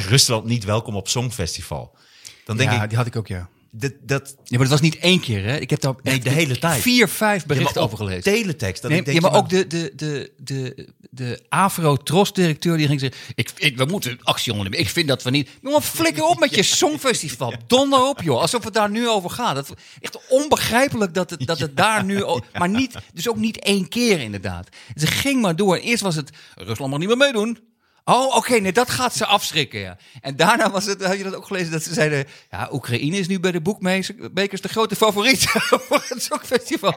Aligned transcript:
Rusland 0.00 0.44
niet 0.44 0.64
welkom 0.64 0.96
op 0.96 1.08
Songfestival. 1.08 1.96
Dan 2.44 2.56
denk 2.56 2.70
ja, 2.70 2.82
ik, 2.82 2.88
die 2.88 2.98
had 2.98 3.06
ik 3.06 3.16
ook, 3.16 3.26
ja. 3.26 3.48
dat, 3.70 3.92
dat, 4.02 4.34
Ja, 4.44 4.58
maar 4.58 4.58
dat 4.58 4.68
was 4.68 4.80
niet 4.80 4.98
één 4.98 5.20
keer, 5.20 5.44
hè? 5.44 5.56
Ik 5.56 5.70
heb 5.70 5.80
daar 5.80 5.94
Nee, 6.02 6.18
de 6.18 6.30
hele 6.30 6.58
tijd. 6.58 6.82
vier, 6.82 7.08
vijf 7.08 7.46
berichten 7.46 7.80
Ja, 7.80 7.86
over 7.86 7.98
gelezen. 7.98 8.22
Teletext. 8.22 8.82
Dat 8.82 8.90
Nee, 8.90 9.00
ik 9.00 9.06
denk, 9.06 9.20
ja, 9.20 9.28
maar 9.28 9.38
ook 9.38 9.48
de, 9.48 9.66
de, 9.66 9.92
de, 9.96 10.32
de, 10.36 10.88
de 11.10 11.42
Afro-Tros-directeur 11.48 12.76
die 12.76 12.86
ging 12.86 13.00
zeggen... 13.00 13.20
Ik, 13.34 13.50
ik, 13.56 13.76
we 13.76 13.84
moeten 13.84 14.18
actie 14.22 14.52
ondernemen. 14.52 14.84
Ik 14.86 14.92
vind 14.92 15.08
dat 15.08 15.22
we 15.22 15.30
niet... 15.30 15.48
Jongen, 15.62 15.82
flikker 15.82 16.24
op 16.24 16.38
met 16.38 16.54
je 16.54 16.62
songfestival. 16.82 17.54
Donder 17.66 18.08
op, 18.08 18.22
joh. 18.22 18.40
Alsof 18.40 18.64
het 18.64 18.74
daar 18.74 18.90
nu 18.90 19.08
over 19.08 19.30
gaat. 19.30 19.54
Dat, 19.54 19.74
echt 20.00 20.18
onbegrijpelijk 20.28 21.14
dat 21.14 21.30
het, 21.30 21.46
dat 21.46 21.58
het 21.58 21.76
daar 21.86 22.04
nu... 22.04 22.24
Maar 22.52 22.68
niet, 22.68 22.94
dus 23.14 23.28
ook 23.28 23.36
niet 23.36 23.58
één 23.58 23.88
keer, 23.88 24.20
inderdaad. 24.20 24.68
Ze 24.94 25.06
ging 25.06 25.42
maar 25.42 25.56
door. 25.56 25.76
Eerst 25.76 26.02
was 26.02 26.14
het... 26.14 26.30
Rusland 26.54 26.90
mag 26.90 27.00
niet 27.00 27.08
meer 27.08 27.16
meedoen. 27.16 27.70
Oh, 28.04 28.36
oké, 28.36 28.54
nee, 28.54 28.72
dat 28.72 28.90
gaat 28.90 29.14
ze 29.14 29.26
afschrikken, 29.26 29.80
ja. 29.80 29.96
En 30.20 30.36
daarna 30.36 30.70
was 30.70 30.86
het, 30.86 31.04
had 31.04 31.16
je 31.16 31.22
dat 31.22 31.34
ook 31.34 31.46
gelezen, 31.46 31.72
dat 31.72 31.82
ze 31.82 31.94
zeiden... 31.94 32.26
Ja, 32.50 32.68
Oekraïne 32.72 33.16
is 33.16 33.28
nu 33.28 33.40
bij 33.40 33.52
de 33.52 33.60
boekmakers 33.60 34.60
de 34.60 34.68
grote 34.68 34.96
favoriet 34.96 35.42
voor 35.88 36.04
het 36.08 36.22
Songfestival. 36.22 36.96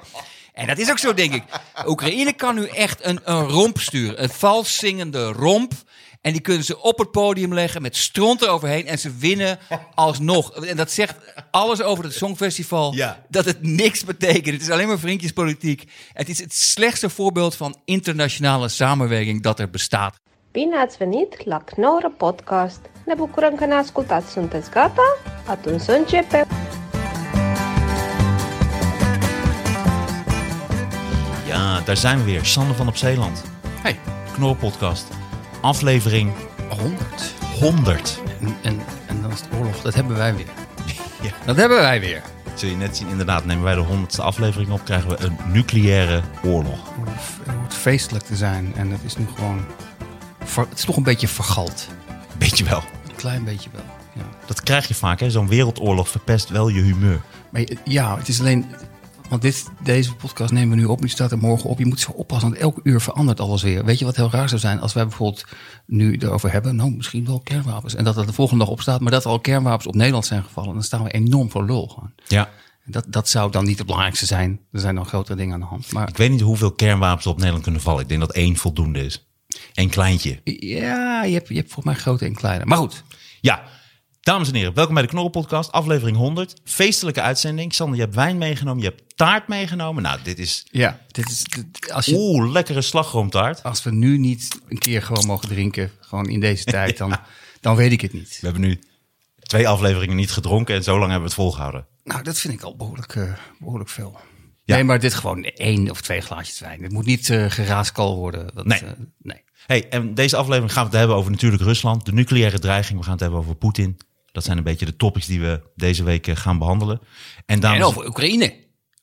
En 0.53 0.67
dat 0.67 0.77
is 0.77 0.89
ook 0.89 0.99
zo, 0.99 1.13
denk 1.13 1.33
ik. 1.33 1.43
Oekraïne 1.87 2.33
kan 2.33 2.55
nu 2.55 2.65
echt 2.67 3.05
een, 3.05 3.19
een 3.23 3.47
romp 3.47 3.79
sturen. 3.79 4.23
Een 4.23 4.29
vals 4.29 4.77
zingende 4.77 5.31
romp. 5.31 5.73
En 6.21 6.31
die 6.31 6.41
kunnen 6.41 6.63
ze 6.63 6.81
op 6.81 6.99
het 6.99 7.11
podium 7.11 7.53
leggen 7.53 7.81
met 7.81 7.95
stront 7.95 8.41
eroverheen. 8.41 8.87
En 8.87 8.99
ze 8.99 9.15
winnen 9.15 9.59
alsnog. 9.95 10.65
En 10.65 10.77
dat 10.77 10.91
zegt 10.91 11.15
alles 11.51 11.81
over 11.81 12.03
het 12.03 12.13
Songfestival. 12.13 12.93
Ja. 12.93 13.25
Dat 13.29 13.45
het 13.45 13.61
niks 13.61 14.03
betekent. 14.03 14.53
Het 14.53 14.61
is 14.61 14.69
alleen 14.69 14.87
maar 14.87 14.99
vriendjespolitiek. 14.99 15.83
Het 16.13 16.29
is 16.29 16.39
het 16.39 16.53
slechtste 16.53 17.09
voorbeeld 17.09 17.55
van 17.55 17.79
internationale 17.85 18.69
samenwerking 18.69 19.43
dat 19.43 19.59
er 19.59 19.69
bestaat. 19.69 20.19
Bine 20.55 20.75
ați 20.75 20.97
venit 20.97 21.45
la 21.45 21.59
Knorr 21.59 22.05
Podcast! 22.17 22.79
Ne 23.05 23.13
bucurăm 23.13 23.55
că 23.55 23.65
ne 23.65 23.73
ascultați! 23.73 24.31
Sunteți 24.31 24.69
gata? 24.69 25.17
Atunci 25.45 25.81
să 25.81 25.91
începem! 25.91 26.47
Ja, 31.47 31.81
daar 31.85 31.95
zijn 31.95 32.17
we 32.17 32.23
weer. 32.23 32.43
Sander 32.43 32.75
van 32.75 32.87
op 32.87 32.95
Zeeland. 32.95 33.43
Hey, 33.81 33.99
Knorrelpodcast. 34.33 35.13
Aflevering 35.61 36.31
100. 36.69 36.97
100. 37.59 38.21
En, 38.41 38.55
en, 38.63 38.81
en 39.07 39.21
dan 39.21 39.31
is 39.31 39.39
het 39.39 39.49
oorlog. 39.59 39.81
Dat 39.81 39.93
hebben 39.93 40.17
wij 40.17 40.35
weer. 40.35 40.49
Ja. 41.21 41.31
Dat 41.45 41.55
hebben 41.55 41.77
wij 41.77 41.99
weer. 41.99 42.21
Zul 42.53 42.69
je 42.69 42.75
net 42.75 42.97
zien, 42.97 43.07
inderdaad, 43.07 43.45
nemen 43.45 43.63
wij 43.63 43.75
de 43.75 43.85
100ste 43.85 44.23
aflevering 44.23 44.71
op, 44.71 44.81
krijgen 44.83 45.09
we 45.09 45.17
een 45.19 45.37
nucleaire 45.51 46.21
oorlog. 46.43 46.79
Het 47.43 47.55
hoort 47.55 47.73
feestelijk 47.73 48.25
te 48.25 48.35
zijn. 48.35 48.73
En 48.75 48.91
het 48.91 49.03
is 49.03 49.17
nu 49.17 49.27
gewoon... 49.35 49.65
ver- 50.45 50.67
het 50.69 50.77
is 50.77 50.85
toch 50.85 50.97
een 50.97 51.03
beetje 51.03 51.27
vergald. 51.27 51.87
Weet 52.39 52.57
je 52.57 52.63
wel. 52.63 52.83
Een 53.09 53.15
klein 53.15 53.43
beetje 53.43 53.69
wel. 53.73 53.83
Ja. 54.15 54.21
Dat 54.45 54.61
krijg 54.63 54.87
je 54.87 54.93
vaak, 54.93 55.19
hè? 55.19 55.29
Zo'n 55.31 55.47
wereldoorlog 55.47 56.09
verpest 56.09 56.49
wel 56.49 56.67
je 56.67 56.81
humeur. 56.81 57.21
Maar 57.51 57.61
je- 57.61 57.77
ja, 57.85 58.17
het 58.17 58.27
is 58.27 58.39
alleen... 58.39 58.65
Want 59.29 59.41
dit, 59.41 59.65
deze 59.83 60.13
podcast 60.15 60.51
nemen 60.53 60.69
we 60.69 60.75
nu 60.81 60.85
op. 60.87 61.01
Nu 61.01 61.07
staat 61.09 61.31
er 61.31 61.37
morgen 61.37 61.69
op. 61.69 61.79
Je 61.79 61.85
moet 61.85 61.99
zo 61.99 62.11
oppassen, 62.11 62.49
want 62.49 62.61
elke 62.61 62.79
uur 62.83 63.01
verandert 63.01 63.39
alles 63.39 63.63
weer. 63.63 63.85
Weet 63.85 63.99
je 63.99 64.05
wat 64.05 64.15
heel 64.15 64.29
raar 64.31 64.49
zou 64.49 64.61
zijn? 64.61 64.79
Als 64.79 64.93
wij 64.93 65.03
bijvoorbeeld 65.07 65.45
nu 65.85 66.17
erover 66.17 66.51
hebben... 66.51 66.75
Nou, 66.75 66.91
misschien 66.95 67.25
wel 67.25 67.39
kernwapens. 67.39 67.95
En 67.95 68.03
dat 68.03 68.17
er 68.17 68.25
de 68.25 68.33
volgende 68.33 68.63
dag 68.63 68.73
op 68.73 68.81
staat... 68.81 69.01
maar 69.01 69.11
dat 69.11 69.23
er 69.23 69.29
al 69.29 69.39
kernwapens 69.39 69.87
op 69.87 69.95
Nederland 69.95 70.25
zijn 70.25 70.43
gevallen. 70.43 70.73
Dan 70.73 70.83
staan 70.83 71.03
we 71.03 71.11
enorm 71.11 71.51
voor 71.51 71.65
lul 71.65 71.87
gewoon. 71.87 72.11
Ja. 72.27 72.49
Dat, 72.85 73.05
dat 73.07 73.29
zou 73.29 73.51
dan 73.51 73.65
niet 73.65 73.77
het 73.77 73.85
belangrijkste 73.85 74.25
zijn. 74.25 74.59
Er 74.71 74.79
zijn 74.79 74.95
dan 74.95 75.05
grotere 75.05 75.35
dingen 75.37 75.53
aan 75.53 75.59
de 75.59 75.65
hand. 75.65 75.91
Maar 75.91 76.07
Ik 76.09 76.17
weet 76.17 76.29
niet 76.31 76.41
hoeveel 76.41 76.71
kernwapens 76.71 77.25
er 77.25 77.31
op 77.31 77.37
Nederland 77.37 77.63
kunnen 77.63 77.81
vallen. 77.81 78.01
Ik 78.01 78.07
denk 78.07 78.19
dat 78.21 78.31
één 78.31 78.55
voldoende 78.55 79.05
is. 79.05 79.27
Eén 79.75 79.89
kleintje. 79.89 80.39
ja, 80.59 81.23
je 81.23 81.33
hebt, 81.33 81.47
je 81.47 81.55
hebt 81.55 81.71
volgens 81.71 81.85
mij 81.95 82.03
grote 82.03 82.25
en 82.25 82.35
kleine. 82.35 82.65
Maar 82.65 82.77
goed, 82.77 83.03
Ja, 83.41 83.63
dames 84.21 84.47
en 84.47 84.55
heren, 84.55 84.73
welkom 84.73 84.93
bij 84.93 85.03
de 85.03 85.09
Knorrelpodcast, 85.09 85.71
aflevering 85.71 86.17
100. 86.17 86.53
Feestelijke 86.63 87.21
uitzending. 87.21 87.73
Sander, 87.73 87.95
je 87.95 88.01
hebt 88.01 88.15
wijn 88.15 88.37
meegenomen, 88.37 88.83
je 88.83 88.89
hebt 88.89 89.03
taart 89.17 89.47
meegenomen. 89.47 90.03
Nou, 90.03 90.19
dit 90.23 90.39
is... 90.39 90.65
ja, 90.71 90.99
dit 91.07 91.29
is, 91.29 91.43
dit- 91.43 91.91
als, 91.91 92.05
je, 92.05 92.15
Oeh, 92.15 92.51
lekkere 92.51 92.81
slagroomtaart. 92.81 93.63
als 93.63 93.83
we 93.83 93.91
nu 93.91 94.17
niet 94.17 94.59
een 94.67 94.77
keer 94.77 95.01
gewoon 95.01 95.25
mogen 95.25 95.47
drinken, 95.47 95.91
gewoon 95.99 96.29
in 96.29 96.39
deze 96.39 96.63
tijd, 96.77 96.97
dan, 96.97 97.15
dan 97.61 97.75
weet 97.75 97.91
ik 97.91 98.01
het 98.01 98.13
niet. 98.13 98.37
We 98.41 98.47
hebben 98.47 98.61
nu 98.61 98.79
twee 99.39 99.67
afleveringen 99.67 100.15
niet 100.15 100.31
gedronken 100.31 100.75
en 100.75 100.83
zo 100.83 100.91
lang 100.91 101.11
hebben 101.11 101.19
we 101.19 101.25
het 101.35 101.43
volgehouden. 101.43 101.87
Nou, 102.03 102.23
dat 102.23 102.37
vind 102.39 102.53
ik 102.53 102.61
al 102.61 102.75
behoorlijk, 102.75 103.15
eh, 103.15 103.33
behoorlijk 103.59 103.89
veel. 103.89 104.19
Ja. 104.63 104.75
Nee, 104.75 104.83
maar 104.83 104.99
dit 104.99 105.13
gewoon 105.13 105.43
één 105.43 105.89
of 105.89 106.01
twee 106.01 106.21
glaasjes 106.21 106.59
wijn. 106.59 106.83
Het 106.83 106.91
moet 106.91 107.05
niet 107.05 107.29
eh 107.29 107.45
geraaskal 107.49 108.15
worden. 108.15 108.49
Dat, 108.53 108.65
Nee. 108.65 108.79
eh, 108.79 108.91
nee. 109.21 109.43
Hey, 109.65 109.89
en 109.89 110.13
deze 110.13 110.35
aflevering 110.37 110.73
gaan 110.73 110.83
we 110.83 110.89
het 110.89 110.97
hebben 110.99 111.15
over 111.17 111.31
natuurlijk 111.31 111.63
Rusland, 111.63 112.05
de 112.05 112.13
nucleaire 112.13 112.59
dreiging. 112.59 112.97
We 112.97 113.03
gaan 113.03 113.11
het 113.13 113.21
hebben 113.21 113.39
over 113.39 113.55
Poetin. 113.55 113.97
Dat 114.31 114.43
zijn 114.43 114.57
een 114.57 114.63
beetje 114.63 114.85
de 114.85 114.95
topics 114.95 115.25
die 115.25 115.41
we 115.41 115.61
deze 115.75 116.03
week 116.03 116.27
eh, 116.27 116.35
gaan 116.35 116.57
behandelen. 116.57 116.99
En 117.45 117.59
dames, 117.59 117.79
En 117.79 117.85
over 117.85 118.07
Oekraïne. 118.07 118.53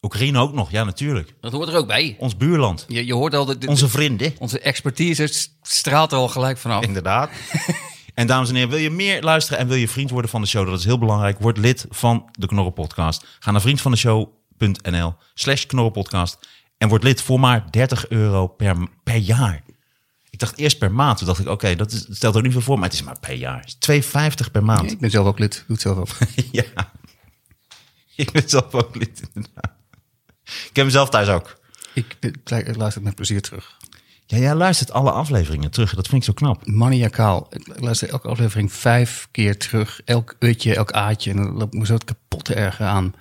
Oekraïne 0.03 0.39
ook 0.39 0.53
nog, 0.53 0.71
ja 0.71 0.85
natuurlijk. 0.85 1.35
Dat 1.41 1.53
hoort 1.53 1.69
er 1.69 1.77
ook 1.77 1.87
bij. 1.87 2.17
Ons 2.19 2.37
buurland, 2.37 2.85
Je, 2.89 3.07
je 3.07 3.15
hoort 3.15 3.35
al, 3.35 3.45
de, 3.45 3.59
de- 3.59 3.67
onze 3.67 3.89
vrienden. 3.89 4.35
onze 4.39 4.61
expertise 4.61 5.29
straalt 5.63 6.13
er 6.13 6.19
al 6.19 6.29
gelijk 6.29 6.59
vanaf. 6.59 6.85
Inderdaad. 6.85 7.31
en 8.15 8.27
dames 8.27 8.49
en 8.49 8.55
heren, 8.55 8.71
wil 8.71 8.79
je 8.79 8.91
meer 8.91 9.23
luisteren 9.23 9.59
en 9.61 9.69
wil 9.69 9.77
je 9.77 9.89
vriend 9.89 10.11
worden 10.11 10.31
van 10.31 10.41
de 10.41 10.47
show? 10.47 10.67
Dat 10.67 10.79
is 10.79 10.85
heel 10.85 10.99
belangrijk. 10.99 11.39
Word 11.39 11.59
lid 11.59 11.87
van 11.91 12.29
de 12.33 12.47
Knorren 12.47 12.73
Podcast. 12.73 13.25
Ga 13.39 13.51
naar 13.51 13.61
vriendvandeshow.nl 13.61 15.15
slash 15.35 15.67
knorrenpodcast 15.67 16.39
en 16.79 16.89
word 16.89 17.03
lid 17.03 17.23
voor 17.23 17.41
maar 17.41 17.71
30 17.71 18.09
euro 18.09 18.47
per, 18.47 18.77
per 19.05 19.17
jaar. 19.17 19.63
Ik 20.33 20.39
dacht 20.39 20.59
eerst 20.59 20.79
per 20.79 20.93
maand. 20.93 21.19
Toen 21.19 21.27
dacht 21.27 21.39
ik, 21.41 21.49
oké, 21.49 21.75
dat, 21.75 21.93
is- 21.93 22.05
dat 22.07 22.17
stelt 22.17 22.35
er 22.35 22.43
niet 22.43 22.53
veel 22.53 22.61
voor, 22.61 22.75
maar 22.79 22.89
het 22.89 22.93
is 22.99 23.03
maar 23.03 23.19
per 23.19 23.35
jaar. 23.35 23.61
Het 23.61 23.89
is 23.89 24.03
2,50 24.47 24.51
per 24.53 24.65
maand. 24.65 24.91
Ik 24.93 24.99
ben 25.01 25.11
zelf 25.11 25.27
ook 25.27 25.39
lid. 25.39 25.53
Doe 25.67 25.77
het 25.77 25.81
zelf 25.81 25.99
ook. 25.99 26.09
ja. 26.51 26.65
Ik 28.17 28.31
ben 28.31 28.49
zelf 28.49 28.75
ook 28.75 28.95
lid, 28.97 29.23
inderdaad. 29.35 29.73
Ik 30.45 30.63
heb 30.73 30.75
hem 30.77 30.91
zelf 30.91 31.09
thuis 31.09 31.29
ook. 31.29 31.61
Ik, 31.95 32.17
ben- 32.21 32.67
ik 32.67 32.77
luister 32.77 33.03
met 33.03 33.15
plezier 33.15 33.43
terug. 33.43 33.77
Ja, 34.27 34.39
jij 34.39 34.55
luistert 34.55 34.93
alle 34.93 35.11
afleveringen 35.11 35.71
terug. 35.71 35.95
Dat 35.95 36.09
vind 36.09 36.21
ik 36.21 36.27
zo 36.29 36.33
knap. 36.33 36.67
Maniacaal. 36.67 37.47
Ik 37.51 37.81
luister 37.81 38.09
elke 38.09 38.29
aflevering 38.29 38.73
vijf 38.73 39.29
keer 39.31 39.59
terug. 39.59 40.01
Elk 40.05 40.37
utje, 40.39 40.75
elk 40.75 40.93
aatje. 40.93 41.31
En 41.31 41.37
dan 41.37 41.53
loop 41.53 41.73
ik 41.73 41.79
me 41.79 41.87
zo 41.87 41.95
het 41.95 42.05
kapot 42.05 42.45
te 42.45 42.55
ergeren 42.55 42.91
aan, 42.91 43.15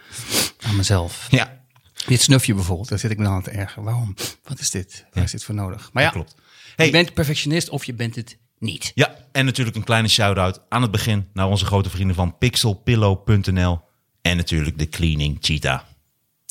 aan 0.62 0.76
mezelf. 0.76 1.28
Ja, 1.30 1.60
Dit 2.06 2.22
snufje 2.22 2.54
bijvoorbeeld, 2.54 2.90
daar 2.90 3.00
zit 3.00 3.12
ik 3.12 3.18
me 3.18 3.24
dan 3.24 3.34
aan 3.34 3.42
te 3.44 3.50
ergeren. 3.52 3.84
Waarom? 3.84 4.16
Wat 4.44 4.60
is 4.60 4.70
dit? 4.70 5.06
Waar 5.14 5.24
is 5.24 5.32
dit 5.32 5.44
voor 5.44 5.56
nodig? 5.56 5.90
Maar 5.94 6.04
ja, 6.04 6.10
klopt. 6.10 6.36
Hey. 6.76 6.86
je 6.86 6.92
bent 6.92 7.14
perfectionist 7.14 7.70
of 7.70 7.86
je 7.86 7.94
bent 7.94 8.16
het 8.16 8.38
niet. 8.60 8.92
Ja, 8.96 9.16
en 9.32 9.46
natuurlijk 9.46 9.76
een 9.78 9.84
kleine 9.84 10.08
shout-out 10.08 10.62
aan 10.70 10.82
het 10.82 10.92
begin 10.92 11.28
naar 11.34 11.48
onze 11.48 11.66
grote 11.66 11.90
vrienden 11.90 12.16
van 12.16 12.38
pixelpillow.nl 12.38 13.82
en 14.22 14.38
natuurlijk 14.38 14.78
de 14.78 14.90
Cleaning 14.90 15.38
Cheetah. 15.42 15.80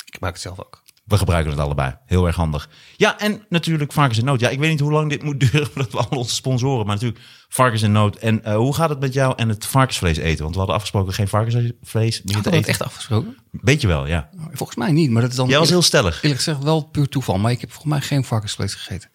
Ik 0.05 0.13
gebruik 0.13 0.35
het 0.35 0.43
zelf 0.43 0.59
ook. 0.59 0.83
We 1.05 1.19
gebruiken 1.19 1.51
het 1.51 1.61
allebei. 1.61 1.97
Heel 2.07 2.27
erg 2.27 2.37
handig. 2.37 2.69
Ja, 2.97 3.19
en 3.19 3.45
natuurlijk 3.49 3.93
Varkens 3.93 4.19
in 4.19 4.25
Nood. 4.25 4.41
Ja, 4.41 4.49
ik 4.49 4.59
weet 4.59 4.71
niet 4.71 4.81
hoe 4.81 4.93
lang 4.93 5.11
dit 5.11 5.23
moet 5.23 5.41
duren 5.41 5.67
voordat 5.73 5.93
we 5.93 5.99
al 5.99 6.19
onze 6.19 6.35
sponsoren, 6.35 6.87
maar 6.87 6.95
natuurlijk 6.95 7.25
Varkens 7.49 7.83
in 7.83 7.93
Nood. 7.93 8.17
En 8.17 8.45
eh, 8.45 8.57
hoe 8.57 8.75
gaat 8.75 8.89
het 8.89 9.01
met 9.01 9.13
jou 9.13 9.35
en 9.37 9.49
het 9.49 9.67
varkensvlees 9.67 10.17
eten? 10.17 10.43
Want 10.43 10.51
we 10.51 10.59
hadden 10.59 10.75
afgesproken 10.77 11.13
geen 11.13 11.29
varkensvlees 11.29 12.23
meer 12.23 12.43
te 12.43 12.53
eten. 12.53 12.69
echt 12.69 12.83
afgesproken? 12.83 13.37
Weet 13.51 13.81
je 13.81 13.87
wel, 13.87 14.07
ja. 14.07 14.31
Volgens 14.53 14.79
mij 14.79 14.93
niet, 14.93 15.11
maar 15.11 15.23
dat 15.23 15.31
is 15.31 15.37
dan 15.37 15.49
Jij 15.49 15.59
was 15.59 15.69
heel 15.69 15.83
stellig. 15.83 16.15
eerlijk 16.23 16.43
gezegd 16.43 16.63
wel 16.63 16.83
puur 16.83 17.09
toeval. 17.09 17.39
Maar 17.39 17.51
ik 17.51 17.61
heb 17.61 17.71
volgens 17.73 17.93
mij 17.93 18.01
geen 18.01 18.25
varkensvlees 18.25 18.75
gegeten. 18.75 19.11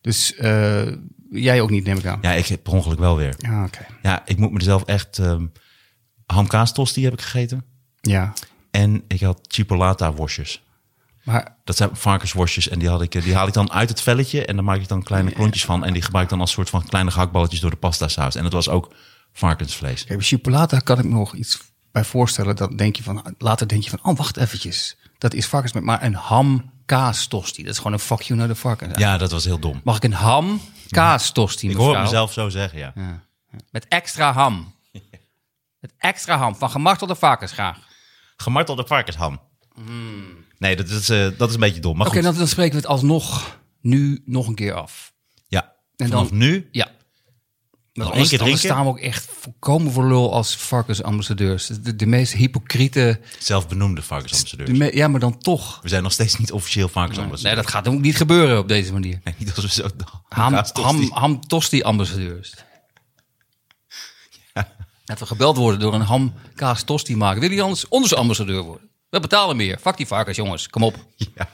Dus 0.00 0.34
eh, 0.34 0.86
jij 1.30 1.60
ook 1.60 1.70
niet, 1.70 1.84
neem 1.84 1.98
ik 1.98 2.06
aan. 2.06 2.18
Ja, 2.22 2.32
ik 2.32 2.46
heb 2.46 2.62
per 2.62 2.72
ongeluk 2.72 2.98
wel 2.98 3.16
weer. 3.16 3.34
Ja, 3.38 3.64
oké. 3.64 3.86
Ja, 4.02 4.22
ik 4.24 4.36
moet 4.38 4.52
mezelf 4.52 4.84
echt... 4.84 5.18
ehm 5.18 5.46
hamkaastosti 6.26 7.04
heb 7.04 7.12
ik 7.12 7.20
gegeten. 7.20 7.64
Ja, 8.00 8.32
En 8.70 9.04
ik 9.08 9.20
had 9.20 9.40
chipolata 9.48 10.12
worstjes. 10.12 10.62
maar 11.22 11.56
Dat 11.64 11.76
zijn 11.76 11.90
varkensworstjes 11.92 12.68
en 12.68 12.78
die, 12.78 12.88
had 12.88 13.02
ik, 13.02 13.14
eh, 13.14 13.22
die 13.22 13.34
haal 13.34 13.46
ik 13.46 13.52
dan 13.52 13.72
uit 13.72 13.88
het 13.88 14.00
velletje 14.00 14.44
en 14.46 14.56
dan 14.56 14.64
maak 14.64 14.80
ik 14.80 14.88
dan 14.88 15.02
kleine 15.02 15.30
klontjes 15.30 15.64
van. 15.64 15.84
En 15.84 15.92
die 15.92 16.02
gebruik 16.02 16.24
ik 16.24 16.30
dan 16.30 16.40
als 16.40 16.50
soort 16.50 16.70
van 16.70 16.84
kleine 16.84 17.10
gehaktballetjes 17.10 17.60
door 17.60 17.70
de 17.70 17.76
pasta 17.76 18.08
saus. 18.08 18.34
En 18.34 18.42
dat 18.42 18.52
was 18.52 18.68
ook 18.68 18.94
varkensvlees. 19.32 20.04
Kijk, 20.04 20.24
chipolata 20.24 20.78
kan 20.78 20.98
ik 20.98 21.04
me 21.04 21.10
nog 21.10 21.34
iets 21.34 21.60
bij 21.92 22.04
voorstellen. 22.04 22.56
Dan 22.56 22.76
denk 22.76 22.96
je 22.96 23.02
van, 23.02 23.34
later 23.38 23.68
denk 23.68 23.82
je 23.82 23.90
van, 23.90 23.98
oh 24.02 24.16
wacht 24.16 24.36
eventjes. 24.36 24.96
Dat 25.18 25.34
is 25.34 25.46
varkens, 25.46 25.72
maar 25.72 26.02
een 26.02 26.14
ham 26.14 26.72
kaas 26.96 27.26
tosti. 27.26 27.62
Dat 27.62 27.72
is 27.72 27.76
gewoon 27.76 27.92
een 27.92 27.98
fuck 27.98 28.20
you 28.22 28.38
naar 28.38 28.48
de 28.48 28.54
varkens. 28.54 28.98
Ja, 28.98 29.18
dat 29.18 29.30
was 29.30 29.44
heel 29.44 29.58
dom. 29.58 29.80
Mag 29.84 29.96
ik 29.96 30.04
een 30.04 30.12
ham 30.12 30.60
kaas 30.88 31.32
tosti, 31.32 31.70
Ik 31.70 31.76
hoor 31.76 32.00
mezelf 32.00 32.32
zo 32.32 32.48
zeggen, 32.48 32.78
ja. 32.78 32.92
Met 33.70 33.88
extra 33.88 34.32
ham. 34.32 34.74
Met 35.80 35.92
extra 35.98 36.38
ham, 36.38 36.54
van 36.56 36.70
gemartelde 36.70 37.14
varkens 37.14 37.52
graag. 37.52 37.78
Gemartelde 38.36 38.84
varkensham. 38.86 39.40
Nee, 40.58 40.76
dat 40.76 40.88
is, 40.88 41.08
eh, 41.08 41.28
dat 41.38 41.48
is 41.48 41.54
een 41.54 41.60
beetje 41.60 41.80
dom. 41.80 41.96
Hmm. 41.96 42.06
Oké, 42.06 42.20
dan, 42.20 42.34
dan 42.34 42.48
spreken 42.48 42.72
we 42.72 42.78
het 42.80 42.86
alsnog 42.86 43.58
nu 43.80 44.22
nog 44.24 44.46
een 44.46 44.54
keer 44.54 44.72
af. 44.74 45.12
ja. 45.48 45.72
En 45.96 46.08
Vanaf 46.08 46.28
dan- 46.28 46.38
nu, 46.38 46.68
Ja. 46.72 46.88
Nog 48.04 48.10
anders, 48.12 48.30
één 48.30 48.38
keer 48.38 48.46
anders 48.46 48.60
drinken? 48.60 48.78
staan 48.84 48.94
we 48.94 49.00
ook 49.00 49.12
echt 49.12 49.28
volkomen 49.40 49.92
voor 49.92 50.06
lul 50.08 50.32
als 50.32 50.56
varkensambassadeurs. 50.56 51.66
De, 51.66 51.96
de 51.96 52.06
meest 52.06 52.32
hypocriete... 52.32 53.20
zelfbenoemde 53.38 54.02
varkensambassadeurs. 54.02 54.70
De 54.70 54.76
me- 54.78 54.96
ja, 54.96 55.08
maar 55.08 55.20
dan 55.20 55.38
toch. 55.38 55.78
We 55.82 55.88
zijn 55.88 56.02
nog 56.02 56.12
steeds 56.12 56.36
niet 56.38 56.52
officieel 56.52 56.84
Nee, 56.84 56.94
varkensambassadeurs. 56.94 57.62
dat 57.62 57.70
gaat 57.70 57.88
ook 57.88 58.00
niet 58.00 58.16
gebeuren 58.16 58.58
op 58.58 58.68
deze 58.68 58.92
manier. 58.92 59.20
Nee, 59.24 59.34
niet 59.38 59.54
als 59.56 59.64
we 59.64 59.70
zo... 59.70 59.82
Ham, 59.82 59.90
hamkaastosti- 60.28 60.82
ham, 61.08 61.10
ham 61.12 61.40
tosti 61.46 61.82
ambassadeurs. 61.82 62.54
Dat 65.04 65.18
we 65.18 65.26
gebeld 65.26 65.56
worden 65.56 65.80
door 65.80 65.94
een 65.94 66.00
ham 66.00 66.32
kaas 66.54 66.82
tosti 66.82 67.16
maken. 67.16 67.40
Wil 67.40 67.50
je 67.50 67.62
anders 67.62 67.88
onze 67.88 68.16
ambassadeur 68.16 68.62
worden? 68.62 68.88
We 69.08 69.20
betalen 69.20 69.56
meer. 69.56 69.78
Fuck 69.80 69.96
die 69.96 70.06
varkens, 70.06 70.36
jongens. 70.36 70.68
Kom 70.68 70.82
op. 70.82 71.06
Ja. 71.16 71.48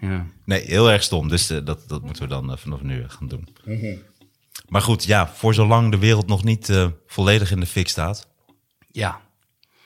Ja. 0.00 0.26
Nee, 0.44 0.64
heel 0.64 0.90
erg 0.90 1.02
stom. 1.02 1.28
Dus 1.28 1.50
eh, 1.50 1.58
dat, 1.64 1.88
dat 1.88 2.02
moeten 2.02 2.22
we 2.22 2.28
dan 2.28 2.50
eh, 2.52 2.56
vanaf 2.56 2.80
nu 2.82 3.04
gaan 3.08 3.28
doen. 3.28 3.48
Mhm. 3.64 3.96
Maar 4.68 4.82
goed, 4.82 5.04
ja, 5.04 5.32
voor 5.34 5.54
zolang 5.54 5.90
de 5.90 5.98
wereld 5.98 6.26
nog 6.26 6.44
niet 6.44 6.68
eh, 6.68 6.86
volledig 7.06 7.50
in 7.50 7.60
de 7.60 7.66
fik 7.66 7.88
staat. 7.88 8.26
ja. 8.90 9.20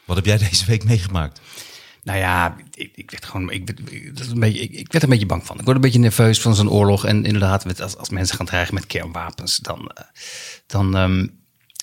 Wat 0.04 0.16
heb 0.16 0.24
jij 0.24 0.38
deze 0.48 0.66
week 0.66 0.84
meegemaakt? 0.84 1.40
Nou 2.02 2.18
ja, 2.18 2.56
ik, 2.74 2.90
ik 2.94 3.10
werd 3.10 3.24
gewoon, 3.24 3.50
ik, 3.50 3.66
dat 4.16 4.26
een 4.26 4.40
beetje, 4.40 4.60
ik, 4.60 4.70
ik 4.70 4.92
werd 4.92 4.94
er 4.94 5.02
een 5.02 5.08
beetje 5.08 5.26
bang 5.26 5.46
van. 5.46 5.58
Ik 5.58 5.64
word 5.64 5.76
een 5.76 5.82
beetje 5.82 5.98
nerveus 5.98 6.40
van 6.40 6.54
zo'n 6.54 6.70
oorlog. 6.70 7.04
En 7.04 7.24
inderdaad, 7.24 7.80
als, 7.80 7.96
als 7.96 8.08
mensen 8.08 8.36
gaan 8.36 8.46
dreigen 8.46 8.74
met 8.74 8.86
kernwapens, 8.86 9.56
dan, 9.56 9.88
eh, 9.88 10.04
dan 10.66 10.96
ehm, 10.96 11.26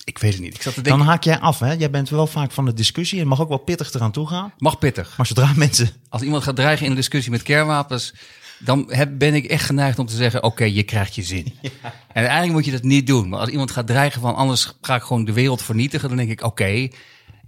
ik 0.04 0.18
weet 0.18 0.32
het 0.32 0.42
niet. 0.42 0.54
Ik 0.54 0.62
zat 0.62 0.74
te 0.74 0.80
Dan 0.80 0.90
denken, 0.92 1.10
haak 1.10 1.24
jij 1.24 1.38
af, 1.38 1.58
hè? 1.58 1.72
Jij 1.72 1.90
bent 1.90 2.08
wel 2.08 2.26
vaak 2.26 2.52
van 2.52 2.64
de 2.64 2.72
discussie 2.72 3.20
en 3.20 3.26
mag 3.26 3.40
ook 3.40 3.48
wel 3.48 3.58
pittig 3.58 3.92
eraan 3.92 4.12
toe 4.12 4.28
gaan. 4.28 4.52
mag 4.58 4.78
pittig. 4.78 5.16
Maar 5.16 5.26
zodra 5.26 5.52
mensen... 5.56 5.90
Als 6.08 6.22
iemand 6.22 6.42
gaat 6.42 6.56
dreigen 6.56 6.84
in 6.84 6.90
een 6.90 6.96
discussie 6.96 7.30
met 7.30 7.42
kernwapens, 7.42 8.14
dan 8.64 8.84
heb, 8.88 9.18
ben 9.18 9.34
ik 9.34 9.44
echt 9.44 9.64
geneigd 9.64 9.98
om 9.98 10.06
te 10.06 10.16
zeggen: 10.16 10.42
Oké, 10.42 10.64
je 10.64 10.82
krijgt 10.82 11.14
je 11.14 11.22
zin. 11.22 11.54
En 12.12 12.22
eigenlijk 12.22 12.52
moet 12.52 12.64
je 12.64 12.70
dat 12.70 12.82
niet 12.82 13.06
doen. 13.06 13.28
Maar 13.28 13.38
als 13.40 13.48
iemand 13.48 13.70
gaat 13.70 13.86
dreigen 13.86 14.20
van 14.20 14.34
anders 14.34 14.72
ga 14.80 14.94
ik 14.94 15.02
gewoon 15.02 15.24
de 15.24 15.32
wereld 15.32 15.62
vernietigen, 15.62 16.08
dan 16.08 16.16
denk 16.16 16.30
ik: 16.30 16.42
Oké, 16.42 16.88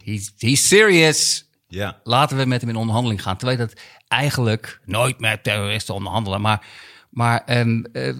he's, 0.04 0.32
he's 0.36 0.68
serious. 0.68 1.48
Ja. 1.68 2.00
Laten 2.04 2.36
we 2.36 2.44
met 2.44 2.60
hem 2.60 2.70
in 2.70 2.76
onderhandeling 2.76 3.22
gaan. 3.22 3.36
Terwijl 3.36 3.58
dat 3.58 3.72
eigenlijk 4.08 4.80
nooit 4.84 5.20
met 5.20 5.42
terroristen 5.44 5.94
onderhandelen. 5.94 6.40
Maar, 6.40 6.66
maar 7.10 7.44
eh, 7.44 7.66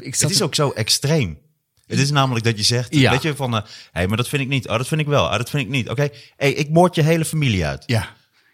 ik 0.00 0.14
zat 0.14 0.20
Het 0.28 0.30
is 0.30 0.42
ook 0.42 0.54
zo 0.54 0.70
extreem. 0.70 1.38
Het 1.86 1.98
is 1.98 2.10
namelijk 2.10 2.44
dat 2.44 2.56
je 2.56 2.62
zegt, 2.64 2.94
Ja. 2.94 3.10
weet 3.10 3.22
je, 3.22 3.36
van... 3.36 3.52
hé, 3.52 3.60
hey, 3.92 4.06
maar 4.06 4.16
dat 4.16 4.28
vind 4.28 4.42
ik 4.42 4.48
niet. 4.48 4.68
Oh, 4.68 4.76
dat 4.76 4.88
vind 4.88 5.00
ik 5.00 5.06
wel. 5.06 5.24
Oh, 5.24 5.36
dat 5.36 5.50
vind 5.50 5.62
ik 5.62 5.68
niet. 5.68 5.90
Oké, 5.90 6.08
hey, 6.36 6.52
ik 6.52 6.70
moord 6.70 6.94
je 6.94 7.02
hele 7.02 7.24
familie 7.24 7.66
uit. 7.66 7.82
Ja, 7.86 8.08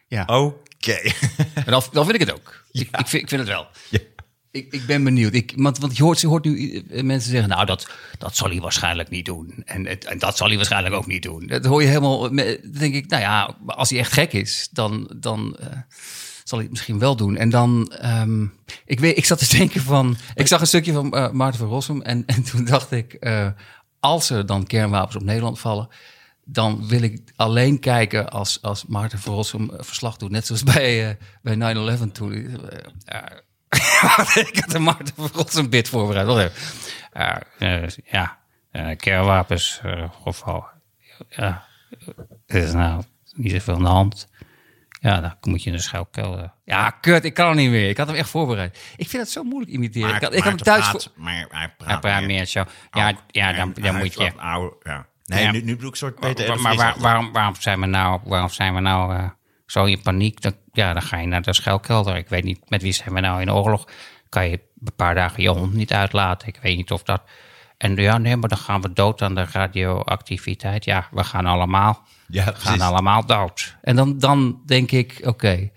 ja. 0.08 0.24
Oké. 0.26 0.98
En 1.54 1.64
dan, 1.66 1.82
dan 1.92 2.04
vind 2.04 2.20
ik 2.20 2.26
het 2.26 2.32
ook. 2.32 2.64
Ik, 2.72 2.88
ik, 2.98 3.06
vind, 3.06 3.22
ik 3.22 3.28
vind 3.28 3.40
het 3.40 3.48
wel. 3.48 3.66
Ja. 3.88 3.98
Ik, 4.52 4.72
ik 4.72 4.86
ben 4.86 5.04
benieuwd. 5.04 5.34
Ik, 5.34 5.52
want, 5.56 5.78
want 5.78 5.96
je, 5.96 6.02
hoort, 6.02 6.20
je 6.20 6.26
hoort 6.26 6.44
nu 6.44 6.76
eh, 6.76 7.02
mensen 7.02 7.30
zeggen, 7.30 7.48
nou, 7.48 7.66
dat, 7.66 7.88
dat 8.18 8.36
zal 8.36 8.48
hij 8.48 8.60
waarschijnlijk 8.60 9.10
niet 9.10 9.24
doen. 9.24 9.62
En, 9.64 9.86
en 9.86 10.18
dat 10.18 10.36
zal 10.36 10.46
hij 10.46 10.56
waarschijnlijk 10.56 10.94
ook 10.94 11.06
niet 11.06 11.22
doen. 11.22 11.46
Dat 11.46 11.64
hoor 11.64 11.82
je 11.82 11.88
helemaal, 11.88 12.30
denk 12.30 12.94
ik, 12.94 13.06
nou 13.06 13.22
ja, 13.22 13.56
als 13.66 13.90
hij 13.90 13.98
echt 13.98 14.12
gek 14.12 14.32
is, 14.32 14.68
dan, 14.72 15.10
dan 15.16 15.56
eh, 15.56 15.66
zal 16.44 16.58
hij 16.58 16.60
het 16.60 16.70
misschien 16.70 16.98
wel 16.98 17.16
doen. 17.16 17.36
En 17.36 17.50
dan, 17.50 17.92
ehm, 17.92 18.46
ik, 18.84 19.00
weet, 19.00 19.16
ik 19.16 19.24
zat 19.24 19.38
te 19.38 19.56
denken 19.56 19.80
van, 19.80 20.16
ik 20.34 20.46
zag 20.46 20.60
een 20.60 20.66
stukje 20.66 20.92
van 20.92 21.12
eh, 21.12 21.30
Maarten 21.30 21.82
van. 21.82 22.02
En, 22.04 22.26
en 22.34 22.42
toen 22.42 22.64
dacht 22.64 22.90
ik, 22.92 23.28
als 24.00 24.30
er 24.30 24.46
dan 24.46 24.66
kernwapens 24.66 25.16
op 25.16 25.22
Nederland 25.22 25.58
vallen, 25.58 25.88
dan 26.44 26.88
wil 26.88 27.02
ik 27.02 27.22
alleen 27.36 27.78
kijken 27.78 28.30
als, 28.30 28.62
als 28.62 28.86
Maarten 28.86 29.18
van 29.18 29.44
verslag 29.76 30.16
doet. 30.16 30.30
Net 30.30 30.46
zoals 30.46 30.62
bij, 30.62 31.18
bij 31.42 31.74
9-11 31.98 32.12
toen. 32.12 32.58
eh, 34.34 34.36
ik 34.36 34.58
had 34.60 34.74
een 34.74 34.82
Maarten 34.82 35.14
van 35.16 35.30
Rossum 35.34 35.70
bid 35.70 35.88
voorbereid. 35.88 36.28
Even. 36.28 36.52
Ja, 37.12 37.42
eh, 37.58 37.88
ja 38.04 38.38
eh, 38.70 38.96
kernwapens 38.96 39.80
eh, 39.82 40.10
geval. 40.22 40.66
Ja, 41.28 41.64
er 42.46 42.62
is 42.62 42.72
nou 42.72 43.02
niet 43.34 43.52
zoveel 43.52 43.74
aan 43.74 43.82
de 43.82 43.88
hand. 43.88 44.28
Ja, 45.00 45.20
dan 45.20 45.34
moet 45.40 45.62
je 45.62 45.70
in 45.70 45.76
de 45.76 45.82
schuilkelder. 45.82 46.52
Ja, 46.64 46.90
kut, 46.90 47.24
ik 47.24 47.34
kan 47.34 47.48
het 47.48 47.56
niet 47.56 47.70
meer. 47.70 47.88
Ik 47.88 47.96
had 47.96 48.06
hem 48.06 48.16
echt 48.16 48.28
voorbereid. 48.28 48.78
Ik 48.96 49.08
vind 49.08 49.22
het 49.22 49.32
zo 49.32 49.42
moeilijk 49.42 49.72
imiteren. 49.72 50.14
ik 50.14 50.22
had, 50.22 50.32
ik 50.34 50.38
had 50.42 50.46
hem 50.52 50.56
thuis 50.56 50.88
voor... 50.88 51.02
Maar 51.14 51.46
hij 51.50 51.74
praat, 51.78 51.88
Hij 51.90 51.98
praat 51.98 52.22
meer 52.22 52.44
zo. 52.44 52.64
Ja, 52.90 53.12
ja 53.26 53.52
dan, 53.52 53.72
dan 53.80 53.96
moet 53.96 54.14
je... 54.14 54.32
ja. 54.82 55.06
Nee, 55.24 55.42
Ja. 55.44 55.50
nu, 55.50 55.60
nu 55.62 55.72
bedoel 55.74 55.86
ik 55.86 55.90
een 55.92 55.96
soort 55.96 56.14
Peter 56.20 56.60
Maar, 56.60 56.72
de 56.72 56.78
waar- 56.78 56.98
waarom, 56.98 57.32
waarom 57.32 57.54
zijn 57.58 57.80
we 57.80 57.86
nou, 57.86 58.20
waarom 58.24 58.48
zijn 58.48 58.74
we 58.74 58.80
nou 58.80 59.14
eh, 59.16 59.28
zo 59.70 59.84
in 59.84 60.02
paniek? 60.02 60.40
Dan, 60.40 60.54
ja, 60.72 60.92
dan 60.92 61.02
ga 61.02 61.16
je 61.18 61.26
naar 61.26 61.42
de 61.42 61.52
schuilkelder. 61.54 62.16
Ik 62.16 62.28
weet 62.28 62.44
niet, 62.44 62.70
met 62.70 62.82
wie 62.82 62.92
zijn 62.92 63.14
we 63.14 63.20
nou 63.20 63.40
in 63.40 63.52
oorlog? 63.52 63.88
Kan 64.28 64.48
je 64.48 64.60
een 64.84 64.94
paar 64.96 65.14
dagen 65.14 65.42
je 65.42 65.48
hond 65.48 65.72
niet 65.72 65.92
uitlaten? 65.92 66.48
Ik 66.48 66.58
weet 66.62 66.76
niet 66.76 66.90
of 66.90 67.02
dat... 67.02 67.22
En 67.78 67.96
ja, 67.96 68.18
nee, 68.18 68.36
maar 68.36 68.48
dan 68.48 68.58
gaan 68.58 68.80
we 68.80 68.92
dood 68.92 69.22
aan 69.22 69.34
de 69.34 69.46
radioactiviteit. 69.52 70.84
Ja, 70.84 71.06
we 71.10 71.24
gaan 71.24 71.46
allemaal, 71.46 72.02
Ja, 72.28 72.44
we 72.44 72.54
gaan 72.54 72.80
allemaal 72.80 73.26
dood. 73.26 73.76
En 73.82 73.96
dan, 73.96 74.18
dan 74.18 74.60
denk 74.66 74.90
ik, 74.90 75.20
oké. 75.24 75.68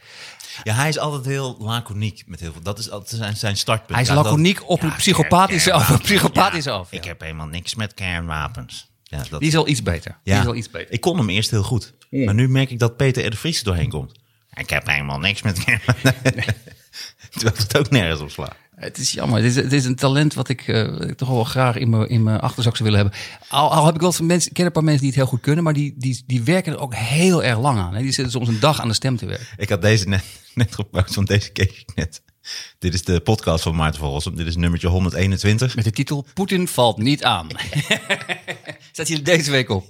Ja, 0.63 0.73
hij 0.73 0.89
is 0.89 0.97
altijd 0.99 1.25
heel 1.25 1.55
laconiek 1.59 2.23
met 2.25 2.39
heel 2.39 2.51
veel. 2.51 2.61
Dat 2.61 2.79
is 2.79 2.89
altijd 2.91 3.21
zijn, 3.21 3.35
zijn 3.37 3.57
startpunt. 3.57 3.91
Hij 3.99 4.01
is 4.01 4.23
laconiek 4.23 4.69
op 4.69 4.81
Ja, 4.81 4.85
een 4.87 4.95
psychopathische 4.95 5.73
af. 5.73 6.01
psychopathische 6.01 6.71
af. 6.71 6.91
ja. 6.91 6.97
Ik 6.97 7.03
heb 7.03 7.21
helemaal 7.21 7.47
niks 7.47 7.75
met 7.75 7.93
kernwapens. 7.93 8.91
Ja, 9.13 9.23
dat, 9.29 9.39
Die 9.39 9.49
is 9.49 9.55
al 9.55 9.67
iets 9.67 9.83
beter. 9.83 10.17
Die 10.23 10.33
ja. 10.33 10.41
is 10.41 10.47
al 10.47 10.55
iets 10.55 10.69
beter. 10.69 10.93
Ik 10.93 11.01
kon 11.01 11.17
hem 11.17 11.29
eerst 11.29 11.49
heel 11.49 11.63
goed. 11.63 11.93
Maar 12.09 12.33
nu 12.33 12.49
merk 12.49 12.69
ik 12.69 12.79
dat 12.79 12.97
Peter 12.97 13.25
R. 13.25 13.29
de 13.29 13.37
Vries 13.37 13.57
er 13.57 13.65
doorheen 13.65 13.89
komt. 13.89 14.11
Ik 14.53 14.69
heb 14.69 14.87
helemaal 14.87 15.19
niks 15.19 15.41
met 15.41 15.63
kernwapens. 15.63 16.45
Terwijl 17.29 17.57
het 17.57 17.77
ook 17.77 17.89
nergens 17.89 18.21
op 18.21 18.29
slaat. 18.29 18.55
Het 18.75 18.97
is 18.97 19.11
jammer. 19.11 19.37
Het 19.37 19.45
is, 19.45 19.55
het 19.55 19.73
is 19.73 19.85
een 19.85 19.95
talent 19.95 20.33
wat 20.33 20.49
ik, 20.49 20.67
eh, 20.67 20.89
wat 20.89 21.03
ik 21.03 21.17
toch 21.17 21.29
wel 21.29 21.43
graag 21.43 21.75
in 21.75 21.89
mijn, 21.89 22.09
in 22.09 22.23
mijn 22.23 22.39
achterzak 22.39 22.77
zou 22.77 22.89
willen 22.89 23.03
hebben. 23.03 23.19
Al, 23.47 23.71
al 23.73 23.85
heb 23.85 23.95
ik 23.95 24.01
wel 24.01 24.09
eens 24.09 24.21
mensen, 24.21 24.49
ik 24.49 24.55
ken 24.55 24.65
een 24.65 24.71
paar 24.71 24.83
mensen 24.83 25.01
die 25.01 25.09
het 25.09 25.19
heel 25.19 25.29
goed 25.29 25.41
kunnen, 25.41 25.63
maar 25.63 25.73
die, 25.73 25.93
die, 25.97 26.23
die 26.27 26.43
werken 26.43 26.73
er 26.73 26.79
ook 26.79 26.95
heel 26.95 27.43
erg 27.43 27.59
lang 27.59 27.79
aan. 27.79 27.93
Hè. 27.93 28.01
Die 28.01 28.11
zitten 28.11 28.31
soms 28.33 28.47
een 28.47 28.59
dag 28.59 28.81
aan 28.81 28.87
de 28.87 28.93
stem 28.93 29.17
te 29.17 29.25
werken. 29.25 29.45
Ik 29.57 29.69
had 29.69 29.81
deze 29.81 30.07
net, 30.07 30.23
net 30.53 30.75
gepost, 30.75 31.15
want 31.15 31.27
deze 31.27 31.51
keek 31.51 31.71
ik 31.71 31.95
net. 31.95 32.21
Dit 32.79 32.93
is 32.93 33.03
de 33.03 33.19
podcast 33.19 33.63
van 33.63 33.75
Maarten 33.75 33.99
van 33.99 34.09
Rossum. 34.09 34.35
Dit 34.35 34.47
is 34.47 34.55
nummertje 34.55 34.87
121. 34.87 35.75
Met 35.75 35.83
de 35.83 35.91
titel 35.91 36.25
Poetin 36.33 36.67
valt 36.67 36.97
niet 36.97 37.23
aan. 37.23 37.47
Zet 38.91 39.07
je 39.07 39.21
deze 39.21 39.51
week 39.51 39.69
op? 39.69 39.85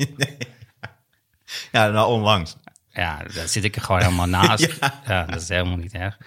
Ja, 1.72 1.88
nou 1.88 2.12
onlangs. 2.12 2.56
Ja, 2.92 3.22
daar 3.34 3.48
zit 3.48 3.64
ik 3.64 3.76
er 3.76 3.82
gewoon 3.82 4.02
helemaal 4.02 4.28
naast. 4.28 4.78
Ja. 5.08 5.26
dat 5.26 5.42
is 5.42 5.48
helemaal 5.48 5.78
niet 5.78 5.94
erg. 5.94 6.18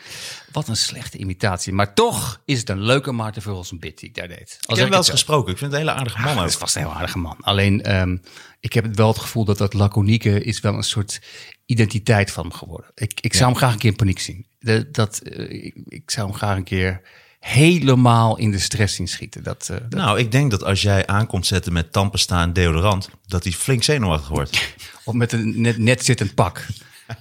Wat 0.53 0.69
een 0.69 0.77
slechte 0.77 1.19
imitatie. 1.19 1.73
Maar 1.73 1.95
toch 1.95 2.41
is 2.45 2.59
het 2.59 2.69
een 2.69 2.83
leuke 2.83 3.13
Maarten 3.13 3.43
Verhulst 3.43 3.79
bit 3.81 3.99
die 3.99 4.09
ik 4.09 4.15
daar 4.15 4.29
deed. 4.29 4.39
Ik 4.39 4.47
Als 4.51 4.59
heb 4.67 4.77
hem 4.79 4.89
wel 4.89 4.97
eens 4.99 5.07
het 5.07 5.17
gesproken. 5.17 5.53
Ik 5.53 5.59
vind 5.59 5.73
het 5.73 5.81
een 5.81 5.87
hele 5.87 5.99
aardige 5.99 6.19
man 6.19 6.27
Ah, 6.27 6.33
ook. 6.35 6.41
dat 6.41 6.49
is 6.51 6.57
vast 6.57 6.77
een 6.77 6.83
heel 6.83 6.93
aardige 6.95 7.19
man. 7.19 7.37
Alleen, 7.41 7.83
ehm, 7.83 8.17
ik 8.61 8.73
heb 8.73 8.85
het 8.85 8.97
wel 8.97 9.09
het 9.09 9.19
gevoel 9.19 9.45
dat 9.45 9.59
dat 9.59 9.75
laconieke 9.75 10.43
is 10.43 10.61
wel 10.61 10.75
een 10.75 10.83
soort 10.83 11.21
identiteit 11.67 12.31
van 12.31 12.43
hem 12.43 12.53
geworden. 12.53 12.91
Ik, 12.95 13.21
ik 13.21 13.35
zou 13.35 13.45
hem 13.49 13.57
graag 13.57 13.73
een 13.73 13.79
keer 13.79 13.91
in 13.91 13.97
paniek 13.97 14.19
zien. 14.19 14.47
De, 14.67 14.91
dat, 14.91 15.19
eh, 15.19 15.65
ik, 15.65 15.75
ik 15.89 16.11
zou 16.11 16.27
hem 16.29 16.37
graag 16.37 16.57
een 16.57 16.65
keer 16.65 17.01
helemaal 17.41 18.37
in 18.39 18.51
de 18.51 18.59
stress 18.59 18.95
zien 18.95 19.09
schieten. 19.09 19.43
Dat, 19.43 19.69
eh, 19.71 19.77
dat- 19.89 19.91
Nou, 20.01 20.19
ik 20.19 20.33
denk 20.33 20.51
dat 20.51 20.65
als 20.65 20.83
jij 20.83 21.07
aankomt 21.07 21.47
zetten 21.47 21.73
met 21.73 21.93
tandpasta 21.93 22.43
en 22.43 22.53
deodorant, 22.53 23.11
dat 23.27 23.43
hij 23.45 23.53
flink 23.53 23.83
zenuwachtig 23.83 24.29
wordt. 24.29 24.75
Of 25.05 25.15
met 25.15 25.33
een 25.33 25.61
net, 25.61 25.79
net 25.79 26.05
zittend 26.05 26.35
pak. 26.35 26.67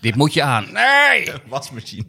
Dit 0.02 0.16
moet 0.16 0.34
je 0.34 0.44
aan. 0.44 0.68
Nee! 0.74 1.32
Wasmachine. 1.50 2.06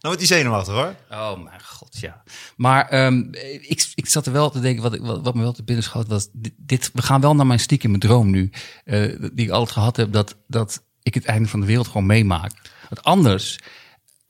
Nou 0.00 0.14
wordt 0.16 0.28
hij 0.28 0.38
zenuwachtig 0.38 0.74
hoor. 0.74 0.94
Oh 1.10 1.42
mijn 1.44 1.62
god, 1.64 1.98
ja. 2.00 2.22
Maar 2.56 2.88
ehm, 2.88 3.18
ik, 3.60 3.92
ik 3.94 4.08
zat 4.08 4.26
er 4.26 4.32
wel 4.32 4.50
te 4.50 4.60
denken, 4.60 4.82
wat, 4.82 4.94
ik- 4.94 5.00
wat, 5.00 5.20
wat 5.22 5.34
me 5.34 5.40
wel 5.42 5.52
te 5.52 5.62
binnen 5.64 5.84
schoot 5.84 6.06
was... 6.08 6.28
Dit, 6.32 6.52
dit- 6.56 6.90
we 6.92 7.02
gaan 7.02 7.20
wel 7.20 7.34
naar 7.34 7.46
mijn 7.46 7.60
stiekem 7.60 7.98
droom 7.98 8.30
nu, 8.30 8.50
eh, 8.84 9.02
die 9.32 9.44
ik 9.46 9.50
altijd 9.50 9.72
gehad 9.72 9.96
heb... 9.96 10.12
Dat, 10.12 10.36
dat 10.48 10.82
ik 11.02 11.14
het 11.14 11.24
einde 11.24 11.48
van 11.48 11.60
de 11.60 11.66
wereld 11.66 11.86
gewoon 11.86 12.06
meemaak. 12.06 12.52
Want 12.88 13.02
anders, 13.02 13.58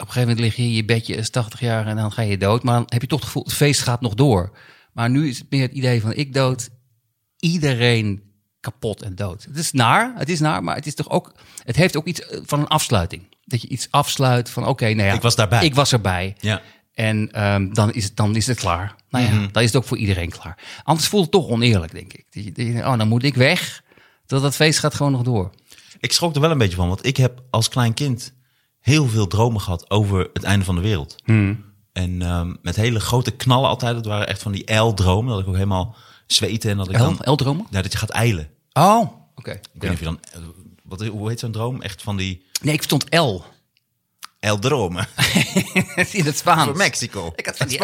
op 0.03 0.09
een 0.09 0.15
gegeven 0.15 0.29
moment 0.37 0.41
lig 0.41 0.57
je 0.57 0.63
in 0.63 0.73
je 0.77 0.85
bedje, 0.85 1.15
is 1.15 1.31
80 1.31 1.61
jaar 1.61 1.87
en 1.87 1.97
dan 1.97 2.13
ga 2.13 2.23
je 2.23 2.39
dood. 2.39 2.63
Maar 2.63 2.75
dan 2.75 2.85
heb 2.87 3.01
je 3.01 3.07
toch 3.09 3.19
het 3.19 3.27
gevoel, 3.29 3.45
het 3.45 3.53
feest 3.55 3.81
gaat 3.81 4.01
nog 4.01 4.15
door. 4.15 4.59
Maar 4.93 5.11
nu 5.11 5.29
is 5.29 5.39
het 5.39 5.51
meer 5.51 5.63
het 5.63 5.73
idee 5.73 6.01
van 6.01 6.13
ik 6.13 6.35
dood, 6.35 6.69
iedereen 7.39 8.23
kapot 8.61 9.03
en 9.03 9.15
dood. 9.15 9.45
Het 9.45 9.57
is 9.57 9.73
naar, 9.73 10.13
het 10.17 10.29
is 10.29 10.41
naar, 10.41 10.65
maar 10.65 10.75
het 10.77 10.87
is 10.87 10.95
toch 10.95 11.11
ook, 11.11 11.33
het 11.65 11.77
heeft 11.77 11.97
ook 11.97 12.07
iets 12.07 12.27
eh, 12.27 12.41
van 12.45 12.61
een 12.61 12.67
afsluiting. 12.67 13.23
Dat 13.45 13.63
je 13.63 13.69
iets 13.69 13.89
afsluit 13.91 14.51
van 14.51 14.67
oké, 14.67 14.85
nou 14.85 15.09
ja, 15.09 15.15
Ik 15.15 15.23
was 15.23 15.37
daarbij. 15.37 15.65
Ik 15.65 15.75
was 15.75 15.93
erbij. 15.93 16.37
Ja. 16.41 16.63
En 16.95 17.33
ehm, 17.33 17.73
dan, 17.73 17.93
is 17.93 18.05
het, 18.05 18.17
dan 18.17 18.37
is 18.37 18.47
het 18.47 18.59
klaar. 18.59 18.95
Nou 19.11 19.25
ja, 19.25 19.31
dan 19.53 19.63
is 19.63 19.69
het 19.73 19.77
ook 19.77 19.85
voor 19.89 19.97
iedereen 19.99 20.31
klaar. 20.31 20.59
Anders 20.83 21.09
voelt 21.09 21.23
het 21.23 21.33
toch 21.33 21.49
oneerlijk, 21.49 21.93
denk 21.93 22.13
ik. 22.13 22.25
Dat 22.31 22.45
je- 22.45 22.53
dat 22.53 22.67
je 22.67 22.73
denkt, 22.73 22.87
oh, 22.89 22.99
dan 22.99 23.09
moet 23.09 23.23
ik 23.23 23.35
weg. 23.35 23.83
Dat 24.27 24.43
dat 24.43 24.55
feest 24.55 24.79
gaat 24.79 24.95
gewoon 24.95 25.13
nog 25.13 25.23
door. 25.23 25.51
Ik 26.01 26.13
schrok 26.13 26.35
er 26.35 26.41
wel 26.41 26.51
een 26.51 26.59
beetje 26.59 26.77
van, 26.77 26.89
want 26.89 27.07
ik 27.07 27.17
heb 27.17 27.43
als 27.51 27.69
klein 27.69 27.95
kind 27.95 28.33
heel 28.83 29.09
veel 29.09 29.27
dromen 29.27 29.61
gehad 29.61 29.91
over 29.91 30.31
het 30.33 30.43
einde 30.43 30.65
van 30.65 30.75
de 30.75 30.81
wereld. 30.81 31.17
En 31.93 32.23
ehm, 32.23 32.55
met 32.63 32.77
hele 32.77 33.01
grote 33.01 33.31
knallen 33.31 33.69
altijd. 33.69 33.95
Dat 33.95 34.07
waren 34.07 34.29
echt 34.29 34.43
van 34.43 34.53
die 34.53 34.75
L-dromen. 34.75 35.31
Dat 35.33 35.41
ik 35.43 35.49
ook 35.49 35.55
helemaal 35.55 35.97
zweten 36.27 36.71
en 36.71 36.77
dat 36.77 36.89
ik 36.89 36.97
El, 36.97 37.15
dan... 37.17 37.33
L-dromen? 37.33 37.67
Ja, 37.71 37.83
dat 37.83 37.93
je 37.93 37.99
gaat 37.99 38.11
eilen. 38.11 38.49
Oh, 38.73 39.01
oké. 39.35 39.51
Ik 39.51 39.61
weet 39.73 39.83
niet 39.83 39.93
of 39.93 39.99
je 39.99 40.05
dan... 40.05 40.19
eh, 40.33 40.41
Wat, 40.83 41.07
hoe 41.07 41.29
heet 41.29 41.41
zo'n 41.41 41.53
droom? 41.53 41.83
Echt 41.83 42.03
van 42.03 42.17
die 42.17 42.47
Nee, 42.63 42.75
ik 42.75 42.83
verstond 42.83 43.15
L. 43.15 43.43
L-dromen. 44.41 45.07
In 46.13 46.25
het 46.25 46.39
Spaans. 46.39 46.65
Voor 46.65 46.77
Mexico. 46.77 47.33
Ik 47.37 47.47
had 47.47 47.57
van 47.57 47.67
die 47.69 47.79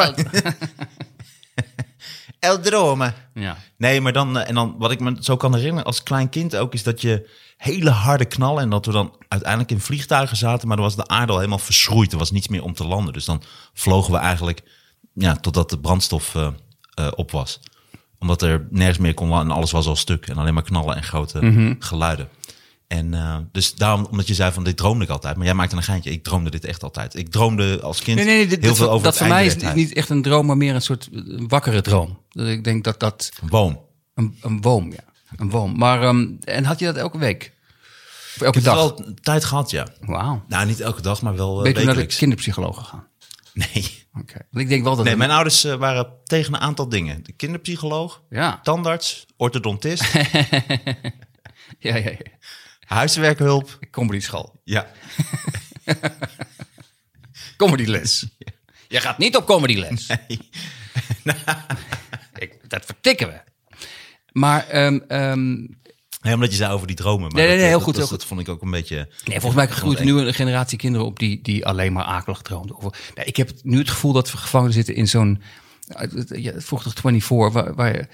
L. 2.41 2.47
L-dromen. 2.53 3.15
Ja. 3.35 3.57
Nee, 3.77 4.01
maar 4.01 4.13
dan, 4.13 4.39
eh, 4.39 4.49
en 4.49 4.55
dan 4.55 4.75
wat 4.79 4.91
ik 4.91 5.01
me 5.01 5.17
zo 5.21 5.37
kan 5.37 5.55
herinneren 5.55 5.85
als 5.85 6.03
klein 6.03 6.29
kind 6.29 6.57
ook, 6.57 6.75
is 6.75 6.83
dat 6.83 7.01
je 7.01 7.29
hele 7.57 7.91
harde 7.91 8.25
knallen 8.25 8.63
en 8.63 8.71
dat 8.71 8.87
we 8.87 8.93
dan 8.93 9.15
uiteindelijk 9.29 9.71
in 9.71 9.81
vliegtuigen 9.81 10.37
zaten, 10.37 10.69
maar 10.69 10.77
dan 10.77 10.87
was 10.87 10.97
de 10.97 11.07
aarde 11.07 11.33
al 11.33 11.39
helemaal 11.39 11.59
verschroeid. 11.59 12.13
Er 12.13 12.19
was 12.19 12.31
niets 12.31 12.49
meer 12.49 12.63
om 12.63 12.75
te 12.75 12.87
landen. 12.87 13.13
Dus 13.13 13.25
dan 13.25 13.43
vlogen 13.73 14.13
we 14.13 14.19
eigenlijk, 14.19 14.63
ja, 15.15 15.37
totdat 15.37 15.71
de 15.71 15.79
brandstof 15.79 16.35
eh, 16.35 16.49
eh, 16.95 17.09
op 17.15 17.31
was. 17.31 17.61
Omdat 18.19 18.43
er 18.43 18.67
nergens 18.71 18.99
meer 18.99 19.15
kon 19.15 19.29
landen 19.29 19.49
en 19.49 19.57
alles 19.57 19.71
was 19.71 19.87
al 19.87 19.97
stuk 19.97 20.27
en 20.27 20.37
alleen 20.37 20.55
maar 20.55 20.63
knallen 20.63 20.97
en 20.97 21.03
grote 21.03 21.77
geluiden. 21.79 22.29
En 22.89 23.15
eh, 23.15 23.37
dus 23.53 23.75
daarom, 23.75 24.05
omdat 24.11 24.27
je 24.29 24.35
zei 24.35 24.53
van 24.53 24.65
dit 24.65 24.77
droomde 24.77 25.05
ik 25.05 25.11
altijd. 25.11 25.37
Maar 25.37 25.45
jij 25.45 25.55
maakte 25.55 25.77
een 25.77 25.83
geintje. 25.83 26.11
Ik 26.11 26.23
droomde 26.25 26.51
dit 26.51 26.65
echt 26.65 26.83
altijd. 26.83 27.15
Ik 27.17 27.29
droomde 27.31 27.81
als 27.83 28.03
kind 28.03 28.17
Nee, 28.17 28.27
nee, 28.27 28.37
nee, 28.37 28.47
dit- 28.47 28.59
heel 28.61 28.69
dat, 28.69 28.77
veel 28.79 28.91
over 28.91 29.05
dat 29.05 29.17
voor 29.17 29.27
mij 29.27 29.47
is 29.47 29.57
niet 29.75 29.93
echt 29.93 30.09
een 30.09 30.23
droom, 30.23 30.47
maar 30.47 30.57
meer 30.57 30.75
een 30.75 30.83
soort 30.83 31.09
wakkere 31.49 31.81
droom. 31.81 32.19
Dat 32.31 32.47
ik 32.47 32.65
denk 32.65 32.85
dat 32.85 33.01
dat 33.01 33.31
Een 33.43 33.49
boom. 33.49 33.81
een, 34.15 34.39
een 34.41 34.61
woom, 34.61 34.93
ja, 34.93 35.05
een 35.37 35.51
woom. 35.51 35.79
Maar 35.79 36.03
en 36.45 36.65
had 36.65 36.79
je 36.79 36.85
dat 36.85 36.97
elke 36.97 37.19
week? 37.19 37.53
Of 38.37 38.43
elke 38.43 38.59
Ik 38.59 38.65
heb 38.65 38.75
dag? 38.75 38.85
het 38.91 38.99
wel 38.99 39.15
tijd 39.23 39.45
gehad, 39.45 39.71
ja. 39.71 39.87
Wauw. 40.01 40.45
Nou, 40.49 40.67
niet 40.67 40.81
elke 40.81 41.03
dag, 41.03 41.23
maar 41.23 41.37
wel 41.37 41.63
Ben 41.63 41.75
je 41.79 41.85
naar 41.85 41.95
de 41.95 42.07
kinderpsycholoog 42.07 42.77
gegaan? 42.77 43.07
Nee. 43.55 44.07
Oké. 44.21 44.35
Want 44.51 44.65
ik 44.65 44.69
denk 44.69 44.85
wel 44.85 44.97
dat 44.97 45.05
nee, 45.05 45.17
mijn 45.17 45.31
ouders 45.31 45.65
eh, 45.65 45.75
waren 45.75 46.13
tegen 46.25 46.55
een 46.55 46.61
aantal 46.61 46.89
dingen. 46.89 47.23
De 47.25 47.33
kinderpsycholoog, 47.33 48.23
ja. 48.31 48.61
tandarts, 48.63 49.27
orthodontist, 49.37 50.13
ja, 51.79 51.97
ja, 51.97 51.97
ja. 51.97 52.17
Huiswerkhulp. 52.89 53.79
Comedy 53.91 54.21
school. 54.21 54.61
Ja. 54.65 54.87
Comedy 57.57 57.85
les. 57.85 58.27
Je 58.89 59.01
gaat 59.01 59.19
niet 59.19 59.37
op 59.37 59.47
comedy 59.47 59.77
les. 59.77 60.07
Ik, 62.45 62.71
dat 62.71 62.85
vertikken 62.85 63.29
we. 63.29 63.41
Maar 64.33 64.69
ehm, 64.69 65.67
Nee, 66.21 66.35
omdat 66.35 66.51
je 66.51 66.57
zei 66.57 66.73
over 66.73 66.87
die 66.87 66.97
dromen. 66.97 67.21
Maar 67.21 67.33
Nee, 67.33 67.43
nee, 67.43 67.51
dat, 67.51 67.59
nee, 67.59 67.69
heel 67.69 67.79
dat, 67.79 67.87
goed, 67.87 67.95
Dat, 67.95 68.09
heel 68.09 68.19
dat 68.19 68.27
vond 68.27 68.41
ik 68.41 68.49
ook 68.49 68.63
een 68.63 68.71
beetje... 68.71 68.97
Nee, 69.25 69.41
volgens 69.41 69.55
mij 69.55 69.67
groeit 69.67 70.01
nu 70.05 70.19
een 70.19 70.35
generatie 70.35 70.79
kinderen 70.79 71.07
op 71.07 71.19
die, 71.19 71.43
die 71.43 71.67
alleen 71.67 71.93
maar 71.93 72.05
akelig 72.05 72.43
droomden. 72.43 72.77
Of, 72.77 73.13
nee, 73.15 73.25
ik 73.27 73.37
heb 73.37 73.51
nu 73.63 73.79
het 73.79 73.91
gevoel 73.91 74.13
dat 74.13 74.31
we 74.31 74.37
gevangen 74.37 74.73
zitten 74.73 74.95
in 74.95 75.09
zo'n. 75.09 75.43
Ja, 76.29 76.53
toch 76.67 76.83
24, 76.95 77.53
waar, 77.53 77.75
waar 77.75 78.09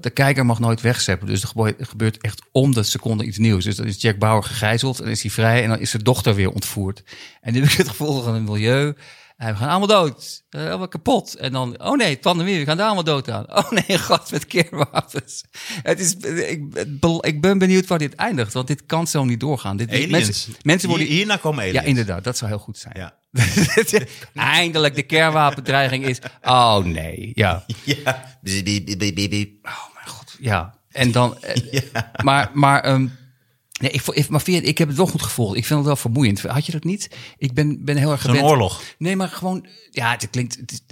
de 0.00 0.10
kijker 0.10 0.46
mag 0.46 0.58
nooit 0.58 0.80
wegzeppen. 0.80 1.26
Dus 1.26 1.42
er 1.42 1.48
gebeurt, 1.78 2.20
echt 2.20 2.42
om 2.52 2.74
de 2.74 2.82
seconde 2.82 3.24
iets 3.24 3.38
nieuws. 3.38 3.64
Dus 3.64 3.76
dan 3.76 3.86
is 3.86 4.00
Jack 4.00 4.18
Bauer 4.18 4.42
gegijzeld 4.42 4.98
en 4.98 5.02
dan 5.02 5.12
is 5.12 5.22
hij 5.22 5.30
vrij 5.30 5.62
en 5.62 5.68
dan 5.68 5.78
is 5.78 5.90
zijn 5.90 6.02
dochter 6.02 6.34
weer 6.34 6.50
ontvoerd. 6.50 7.02
En 7.40 7.52
nu 7.52 7.60
heb 7.60 7.70
ik 7.70 7.76
het 7.76 7.88
gevoel 7.88 8.22
van 8.22 8.34
een 8.34 8.44
milieu. 8.44 8.94
En 9.36 9.52
we 9.52 9.58
gaan 9.58 9.68
allemaal 9.68 9.88
dood. 9.88 10.44
Eh, 10.50 10.68
allemaal 10.68 10.88
kapot. 10.88 11.34
En 11.34 11.52
dan, 11.52 11.82
oh 11.82 11.96
nee, 11.96 12.16
pandemie, 12.16 12.58
we 12.58 12.64
gaan 12.64 12.76
daar 12.76 12.86
allemaal 12.86 13.04
dood 13.04 13.30
aan. 13.30 13.44
Oh 13.56 13.70
nee, 13.70 13.98
god, 13.98 14.30
met 14.30 14.46
keerwapens. 14.46 15.44
Het 15.82 16.00
is, 16.00 16.14
ik, 16.14 16.62
ik 17.20 17.40
ben 17.40 17.58
benieuwd 17.58 17.86
waar 17.86 17.98
dit 17.98 18.14
eindigt, 18.14 18.52
want 18.52 18.66
dit 18.66 18.86
kan 18.86 19.06
zo 19.06 19.24
niet 19.24 19.40
doorgaan. 19.40 19.76
Dit, 19.76 19.88
Aliens. 19.90 20.10
Mensen, 20.10 20.54
mensen 20.62 20.88
worden, 20.88 21.06
Hier, 21.06 21.16
hierna 21.16 21.36
komen 21.36 21.60
aliens. 21.60 21.78
ja, 21.78 21.82
inderdaad, 21.82 22.24
dat 22.24 22.36
zou 22.36 22.50
heel 22.50 22.60
goed 22.60 22.78
zijn. 22.78 22.94
Ja. 22.96 23.14
Eindelijk 24.34 24.94
de 24.94 25.02
kernwapendreiging 25.02 26.06
is. 26.06 26.18
Oh 26.42 26.78
nee, 26.78 27.30
ja. 27.34 27.64
Ja. 27.84 28.36
Oh 29.62 29.94
mijn 29.94 30.06
god, 30.06 30.36
ja. 30.40 30.74
En 30.90 31.12
dan, 31.12 31.38
eh, 31.42 31.82
maar, 32.24 32.50
maar, 32.54 32.80
ehm, 32.80 33.06
nee, 33.80 33.90
ik, 33.90 34.28
maar 34.28 34.48
ik 34.48 34.78
heb 34.78 34.88
het 34.88 34.96
wel 34.96 35.06
goed 35.06 35.22
gevolgd. 35.22 35.56
Ik 35.56 35.64
vind 35.66 35.78
het 35.78 35.88
wel 35.88 35.96
vermoeiend. 35.96 36.42
Had 36.42 36.66
je 36.66 36.72
dat 36.72 36.84
niet? 36.84 37.10
Ik 37.36 37.54
ben, 37.54 37.84
ben 37.84 37.96
heel 37.96 38.10
erg 38.10 38.20
gewend. 38.20 38.44
oorlog. 38.44 38.82
Nee, 38.98 39.16
maar 39.16 39.28
gewoon, 39.28 39.66
ja, 39.90 40.10
het 40.10 40.30
klinkt, 40.30 40.56
het 40.56 40.82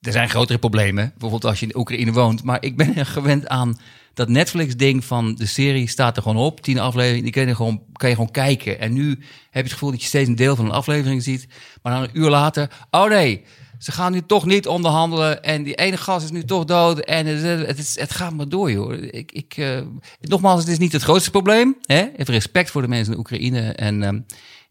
er 0.00 0.12
zijn 0.12 0.30
grotere 0.30 0.58
problemen. 0.58 1.10
Bijvoorbeeld 1.10 1.44
als 1.44 1.60
je 1.60 1.66
in 1.66 1.76
Oekraïne 1.76 2.12
woont. 2.12 2.42
Maar 2.42 2.62
ik 2.62 2.76
ben 2.76 3.06
gewend 3.06 3.48
aan 3.48 3.78
dat 4.16 4.28
Netflix-ding 4.28 5.04
van 5.04 5.34
de 5.34 5.46
serie 5.46 5.88
staat 5.88 6.16
er 6.16 6.22
gewoon 6.22 6.36
op. 6.44 6.60
Tien 6.60 6.78
afleveringen, 6.78 7.22
die 7.24 7.32
kan 7.32 7.46
je, 7.46 7.54
gewoon, 7.54 7.82
kan 7.92 8.08
je 8.08 8.14
gewoon 8.14 8.30
kijken. 8.30 8.80
En 8.80 8.92
nu 8.92 9.08
heb 9.10 9.18
je 9.50 9.58
het 9.60 9.72
gevoel 9.72 9.90
dat 9.90 10.00
je 10.00 10.06
steeds 10.06 10.28
een 10.28 10.34
deel 10.36 10.56
van 10.56 10.64
een 10.64 10.70
aflevering 10.70 11.22
ziet. 11.22 11.46
Maar 11.82 11.92
dan 11.92 12.02
een 12.02 12.10
uur 12.20 12.30
later, 12.30 12.70
oh 12.90 13.08
nee, 13.08 13.44
ze 13.78 13.92
gaan 13.92 14.12
nu 14.12 14.22
toch 14.26 14.44
niet 14.46 14.66
onderhandelen. 14.66 15.42
En 15.42 15.62
die 15.62 15.74
ene 15.74 15.96
gast 15.96 16.24
is 16.24 16.30
nu 16.30 16.44
toch 16.44 16.64
dood. 16.64 16.98
En 16.98 17.26
het, 17.26 17.66
het, 17.66 17.78
is, 17.78 17.98
het 17.98 18.12
gaat 18.14 18.32
maar 18.32 18.48
door, 18.48 18.70
joh. 18.70 18.92
Ik, 18.92 19.32
ik, 19.32 19.54
eh, 19.56 19.80
nogmaals, 20.20 20.60
het 20.60 20.68
is 20.68 20.78
niet 20.78 20.92
het 20.92 21.02
grootste 21.02 21.30
probleem. 21.30 21.76
Hè? 21.82 22.08
Even 22.16 22.34
respect 22.34 22.70
voor 22.70 22.82
de 22.82 22.88
mensen 22.88 23.12
in 23.12 23.18
Oekraïne. 23.18 23.72
En, 23.72 24.02
ehm, 24.02 24.20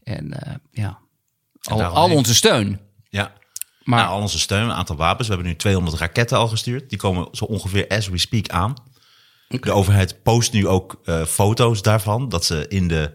en 0.04 0.34
eh, 0.44 0.54
ja, 0.72 0.98
al, 1.62 2.10
onze 2.12 2.36
steun. 2.36 2.80
Ja. 3.10 3.22
Maar- 3.84 4.00
Maar 4.00 4.08
al 4.08 4.22
onze 4.22 4.40
steun, 4.40 4.64
een 4.64 4.72
aantal 4.74 4.96
wapens. 4.96 5.28
We 5.28 5.34
hebben 5.34 5.52
nu 5.52 5.58
200 5.58 5.98
raketten 5.98 6.38
al 6.38 6.48
gestuurd. 6.48 6.90
Die 6.90 6.98
komen 6.98 7.28
zo 7.32 7.46
ongeveer 7.46 7.88
as 7.88 8.08
we 8.10 8.18
speak 8.18 8.48
aan. 8.50 8.74
De 9.48 9.72
overheid 9.72 10.24
post 10.24 10.54
nu 10.54 10.68
ook 10.68 11.02
eh, 11.06 11.26
foto's 11.26 11.82
daarvan. 11.82 12.30
Dat 12.30 12.46
ze 12.46 12.66
in, 12.68 12.88
de, 12.88 13.12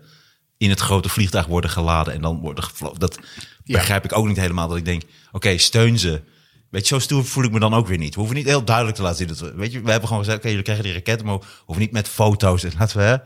in 0.59 0.71
het 0.71 0.81
grote 0.81 1.09
vliegtuig 1.09 1.47
worden 1.47 1.71
geladen 1.71 2.15
en 2.15 2.21
dan 2.21 2.41
worden 2.41 2.65
gevlogen. 2.65 2.99
Dat 3.01 3.19
begrijp 3.65 4.05
ik 4.05 4.17
ook 4.17 4.27
niet 4.27 4.37
helemaal. 4.37 4.69
Dat 4.69 4.77
ik 4.77 4.85
denk, 4.85 5.03
oké, 5.33 5.59
steun 5.59 5.99
ze. 5.99 6.23
Weet 6.71 6.83
je, 6.89 6.95
zo 6.95 7.01
stoer 7.01 7.25
voel 7.25 7.45
ik 7.45 7.51
me 7.53 7.61
dan 7.61 7.75
ook 7.75 7.87
weer 7.87 7.99
niet. 7.99 8.13
We 8.15 8.19
hoeven 8.21 8.37
niet 8.37 8.47
heel 8.47 8.65
duidelijk 8.65 8.97
te 8.97 9.03
laten 9.03 9.19
zien. 9.19 9.27
Dat 9.29 9.39
we, 9.39 9.55
weet 9.55 9.73
je, 9.73 9.81
we 9.83 9.91
hebben 9.91 10.09
gewoon 10.09 10.23
gezegd, 10.25 10.39
oké, 10.41 10.49
jullie 10.49 10.65
krijgen 10.65 10.85
die 10.85 10.95
raketten. 10.95 11.27
Maar 11.27 11.39
we 11.39 11.45
hoeven 11.65 11.85
niet 11.85 11.93
met 11.93 12.09
foto's. 12.09 12.65
En 12.65 12.73
laten 12.79 12.97
we 12.97 13.03
hè, 13.03 13.17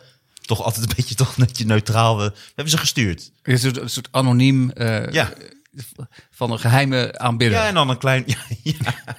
toch 0.40 0.62
altijd 0.62 0.88
een 0.88 0.96
beetje 0.96 1.14
toch 1.14 1.36
net 1.36 1.58
je 1.58 1.64
neutraal. 1.66 2.16
We, 2.16 2.24
we 2.24 2.40
hebben 2.46 2.72
ze 2.72 2.78
gestuurd. 2.78 3.30
Een 3.42 3.58
soort, 3.58 3.76
een 3.80 3.90
soort 3.90 4.08
anoniem 4.10 4.70
eh, 4.70 5.12
Ja. 5.12 5.32
van 6.30 6.50
een 6.50 6.58
geheime 6.58 7.18
aanbidder. 7.18 7.58
Ja, 7.58 7.66
en 7.66 7.74
dan 7.74 7.88
een 7.90 7.98
klein... 7.98 8.24
Ja, 8.26 8.36
ja. 8.62 9.16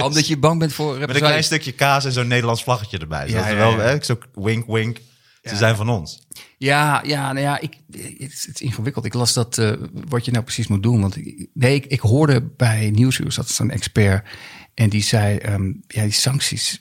Omdat 0.00 0.26
je 0.26 0.36
bang 0.36 0.58
bent 0.58 0.72
voor 0.72 0.98
Met 0.98 1.10
een 1.10 1.16
klein 1.16 1.44
stukje 1.44 1.72
kaas 1.72 2.04
en 2.04 2.12
zo'n 2.12 2.28
Nederlands 2.28 2.62
vlaggetje 2.62 2.98
erbij. 2.98 3.28
Ja, 3.28 3.54
wel, 3.54 3.78
hè, 3.78 4.02
zo 4.04 4.18
wink, 4.34 4.66
wink. 4.66 4.98
Ze 5.42 5.56
zijn 5.56 5.76
van 5.76 5.88
ons. 5.88 6.26
Ja, 6.58 7.02
ja, 7.06 7.32
nou 7.32 7.46
ja, 7.46 7.60
ik, 7.60 7.78
het, 7.90 8.32
is, 8.32 8.46
het 8.46 8.54
is 8.54 8.60
ingewikkeld. 8.60 9.04
Ik 9.04 9.14
las 9.14 9.32
dat 9.32 9.58
eh, 9.58 9.72
wat 9.92 10.24
je 10.24 10.30
nou 10.30 10.44
precies 10.44 10.66
moet 10.66 10.82
doen. 10.82 11.00
Want 11.00 11.16
ik, 11.16 11.48
nee, 11.54 11.74
ik, 11.74 11.86
ik 11.86 12.00
hoorde 12.00 12.42
bij 12.42 12.90
Nieuwsuur, 12.90 13.32
zat 13.32 13.48
zo'n 13.48 13.70
expert. 13.70 14.28
En 14.74 14.88
die 14.88 15.02
zei, 15.02 15.36
ehm, 15.36 15.72
ja, 15.86 16.02
die 16.02 16.12
sancties, 16.12 16.80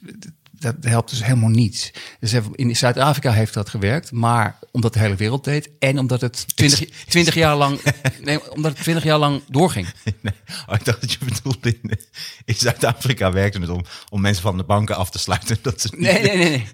dat 0.62 0.75
helpt 0.82 1.10
dus 1.10 1.24
helemaal 1.24 1.50
niet. 1.50 1.91
Dus 2.20 2.34
in 2.56 2.75
Zuid-Afrika 2.75 3.32
heeft 3.32 3.53
dat 3.53 3.70
gewerkt. 3.70 4.12
Maar 4.12 4.60
omdat 4.72 4.94
de 4.94 5.00
hele 5.00 5.15
wereld 5.15 5.44
deed. 5.44 5.70
En 5.80 6.00
omdat 6.00 6.22
het 6.22 6.56
twintig 6.56 6.89
20 7.08 7.34
jaar 7.34 7.56
lang, 7.56 7.80
nee, 8.24 8.51
omdat 8.51 8.72
het 8.72 8.82
20 8.82 9.03
jaar 9.03 9.18
lang 9.18 9.41
doorging. 9.48 9.88
Nee, 10.22 10.34
oh, 10.68 10.75
ik 10.75 10.86
dacht 10.86 11.01
dat 11.01 11.12
je 11.12 11.18
bedoelde 11.25 11.77
in, 11.82 12.00
in 12.46 12.56
Zuid-Afrika 12.56 13.32
werkte 13.32 13.60
het 13.60 13.70
om, 13.70 13.82
om 14.10 14.22
mensen 14.22 14.44
van 14.44 14.58
de 14.58 14.63
banken 14.63 14.96
af 14.96 15.10
te 15.10 15.20
sluiten. 15.20 15.58
Dat 15.62 15.82
ze 15.82 15.89
Nee, 15.98 16.22
nee, 16.22 16.38
nee, 16.38 16.50
nee. 16.50 16.65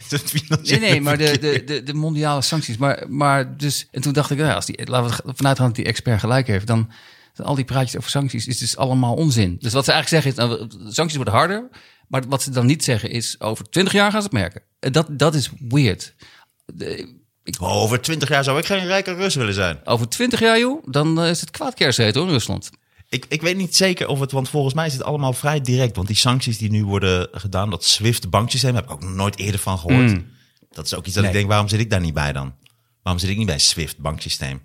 Nee, 0.62 0.80
nee, 0.80 1.02
maar 1.02 1.18
de, 1.18 1.38
de, 1.40 1.64
de, 1.64 1.84
de 1.84 1.94
mondiale 1.94 2.42
sancties. 2.42 2.78
Maar, 2.78 3.06
maar 3.10 3.58
dus, 3.58 3.88
en 3.92 4.02
toen 4.02 4.14
dacht 4.14 4.32
ik, 4.32 4.38
nou, 4.38 4.54
als 4.54 4.66
die, 4.66 4.88
laten 4.88 5.26
we 5.26 5.34
vanuit 5.36 5.58
gaan 5.58 5.68
dat 5.68 5.76
die 5.76 5.86
expert 5.86 6.20
gelijk 6.20 6.48
heeft, 6.48 6.68
dan 6.68 6.92
dan 7.38 7.46
al 7.46 7.56
die 7.56 7.66
praatjes 7.66 7.98
over 7.98 8.10
sancties 8.10 8.48
is 8.48 8.58
dus 8.58 8.78
allemaal 8.78 9.14
onzin. 9.14 9.58
Dus 9.60 9.74
wat 9.74 9.86
ze 9.86 9.92
eigenlijk 9.92 10.24
zeggen 10.24 10.46
is, 10.46 10.58
nou, 10.58 10.70
sancties 10.92 11.16
worden 11.16 11.34
harder, 11.34 11.70
maar 12.08 12.24
wat 12.28 12.42
ze 12.44 12.50
dan 12.52 12.66
niet 12.66 12.84
zeggen 12.84 13.10
is, 13.10 13.40
over 13.40 13.70
twintig 13.70 13.94
jaar 13.94 14.12
gaan 14.12 14.22
ze 14.22 14.28
het 14.28 14.36
merken. 14.36 14.62
En 14.80 14.92
Dat, 14.92 15.08
dat 15.12 15.36
is 15.36 15.50
weird. 15.60 16.14
De- 16.66 17.16
ik- 17.44 17.62
Oh, 17.62 17.72
over 17.76 18.02
twintig 18.02 18.30
jaar 18.30 18.44
zou 18.44 18.58
ik 18.60 18.66
geen 18.66 18.86
rijke 18.86 19.14
Rus 19.14 19.36
willen 19.36 19.54
zijn. 19.54 19.80
over 19.84 20.10
twintig 20.10 20.40
jaar, 20.40 20.60
joh, 20.60 20.84
dan 20.92 21.22
eh, 21.22 21.30
is 21.30 21.42
het 21.42 21.52
kwaad 21.52 21.74
kersteten 21.74 22.20
hoor, 22.20 22.28
in 22.30 22.34
Rusland. 22.36 22.70
Ik, 23.10 23.26
ik 23.30 23.42
weet 23.42 23.58
niet 23.58 23.76
zeker 23.76 24.08
of 24.08 24.20
het, 24.20 24.32
want 24.32 24.50
volgens 24.50 24.74
mij 24.74 24.86
is 24.88 24.94
het 24.94 25.04
allemaal 25.04 25.34
vrij 25.34 25.62
direct. 25.62 25.96
Want 25.96 26.08
die 26.08 26.16
sancties 26.16 26.58
die 26.58 26.70
nu 26.70 26.86
worden 26.86 27.28
gedaan, 27.32 27.70
dat 27.70 27.84
SWIFT-banksysteem, 27.86 28.76
heb 28.76 28.84
ik 28.84 28.92
ook 28.92 29.02
nog 29.02 29.14
nooit 29.14 29.38
eerder 29.38 29.60
van 29.60 29.80
gehoord. 29.80 30.20
Dat 30.72 30.86
is 30.86 30.94
ook 30.94 31.06
iets 31.06 31.14
dat 31.14 31.24
Nee. 31.24 31.32
ik 31.32 31.38
denk, 31.38 31.50
waarom 31.50 31.68
zit 31.68 31.80
ik 31.80 31.90
daar 31.90 32.02
niet 32.02 32.14
bij 32.14 32.32
dan? 32.34 32.54
Waarom 33.04 33.22
zit 33.22 33.32
ik 33.32 33.38
niet 33.38 33.46
bij 33.46 33.60
SWIFT-banksysteem? 33.60 34.62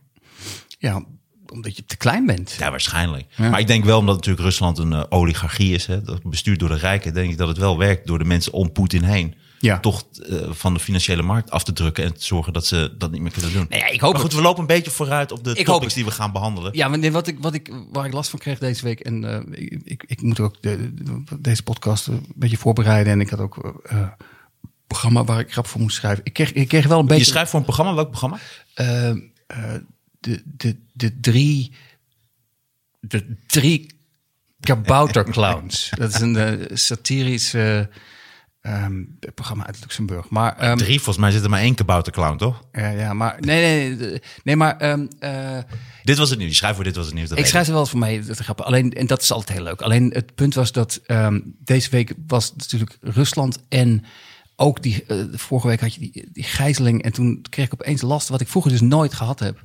Ja, 0.79 1.05
omdat 1.53 1.77
je 1.77 1.85
te 1.85 1.97
klein 1.97 2.27
bent. 2.27 2.57
Ja, 2.59 2.71
waarschijnlijk. 2.71 3.25
Maar 3.37 3.61
ik 3.61 3.67
denk 3.67 3.85
wel, 3.85 3.99
omdat 3.99 4.15
natuurlijk 4.15 4.45
Rusland 4.45 4.79
een 4.79 4.93
eh, 4.93 5.03
oligarchie 5.09 5.75
is, 5.75 5.87
hè, 5.87 6.03
dat 6.03 6.23
bestuurd 6.23 6.59
door 6.59 6.69
de 6.69 6.75
rijken, 6.77 7.15
denk 7.15 7.31
ik 7.31 7.39
dat 7.39 7.49
het 7.49 7.59
wel 7.59 7.79
werkt 7.79 8.07
door 8.07 8.19
de 8.19 8.25
mensen 8.25 8.53
om 8.53 8.73
Poetin 8.73 9.03
heen. 9.03 9.35
Ja. 9.59 9.81
Toch 9.81 10.03
eh, 10.29 10.37
van 10.51 10.75
de 10.75 10.81
financiële 10.81 11.23
markt 11.23 11.51
af 11.51 11.65
te 11.65 11.73
drukken 11.73 12.05
en 12.05 12.15
te 12.15 12.25
zorgen 12.25 12.53
dat 12.53 12.67
ze 12.67 12.95
dat 12.99 13.11
niet 13.11 13.21
meer 13.21 13.33
kunnen 13.33 13.53
doen. 13.53 13.67
Nou 13.69 13.81
ja, 13.83 13.89
ik 13.89 14.01
hoop 14.01 14.13
maar 14.13 14.21
goed, 14.21 14.31
het. 14.31 14.41
we 14.41 14.47
lopen 14.47 14.61
een 14.61 14.67
beetje 14.67 14.91
vooruit 14.91 15.33
op 15.33 15.45
de 15.45 15.55
Ik 15.55 15.65
topics 15.67 15.95
die 15.95 16.05
we 16.05 16.11
gaan 16.11 16.33
behandelen. 16.33 16.71
Ja, 16.77 16.89
maar 16.89 17.11
wat 17.11 17.27
ik, 17.27 17.37
wat 17.41 17.55
ik, 17.55 17.73
waar 17.93 18.07
ik 18.07 18.13
last 18.13 18.31
van 18.31 18.39
kreeg 18.39 18.59
deze 18.59 18.85
week. 18.85 19.01
En 19.01 19.25
eh, 19.25 19.61
ik, 19.65 19.81
ik, 19.85 20.05
ik 20.07 20.23
moet 20.23 20.41
ook 20.41 20.57
de, 20.63 20.95
de- 20.95 21.23
deze 21.39 21.63
podcast 21.63 22.07
een 22.07 22.27
beetje 22.35 22.57
voorbereiden. 22.57 23.13
En 23.13 23.21
ik 23.21 23.31
had 23.31 23.41
ook 23.41 23.79
een 23.83 24.11
programma 24.87 25.25
waar 25.25 25.41
ik 25.41 25.53
grap 25.53 25.67
voor 25.67 25.81
moest 25.81 25.97
schrijven. 25.97 26.25
Ik 26.25 26.33
kreeg, 26.33 26.53
ik 26.53 26.69
kreeg 26.69 26.87
wel 26.87 26.99
een 26.99 27.05
Je 27.05 27.09
beetje. 27.11 27.25
schrijft 27.25 27.51
voor 27.51 27.59
een 27.59 27.65
programma, 27.65 27.95
welk 27.95 28.09
programma? 28.09 28.39
De, 30.23 30.43
de, 30.57 30.77
de 30.93 31.21
drie. 31.21 31.73
De 33.01 33.37
drie 33.47 33.87
kabouterclowns. 34.61 35.91
Dat 35.99 36.15
is 36.15 36.21
een 36.21 36.37
eh, 36.37 36.77
satirisch 36.77 37.55
eh, 37.55 37.79
ehm, 38.61 39.03
programma 39.35 39.67
uit 39.67 39.81
Luxemburg. 39.81 40.29
Maar, 40.29 40.57
ehm, 40.57 40.77
Drie, 40.77 40.97
volgens 40.97 41.17
mij 41.17 41.31
zit 41.31 41.43
er 41.43 41.51
maar 41.51 41.61
één 41.61 41.75
kabouterclown, 41.75 42.37
toch? 42.37 42.63
ja, 42.73 42.89
ja, 42.89 43.13
maar 43.13 43.37
nee, 43.41 43.95
nee, 43.95 44.21
nee, 44.45 44.57
maar 44.57 44.77
ehm, 44.77 45.07
eh, 45.19 45.59
Dit 46.03 46.19
was 46.19 46.31
het 46.31 46.39
nieuws. 46.39 46.51
Je 46.51 46.57
schrijft 46.57 46.75
voor 46.77 46.85
Dit 46.85 46.97
was 46.97 47.07
het 47.07 47.15
nieuws. 47.15 47.29
dat 47.29 47.39
Ik 47.39 47.47
schrijf 47.47 47.67
er 47.67 47.73
wel 47.73 47.87
voor 47.87 47.99
mij, 47.99 48.25
dat 48.25 48.39
grappig. 48.39 48.65
Alleen, 48.65 48.93
en 48.93 49.07
dat 49.07 49.23
is 49.23 49.33
altijd 49.33 49.59
heel 49.59 49.67
leuk. 49.67 49.81
Alleen 49.81 50.11
het 50.11 50.35
punt 50.35 50.55
was 50.55 50.73
dat 50.73 51.01
deze 51.59 51.91
week 51.91 52.15
was 52.27 52.53
natuurlijk 52.57 52.99
Rusland 53.01 53.59
en 53.69 54.05
ook 54.63 54.83
die, 54.83 55.05
eh, 55.05 55.17
vorige 55.33 55.67
week 55.67 55.81
had 55.81 55.95
je 55.95 56.01
die, 56.01 56.29
die 56.33 56.45
gijzeling. 56.45 57.03
En 57.03 57.13
toen 57.13 57.45
kreeg 57.51 57.67
ik 57.67 57.73
opeens 57.73 58.03
last, 58.03 58.29
wat 58.29 58.41
ik 58.41 58.49
vroeger 58.49 58.71
dus 58.71 58.81
nooit 58.81 59.15
gehad 59.15 59.39
heb. 59.39 59.63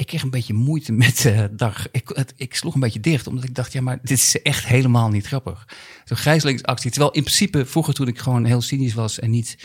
Ik 0.00 0.06
kreeg 0.06 0.22
een 0.22 0.30
beetje 0.30 0.54
moeite 0.54 0.92
met 0.92 1.22
de 1.22 1.48
dag. 1.52 1.86
Ik, 1.92 2.32
ik 2.36 2.54
sloeg 2.54 2.74
een 2.74 2.80
beetje 2.80 3.00
dicht, 3.00 3.26
omdat 3.26 3.44
ik 3.44 3.54
dacht, 3.54 3.72
ja, 3.72 3.80
maar 3.80 3.98
dit 4.02 4.18
is 4.18 4.42
echt 4.42 4.66
helemaal 4.66 5.08
niet 5.08 5.26
grappig. 5.26 5.68
Zo'n 6.04 6.16
gijzelingsactie. 6.16 6.90
Terwijl 6.90 7.12
in 7.12 7.22
principe 7.22 7.66
vroeger 7.66 7.94
toen 7.94 8.08
ik 8.08 8.18
gewoon 8.18 8.44
heel 8.44 8.60
cynisch 8.60 8.94
was 8.94 9.18
en 9.18 9.30
niet 9.30 9.56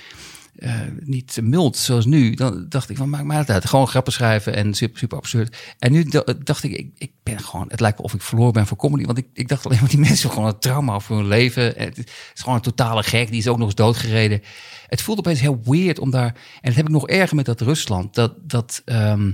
eh, 0.55 0.79
niet 0.99 1.39
mild 1.41 1.77
zoals 1.77 2.05
nu, 2.05 2.33
dan 2.33 2.65
dacht 2.69 2.89
ik 2.89 2.97
van 2.97 3.09
maak 3.09 3.23
maar 3.23 3.37
het 3.37 3.49
uit. 3.49 3.65
Gewoon 3.65 3.87
grappen 3.87 4.13
schrijven 4.13 4.55
en 4.55 4.73
super, 4.73 4.97
super 4.97 5.17
absurd. 5.17 5.57
En 5.79 5.91
nu 5.91 6.03
da- 6.03 6.33
dacht 6.43 6.63
ik, 6.63 6.71
ik, 6.71 6.89
ik 6.97 7.11
ben 7.23 7.39
gewoon, 7.39 7.65
het 7.67 7.79
lijkt 7.79 7.97
wel 7.97 8.05
of 8.05 8.13
ik 8.13 8.21
verloren 8.21 8.53
ben 8.53 8.67
voor 8.67 8.77
comedy. 8.77 9.05
Want 9.05 9.17
ik, 9.17 9.27
ik 9.33 9.47
dacht 9.47 9.65
alleen 9.65 9.79
maar 9.79 9.89
die 9.89 9.99
mensen 9.99 10.29
gewoon 10.29 10.47
een 10.47 10.59
trauma 10.59 10.99
voor 10.99 11.17
hun 11.17 11.27
leven. 11.27 11.77
En 11.77 11.85
het 11.85 11.97
is 12.33 12.41
gewoon 12.41 12.55
een 12.55 12.61
totale 12.61 13.03
gek, 13.03 13.29
die 13.29 13.39
is 13.39 13.47
ook 13.47 13.57
nog 13.57 13.65
eens 13.65 13.75
doodgereden. 13.75 14.41
Het 14.87 15.01
voelde 15.01 15.21
opeens 15.21 15.39
heel 15.39 15.61
weird 15.63 15.99
om 15.99 16.11
daar, 16.11 16.35
en 16.61 16.61
dat 16.61 16.75
heb 16.75 16.85
ik 16.85 16.91
nog 16.91 17.07
erger 17.07 17.35
met 17.35 17.45
dat 17.45 17.61
Rusland. 17.61 18.13
Dat, 18.13 18.33
dat 18.41 18.81
ehm, 18.85 19.31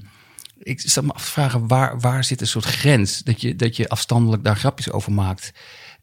ik 0.63 0.82
zat 0.82 1.03
me 1.03 1.12
af 1.12 1.25
te 1.25 1.32
vragen, 1.32 1.68
waar, 1.68 2.00
waar 2.00 2.24
zit 2.24 2.41
een 2.41 2.48
soort 2.48 2.65
grens? 2.65 3.24
Dat 3.24 3.41
je, 3.41 3.56
dat 3.56 3.75
je 3.75 3.89
afstandelijk 3.89 4.44
daar 4.44 4.58
grapjes 4.58 4.91
over 4.91 5.12
maakt. 5.12 5.51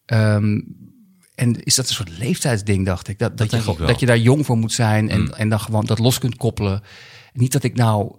Ehm, 0.04 0.60
en 1.34 1.62
is 1.62 1.74
dat 1.74 1.88
een 1.88 1.94
soort 1.94 2.18
leeftijdsding, 2.18 2.86
dacht 2.86 3.08
ik? 3.08 3.18
Dat, 3.18 3.36
dat, 3.36 3.52
ik 3.52 3.60
je, 3.60 3.76
dat 3.76 4.00
je 4.00 4.06
daar 4.06 4.18
jong 4.18 4.46
voor 4.46 4.56
moet 4.56 4.72
zijn 4.72 5.10
en, 5.10 5.36
en 5.36 5.48
dan 5.48 5.60
gewoon 5.60 5.84
dat 5.84 5.98
los 5.98 6.18
kunt 6.18 6.36
koppelen. 6.36 6.82
Niet 7.32 7.52
dat 7.52 7.62
ik 7.62 7.74
nou 7.74 8.16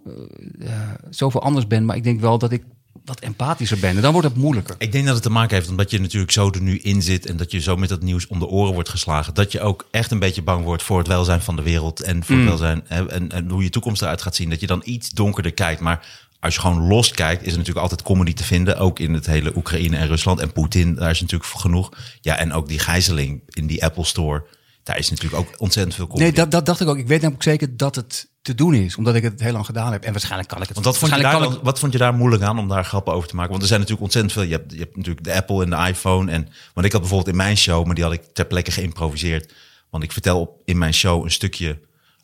eh, 0.59 0.89
zoveel 1.09 1.41
anders 1.41 1.67
ben, 1.67 1.85
maar 1.85 1.95
ik 1.95 2.03
denk 2.03 2.19
wel 2.19 2.37
dat 2.37 2.51
ik 2.51 2.63
wat 3.05 3.19
empathischer 3.19 3.79
ben. 3.79 3.95
En 3.95 4.01
dan 4.01 4.11
wordt 4.11 4.27
het 4.27 4.37
moeilijker. 4.37 4.75
Ik 4.77 4.91
denk 4.91 5.05
dat 5.05 5.13
het 5.13 5.23
te 5.23 5.29
maken 5.29 5.55
heeft 5.55 5.69
omdat 5.69 5.91
je 5.91 5.99
natuurlijk 5.99 6.31
zo 6.31 6.49
er 6.49 6.61
nu 6.61 6.77
in 6.77 7.01
zit 7.01 7.25
en 7.25 7.37
dat 7.37 7.51
je 7.51 7.59
zo 7.59 7.75
met 7.75 7.89
dat 7.89 8.01
nieuws 8.01 8.27
om 8.27 8.39
de 8.39 8.47
oren 8.47 8.73
wordt 8.73 8.89
geslagen. 8.89 9.33
Dat 9.33 9.51
je 9.51 9.61
ook 9.61 9.87
echt 9.91 10.11
een 10.11 10.19
beetje 10.19 10.41
bang 10.41 10.63
wordt 10.63 10.83
voor 10.83 10.97
het 10.97 11.07
welzijn 11.07 11.41
van 11.41 11.55
de 11.55 11.61
wereld 11.61 12.01
en 12.01 12.23
voor 12.23 12.35
het 12.35 12.45
welzijn 12.45 12.83
hè, 12.87 13.09
en, 13.09 13.31
en 13.31 13.49
hoe 13.49 13.63
je 13.63 13.69
toekomst 13.69 14.01
eruit 14.01 14.21
gaat 14.21 14.35
zien. 14.35 14.49
Dat 14.49 14.59
je 14.59 14.67
dan 14.67 14.81
iets 14.85 15.09
donkerder 15.09 15.53
kijkt. 15.53 15.81
Maar 15.81 16.27
als 16.39 16.53
je 16.55 16.59
gewoon 16.59 16.87
los 16.87 17.11
kijkt, 17.11 17.41
is 17.41 17.51
er 17.51 17.57
natuurlijk 17.57 17.83
altijd 17.83 18.01
comedy 18.01 18.33
te 18.33 18.43
vinden. 18.43 18.77
Ook 18.77 18.99
in 18.99 19.13
het 19.13 19.25
hele 19.25 19.55
Oekraïne 19.55 19.97
en 19.97 20.07
Rusland. 20.07 20.39
En 20.39 20.51
Poetin, 20.51 20.95
daar 20.95 21.09
is 21.09 21.21
natuurlijk 21.21 21.49
genoeg. 21.49 21.91
Ja, 22.21 22.37
en 22.37 22.53
ook 22.53 22.67
die 22.67 22.79
gijzeling 22.79 23.41
in 23.45 23.67
die 23.67 23.83
Apple 23.83 24.05
Store. 24.05 24.45
Daar 24.83 24.97
is 24.97 25.09
natuurlijk 25.09 25.41
ook 25.41 25.53
ontzettend 25.57 25.95
veel 25.95 26.07
comedy. 26.07 26.23
Nee, 26.23 26.33
dat, 26.33 26.51
dat 26.51 26.65
dacht 26.65 26.81
ik 26.81 26.87
ook. 26.87 26.97
Ik 26.97 27.07
weet 27.07 27.21
namelijk 27.21 27.43
zeker 27.43 27.77
dat 27.77 27.95
het 27.95 28.29
te 28.41 28.55
doen 28.55 28.73
is, 28.73 28.95
omdat 28.95 29.15
ik 29.15 29.23
het 29.23 29.39
heel 29.39 29.51
lang 29.51 29.65
gedaan 29.65 29.91
heb. 29.91 30.03
En 30.03 30.11
waarschijnlijk 30.11 30.49
kan 30.49 30.61
ik 30.61 30.67
het. 30.67 30.73
Want 30.73 30.85
wat 30.85 30.97
vond, 30.97 31.15
je 31.15 31.21
daar 31.21 31.61
wat 31.63 31.79
vond 31.79 31.91
je 31.91 31.97
daar 31.97 32.13
moeilijk 32.13 32.43
aan 32.43 32.59
om 32.59 32.67
daar 32.67 32.85
grappen 32.85 33.13
over 33.13 33.29
te 33.29 33.35
maken? 33.35 33.51
Want 33.51 33.61
er 33.61 33.67
zijn 33.67 33.79
natuurlijk 33.79 34.05
ontzettend 34.05 34.33
veel. 34.33 34.43
Je 34.43 34.55
hebt, 34.55 34.71
je 34.71 34.79
hebt 34.79 34.95
natuurlijk 34.95 35.25
de 35.25 35.33
Apple 35.33 35.63
en 35.63 35.69
de 35.69 35.89
iPhone. 35.89 36.31
En, 36.31 36.47
want 36.73 36.85
ik 36.85 36.91
had 36.91 37.01
bijvoorbeeld 37.01 37.29
in 37.29 37.35
mijn 37.35 37.57
show, 37.57 37.85
maar 37.85 37.95
die 37.95 38.03
had 38.03 38.13
ik 38.13 38.21
ter 38.33 38.45
plekke 38.45 38.71
geïmproviseerd. 38.71 39.53
Want 39.89 40.03
ik 40.03 40.11
vertel 40.11 40.39
op, 40.39 40.61
in 40.65 40.77
mijn 40.77 40.93
show 40.93 41.23
een 41.23 41.31
stukje 41.31 41.79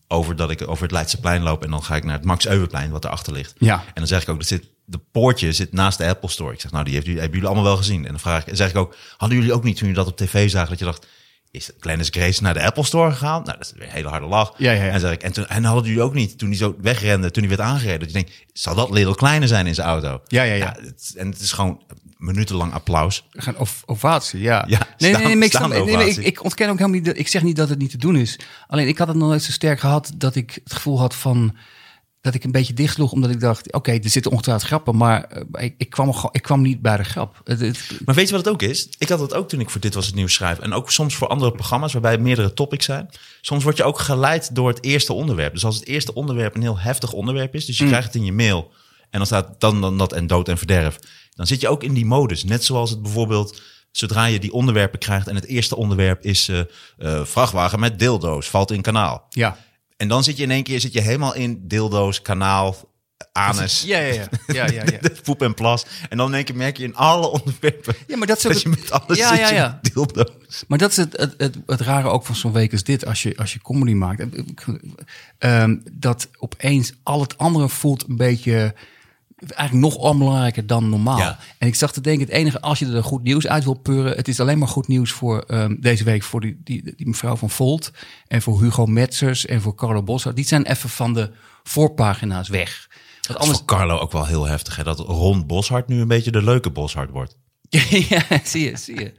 over 0.08 0.36
dat 0.36 0.52
ik 0.52 0.68
over 0.68 0.84
het 0.84 0.92
Leidseplein 0.92 1.42
loop. 1.42 1.64
En 1.64 1.72
dan 1.72 1.84
ga 1.84 1.96
ik 1.96 2.04
naar 2.04 2.16
het 2.16 2.26
Max 2.26 2.48
Euweplein, 2.48 2.92
wat 2.92 3.06
erachter 3.06 3.34
ligt. 3.34 3.54
Ja. 3.58 3.84
En 3.86 3.94
dan 3.94 4.08
zeg 4.08 4.22
ik 4.22 4.30
ook, 4.30 4.38
dat 4.38 4.48
zit, 4.48 4.70
de 4.86 5.00
poortje 5.12 5.54
zit 5.54 5.74
naast 5.74 5.98
de 5.98 6.08
Apple 6.08 6.30
Store. 6.30 6.54
Ik 6.54 6.62
zeg, 6.62 6.72
nou, 6.72 6.84
die 6.84 6.94
heeft, 6.94 7.06
hebben 7.06 7.30
jullie 7.30 7.46
allemaal 7.46 7.64
wel 7.64 7.78
gezien. 7.78 8.04
En 8.04 8.12
dan 8.12 8.20
vraag 8.20 8.42
ik, 8.42 8.48
en 8.48 8.56
zeg 8.56 8.70
ik 8.70 8.76
ook, 8.76 8.96
hadden 9.18 9.38
jullie 9.38 9.54
ook 9.54 9.64
niet 9.64 9.78
toen 9.78 9.88
jullie 9.88 10.04
dat 10.04 10.12
op 10.12 10.18
tv 10.18 10.50
zagen, 10.50 10.70
dat 10.70 10.80
je 10.80 10.86
dacht, 10.86 11.08
is 11.52 11.72
Glennis 11.80 12.10
Grace 12.10 12.44
naar 12.44 12.54
de 12.54 12.64
Apple 12.64 12.84
Store 12.84 13.12
gegaan? 13.12 13.44
Nou, 13.44 13.58
dat 13.58 13.68
is 13.68 13.74
weer 13.76 13.88
een 13.88 13.94
hele 13.94 14.08
harde 14.08 14.26
lach. 14.26 14.54
Ja, 14.58 14.72
ja, 14.72 14.84
ja. 14.84 14.92
En, 14.92 15.00
zeg 15.00 15.12
ik, 15.12 15.24
en, 15.24 15.32
toen, 15.32 15.48
en 15.48 15.64
hadden 15.64 15.86
jullie 15.86 16.02
ook 16.02 16.14
niet, 16.14 16.38
toen 16.38 16.50
hij 16.50 16.58
zo 16.58 16.76
wegrende, 16.82 17.32
toen 17.32 17.44
hij 17.44 17.58
werd 17.58 17.70
aangereden, 17.70 18.00
dat 18.00 18.08
je 18.08 18.14
denkt, 18.14 18.32
zal 18.54 18.76
dat 18.76 18.90
Little 18.90 19.16
Kleine 19.16 19.48
zijn 19.48 19.68
in 19.68 19.76
zijn 19.76 19.88
auto? 19.88 20.22
Ja, 20.28 20.44
ja, 20.44 20.54
ja. 20.54 20.76
het, 20.82 21.14
en 21.18 21.28
het 21.28 21.40
is 21.40 21.52
gewoon 21.52 21.82
minutenlang 22.18 22.74
applaus. 22.74 23.28
Gaan 23.32 23.58
of, 23.58 23.84
ovatie, 23.86 24.40
ja. 24.40 24.64
Ja, 24.68 24.88
nee, 24.98 25.12
nee, 25.12 25.36
nee, 25.36 25.50
staan- 25.50 25.70
nee, 25.70 25.96
nee, 25.96 26.26
ik, 26.26 26.44
ontken 26.44 26.70
ook 26.70 26.78
helemaal 26.78 26.96
niet. 26.96 27.06
dat- 27.06 27.18
Ik 27.18 27.28
zeg 27.28 27.44
niet 27.44 27.56
dat 27.56 27.70
het 27.70 27.80
niet 27.80 27.92
te 27.92 27.98
doen 27.98 28.16
is. 28.16 28.40
Alleen 28.68 28.88
ik 28.88 28.98
had 28.98 29.08
het 29.08 29.18
nog 29.18 29.28
nooit 29.28 29.44
zo 29.44 29.52
sterk 29.52 29.80
gehad 29.80 30.12
dat 30.16 30.36
ik 30.36 30.60
het 30.64 30.74
gevoel 30.74 31.00
had 31.00 31.16
van 31.16 31.56
dat 32.22 32.34
ik 32.34 32.44
een 32.44 32.52
beetje 32.52 32.74
dichtsloeg, 32.74 33.12
omdat 33.12 33.30
ik 33.32 33.40
dacht: 33.40 33.74
oké, 33.74 33.92
er 33.92 34.10
zitten 34.10 34.32
ongetwijfeld 34.32 34.68
grappen, 34.68 34.98
maar 34.98 35.24
eh, 35.24 35.64
ik, 35.66 35.76
ik, 35.78 35.90
kwam, 35.90 36.14
gewoon- 36.14 36.30
ik 36.34 36.42
kwam 36.42 36.62
niet 36.62 36.82
bij 36.82 36.98
de 36.98 37.04
grap. 37.04 37.42
Het, 37.44 37.60
het- 37.60 38.00
Maar 38.06 38.16
weet 38.16 38.28
je 38.30 38.36
wat 38.36 38.46
het 38.46 38.54
ook 38.54 38.62
is? 38.62 38.90
Ik 38.98 39.10
had 39.10 39.20
het 39.20 39.34
ook 39.34 39.50
toen 39.50 39.60
ik 39.60 39.70
voor 39.70 39.82
Dit 39.82 39.94
Was 39.94 40.06
Het 40.06 40.16
Nieuws 40.16 40.34
schrijf. 40.34 40.60
En 40.60 40.74
ook 40.74 40.92
soms 40.92 41.16
voor 41.16 41.28
andere 41.28 41.52
programma's 41.52 41.94
waarbij 41.94 42.18
meerdere 42.18 42.54
topics 42.54 42.86
zijn. 42.86 43.10
Soms 43.42 43.64
word 43.64 43.78
je 43.78 43.84
ook 43.84 44.00
geleid 44.00 44.56
door 44.56 44.68
het 44.68 44.84
eerste 44.84 45.14
onderwerp. 45.14 45.54
Dus 45.54 45.66
als 45.66 45.76
het 45.76 45.88
eerste 45.88 46.14
onderwerp 46.14 46.56
een 46.56 46.62
heel 46.62 46.80
heftig 46.80 47.12
onderwerp 47.12 47.56
is. 47.56 47.66
Dus 47.66 47.78
je 47.78 47.86
krijgt 47.88 48.06
het 48.08 48.16
in 48.16 48.26
je 48.26 48.34
mail. 48.34 48.72
En 49.10 49.18
dan 49.22 49.26
staat 49.26 49.60
dan, 49.60 49.82
dan 49.82 49.98
dat 49.98 50.14
en 50.14 50.28
dood 50.28 50.48
en 50.50 50.58
verderf. 50.58 51.00
Dan 51.36 51.48
zit 51.48 51.62
je 51.62 51.68
ook 51.68 51.84
in 51.84 51.94
die 51.94 52.06
modus. 52.06 52.44
Net 52.44 52.64
zoals 52.64 52.90
het 52.90 53.02
bijvoorbeeld... 53.02 53.62
Zodra 53.92 54.26
je 54.26 54.40
die 54.40 54.54
onderwerpen 54.54 55.00
krijgt 55.00 55.28
en 55.28 55.36
het 55.36 55.46
eerste 55.46 55.76
onderwerp 55.76 56.24
is 56.24 56.48
eh, 56.48 56.60
eh, 56.98 57.26
vrachtwagen 57.26 57.80
met 57.80 58.00
dildo's, 58.00 58.50
valt 58.50 58.72
in 58.72 58.82
kanaal. 58.82 59.26
ja. 59.30 59.58
En 59.98 60.08
dan 60.08 60.24
zit 60.24 60.38
je 60.38 60.44
in 60.44 60.52
één 60.52 60.64
keer 60.64 60.80
zit 60.80 60.94
je 60.94 61.02
helemaal 61.02 61.36
in 61.36 61.68
dildo's, 61.68 62.22
kanaal, 62.22 62.76
anus, 63.32 63.84
Ja, 63.86 64.00
ja, 64.00 64.14
ja. 64.14 64.28
ja, 64.48 64.66
ja, 64.66 64.84
ja. 64.84 65.10
poep 65.24 65.42
en 65.42 65.54
plas. 65.54 65.86
En 66.10 66.18
dan 66.18 66.28
in 66.28 66.34
één 66.34 66.44
keer 66.44 66.56
merk 66.56 66.78
je 66.78 66.84
in 66.84 66.96
alle 66.96 67.28
onderwerpen 67.28 67.96
Ja, 68.08 68.18
maar 68.18 68.28
dat 68.28 68.38
is 68.38 68.46
ook 68.46 68.52
dat 68.54 68.62
je 68.62 68.70
met 68.70 68.92
alles 68.92 69.18
Ja, 69.18 69.30
zit 69.30 69.40
ja, 69.40 69.52
ja. 69.52 69.80
dildo's. 69.82 70.64
Maar 70.68 70.78
dat 70.78 70.90
is 70.90 70.98
het, 70.98 71.18
het, 71.18 71.34
het, 71.38 71.58
het 71.66 71.82
rare 71.82 72.08
ook 72.08 72.26
van 72.26 72.36
zo'n 72.36 72.52
week 72.54 72.72
als 72.72 72.84
dit, 72.84 73.06
als 73.06 73.24
je, 73.24 73.38
als 73.38 73.54
je 73.54 73.62
comedy 73.62 73.94
maakt. 73.94 74.26
Ehm, 75.38 75.76
dat 75.92 76.28
opeens 76.38 76.94
al 77.04 77.22
het 77.22 77.38
andere 77.38 77.70
voelt 77.70 78.08
een 78.08 78.18
beetje, 78.18 78.74
eigenlijk 79.52 79.94
nog 79.94 79.96
onbelangrijker 79.96 80.68
dan 80.68 80.90
normaal. 80.90 81.18
Ja. 81.18 81.40
En 81.58 81.68
ik 81.68 81.76
zag 81.76 81.92
te 81.92 82.02
denken, 82.02 82.26
het 82.26 82.36
enige, 82.36 82.62
als 82.62 82.80
je 82.80 82.86
er 82.94 83.04
goed 83.04 83.24
nieuws 83.24 83.48
uit 83.48 83.64
wil 83.64 83.74
peuren, 83.74 84.16
het 84.16 84.28
is 84.28 84.40
alleen 84.40 84.58
maar 84.58 84.68
goed 84.68 84.88
nieuws 84.88 85.12
voor 85.12 85.40
ehm, 85.42 85.76
deze 85.80 86.04
week 86.04 86.24
voor 86.24 86.42
die, 86.42 86.62
die, 86.64 86.84
die 86.96 87.08
mevrouw 87.08 87.36
van 87.36 87.50
Volt 87.50 87.92
en 88.28 88.42
voor 88.42 88.62
Hugo 88.62 88.86
Metzers 88.86 89.46
en 89.46 89.62
voor 89.62 89.76
Carlo 89.76 90.04
Bossard. 90.04 90.36
Die 90.36 90.46
zijn 90.46 90.66
even 90.66 90.90
van 90.90 91.14
de 91.14 91.32
voorpagina's 91.64 92.50
weg. 92.50 92.88
Want 92.90 93.28
Dat 93.28 93.36
is 93.36 93.42
anders, 93.42 93.58
voor 93.58 93.68
Carlo 93.68 93.98
ook 93.98 94.12
wel 94.12 94.26
heel 94.26 94.46
heftig. 94.46 94.76
Hè? 94.76 94.84
Dat 94.84 95.00
Ron 95.00 95.46
Boshart 95.48 95.88
nu 95.88 96.02
een 96.02 96.08
beetje 96.08 96.32
de 96.32 96.44
leuke 96.44 96.70
Boshart 96.70 97.10
wordt. 97.10 97.38
ja, 98.10 98.24
zie 98.44 98.70
je, 98.70 98.78
zie 98.78 99.00
je. 99.00 99.14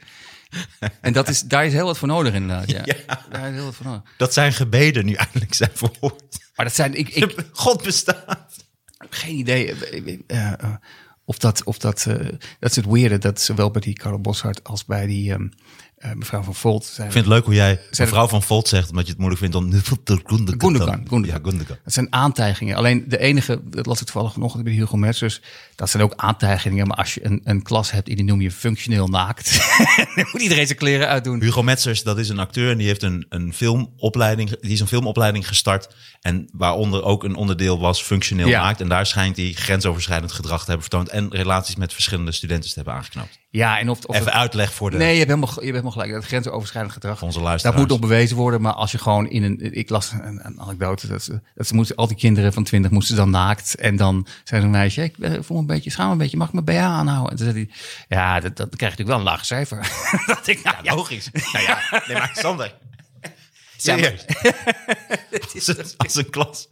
En 1.01 1.13
dat 1.13 1.29
is, 1.29 1.43
daar 1.43 1.67
is 1.67 1.73
heel 1.73 1.85
wat 1.85 1.99
voor 1.99 2.09
nodig 2.09 2.35
inderdaad. 2.35 2.71
Ja. 2.77 2.85
Daar 3.31 3.49
is 3.49 3.55
heel 3.55 3.65
wat 3.65 3.75
voor 3.75 3.87
nodig. 3.87 4.03
Dat 4.17 4.33
zijn 4.33 4.53
gebeden 4.53 5.05
nu 5.05 5.13
eindelijk 5.13 5.55
zijn 5.55 5.71
verhoord. 5.75 6.39
Maar 6.57 6.67
dat 6.67 6.75
zijn, 6.75 6.95
ik, 6.95 7.09
ik, 7.09 7.47
God 7.53 7.83
bestaat. 7.83 8.65
Geen 9.11 9.37
idee 9.37 9.73
eh, 9.73 10.13
eh, 10.27 10.53
eh, 10.53 10.75
of 11.25 11.39
dat, 11.39 11.65
of 11.65 11.79
dat, 11.79 12.07
dat 12.61 12.71
is 12.71 12.77
het 12.77 12.87
weirde, 12.87 13.19
dat 13.19 13.41
zowel 13.41 13.71
bij 13.71 13.81
die 13.81 13.95
Carlo 13.95 14.19
Boshart 14.19 14.65
als 14.65 14.85
bij 14.85 15.07
die 15.07 15.33
ehm, 15.33 15.49
eh, 15.97 16.13
mevrouw 16.13 16.43
van 16.43 16.55
Volt 16.55 16.85
zijn. 16.85 17.07
Ik 17.07 17.13
vind 17.13 17.25
het 17.25 17.35
leuk 17.35 17.45
hoe 17.45 17.55
jij 17.55 17.81
mevrouw 17.99 18.29
van 18.29 18.43
Volt 18.43 18.69
zegt, 18.69 18.91
omdat 18.91 19.05
je 19.05 19.11
het 19.11 19.19
moeilijk 19.21 19.43
vindt 19.43 19.57
om... 19.57 19.73
Gundogan. 19.73 20.61
Gundogan, 20.61 21.07
Gundogan. 21.09 21.25
Ja, 21.25 21.39
Gundogan. 21.43 21.77
Dat 21.85 21.93
zijn 21.93 22.13
aantijgingen. 22.13 22.77
Alleen 22.77 23.05
de 23.09 23.19
enige, 23.19 23.61
dat 23.65 23.87
las 23.87 24.01
ik 24.01 24.07
toevallig 24.07 24.33
vanochtend 24.33 24.65
bij 24.65 24.73
Hugo 24.73 24.97
Metzers, 24.97 25.41
dat 25.75 25.91
zijn 25.91 26.03
ook 26.03 26.13
aantijgingen. 26.17 26.87
Maar 26.87 26.97
als 26.97 27.15
je 27.15 27.25
een, 27.25 27.41
een 27.45 27.63
klas 27.63 27.91
hebt 27.91 28.07
die 28.07 28.25
noem 28.25 28.41
je 28.41 28.51
functioneel 28.51 29.07
naakt, 29.07 29.59
dan 30.15 30.29
moet 30.33 30.43
iedereen 30.43 30.67
zijn 30.67 30.79
kleren 30.79 31.09
uitdoen. 31.09 31.41
Hugo 31.41 31.63
Metzers, 31.63 32.03
dat 32.03 32.19
is 32.19 32.29
een 32.29 32.39
acteur 32.39 32.71
en 32.71 32.79
die 32.79 32.87
heeft 32.87 33.03
een, 33.03 33.27
een 33.29 33.55
filmopleiding, 33.55 34.61
die 34.61 34.73
is 34.73 34.81
een 34.81 34.87
filmopleiding 34.87 35.49
gestart. 35.49 35.95
En 36.21 36.49
waaronder 36.53 37.03
ook 37.03 37.25
een 37.25 37.35
onderdeel 37.35 37.81
was 37.81 38.03
functioneel 38.03 38.49
Ja. 38.49 38.63
maakt. 38.63 38.81
En 38.81 38.89
daar 38.89 39.07
schijnt 39.07 39.37
hij 39.37 39.53
grensoverschrijdend 39.53 40.33
gedrag 40.33 40.59
te 40.59 40.71
hebben 40.71 40.83
vertoond. 40.91 41.09
En 41.09 41.31
relaties 41.31 41.77
met 41.77 41.93
verschillende 41.93 42.33
studenten 42.33 42.69
te 42.69 42.75
hebben 42.75 42.95
aangeknapt. 42.95 43.39
Ja, 43.51 43.79
en 43.79 43.89
of, 43.89 44.05
of 44.05 44.17
Even 44.17 44.33
uitleg 44.33 44.73
voor 44.73 44.91
de... 44.91 44.97
Nee, 44.97 45.13
je 45.13 45.19
hebt 45.19 45.29
helemaal, 45.29 45.49
je 45.49 45.55
hebt 45.55 45.71
helemaal 45.71 45.91
gelijk. 45.91 46.13
Dat 46.13 46.25
grensoverschrijdend 46.25 46.95
gedrag. 46.95 47.23
Onze 47.23 47.59
dat 47.63 47.77
moet 47.77 47.89
nog 47.89 47.99
bewezen 47.99 48.37
worden. 48.37 48.61
Maar 48.61 48.73
als 48.73 48.93
je 48.93 48.99
gewoon 48.99 49.29
in 49.29 49.43
een. 49.43 49.75
Ik 49.75 49.91
las 49.91 50.13
een, 50.13 50.47
een 50.47 50.61
anekdote. 50.61 51.07
Dat 51.07 51.23
ze, 51.23 51.41
dat 51.55 51.67
ze 51.67 51.75
moesten, 51.75 51.97
al 51.97 52.07
die 52.07 52.17
kinderen 52.17 52.53
van 52.53 52.65
twintig 52.65 52.91
moesten 52.91 53.17
dan 53.17 53.31
naakt. 53.31 53.75
En 53.75 53.97
dan 53.97 54.27
zei 54.45 54.61
zo'n 54.61 54.71
meisje: 54.71 55.03
Ik 55.03 55.19
eh, 55.19 55.33
voel 55.33 55.57
me 55.57 55.63
een 55.63 55.67
beetje, 55.67 55.91
schaam 55.91 56.11
een 56.11 56.19
beetje. 56.19 56.37
Mag 56.37 56.49
ik 56.49 56.53
mijn 56.53 56.65
BH 56.65 56.85
aanhouden? 56.85 57.31
En 57.31 57.37
toen 57.37 57.47
zei 57.47 57.59
hij: 57.59 57.77
Ja, 58.09 58.41
dat, 58.41 58.57
dat 58.57 58.77
krijg 58.77 58.97
je 58.97 59.03
natuurlijk 59.03 59.09
wel 59.09 59.19
een 59.19 59.25
laag 59.25 59.45
cijfer. 59.45 59.79
dat 60.27 60.47
ik, 60.47 60.63
nou, 60.63 60.77
ja, 60.83 60.95
Logisch. 60.95 61.31
nou 61.53 61.65
ja, 61.65 62.03
nee 62.07 62.17
maar 62.17 62.31
Sander. 62.35 62.75
Ja, 63.77 63.97
Serieus. 63.97 64.25
als, 65.55 65.67
een, 65.67 65.85
als 65.97 66.15
een 66.15 66.31
klas... 66.31 66.69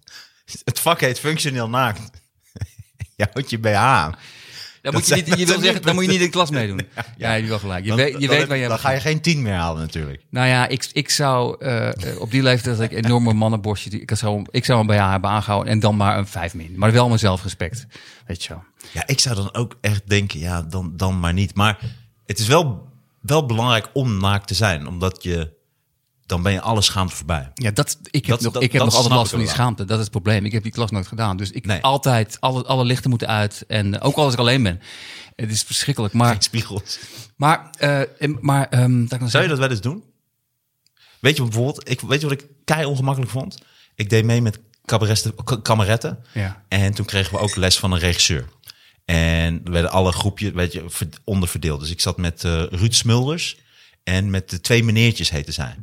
Het 0.65 0.81
vak 0.81 1.01
heet 1.01 1.19
functioneel 1.19 1.69
naakt. 1.69 2.11
Je 3.17 3.29
houdt 3.33 3.51
je 3.51 3.59
BH 3.59 3.75
aan. 3.75 4.15
Dan, 4.85 4.92
dat 4.92 4.94
moet 4.94 5.07
je, 5.09 5.14
niet, 5.14 5.38
je 5.38 5.47
wil 5.47 5.61
zeggen, 5.61 5.83
dan 5.83 5.94
moet 5.94 6.05
je 6.05 6.11
niet 6.11 6.18
in 6.20 6.25
de 6.25 6.31
klas 6.31 6.51
meedoen. 6.61 6.81
Ja, 7.16 7.29
je 7.33 7.37
hebt 7.37 7.49
wel 7.49 7.59
gelijk. 7.59 7.83
Je 7.83 7.88
Dan- 7.88 7.97
weet, 7.99 8.12
je 8.20 8.27
dan, 8.27 8.37
weet 8.37 8.47
waar 8.47 8.57
je 8.57 8.68
dan 8.68 8.79
ga 8.79 8.90
je 8.90 9.01
geen 9.01 9.20
tien 9.20 9.42
meer 9.42 9.53
halen 9.55 9.81
natuurlijk. 9.83 10.23
Nou 10.31 10.47
ja, 10.49 10.68
ik, 10.68 10.88
ik 10.92 11.11
zou 11.11 11.57
eh, 11.64 11.88
eh, 11.88 12.20
op 12.20 12.31
die 12.31 12.42
leeftijd 12.42 12.77
dat 12.79 12.90
ik 12.90 13.05
enorme 13.05 13.33
mannenborstje, 13.33 13.90
die- 13.90 14.01
ik 14.01 14.14
zou, 14.14 14.44
ik 14.51 14.64
zou 14.64 14.81
een 14.81 14.87
BH 14.87 15.11
hebben 15.11 15.31
aangehouden 15.31 15.73
en 15.73 15.81
dan 15.81 15.97
maar 15.97 16.18
een 16.18 16.27
5 16.27 16.55
min. 16.55 16.73
Maar 16.77 16.92
wel 16.92 17.07
mijn 17.07 17.18
zelfrespect. 17.18 17.87
Weet 18.27 18.42
je 18.44 18.49
wel. 18.49 18.62
Ja, 18.92 19.07
ik 19.07 19.20
zou 19.20 19.35
dan 19.35 19.55
ook 19.55 19.77
echt 19.81 20.03
denken, 20.09 20.38
ja, 20.40 20.62
dan, 20.62 20.92
dan 20.97 21.20
maar 21.20 21.33
niet. 21.33 21.55
Maar 21.55 21.79
het 22.27 22.38
is 22.38 22.47
wel, 22.47 22.88
wel 23.20 23.47
belangrijk 23.47 23.88
om 23.92 24.20
naakt 24.20 24.47
te 24.49 24.55
zijn. 24.55 24.87
Omdat 24.87 25.23
je, 25.23 25.53
dan 26.27 26.43
ben 26.43 26.53
je 26.53 26.61
alle 26.61 26.81
schaamte 26.83 27.17
voorbij. 27.17 27.51
Ja, 27.55 27.71
dat, 27.71 27.99
ik 28.11 28.27
heb 28.27 28.35
Dat- 28.35 28.41
nog, 28.41 28.53
dat- 28.53 28.63
ik 28.63 28.73
heb 28.73 28.81
dat 28.81 28.91
nog 28.91 28.97
altijd 29.01 29.19
last 29.19 29.31
van 29.31 29.39
die 29.39 29.49
schaamte. 29.49 29.85
Dat 29.85 29.97
is 29.97 30.03
het 30.03 30.11
probleem. 30.13 30.45
Ik 30.45 30.53
heb 30.53 30.63
die 30.63 30.73
klas 30.73 30.91
nooit 30.91 31.07
gedaan. 31.07 31.37
Dus 31.37 31.51
ik 31.51 31.67
Nee. 31.67 31.81
altijd, 31.83 32.37
alle, 32.41 32.65
alle 32.65 32.85
lichten 32.85 33.11
moeten 33.11 33.29
uit. 33.29 33.65
En 33.69 34.01
ook 34.01 34.17
als 34.17 34.33
ik 34.33 34.39
alleen 34.39 34.63
ben. 34.63 34.81
Het 35.37 35.51
is 35.51 35.63
verschrikkelijk. 35.63 36.15
Maar, 36.15 36.33
Geen 36.33 36.43
spiegels. 36.43 36.99
maar, 37.37 37.71
eh, 37.79 38.01
en- 38.23 38.39
maar 38.41 38.69
ehm, 38.69 39.07
dat 39.07 39.19
kan 39.19 39.31
Zou 39.31 39.43
je 39.43 39.49
dat 39.49 39.59
wel 39.59 39.71
eens 39.71 39.81
doen? 39.81 40.05
Weet 41.21 41.37
je 41.37 41.43
bijvoorbeeld, 41.43 41.89
ik, 41.91 42.01
weet 42.01 42.21
je 42.21 42.29
wat 42.29 42.41
ik 42.41 42.47
kei 42.65 42.85
ongemakkelijk 42.85 43.33
vond? 43.33 43.59
Ik 43.95 44.11
deed 44.11 44.25
mee 44.25 44.43
met 44.43 44.59
kameretten. 45.63 46.19
Ja. 46.33 46.63
En 46.69 46.95
toen 46.95 47.07
kregen 47.07 47.33
we 47.33 47.39
ook 47.39 47.57
les 47.57 47.79
van 47.79 47.93
een 47.93 47.99
regisseur. 47.99 48.49
En 49.05 49.61
er 49.65 49.71
werden 49.73 49.91
alle 49.91 50.13
groepjes 50.13 50.53
weet 50.53 50.73
je, 50.73 50.85
ver- 50.87 51.09
onderverdeeld. 51.25 51.81
Dus 51.81 51.91
ik 51.91 52.01
zat 52.01 52.17
met 52.17 52.45
eh, 52.45 52.63
Ruud 52.71 52.93
Smulders 52.95 53.57
en 54.03 54.31
met 54.31 54.51
de 54.51 54.61
twee 54.61 54.85
meneertjes 54.85 55.31
heten 55.31 55.53
zij. 55.53 55.77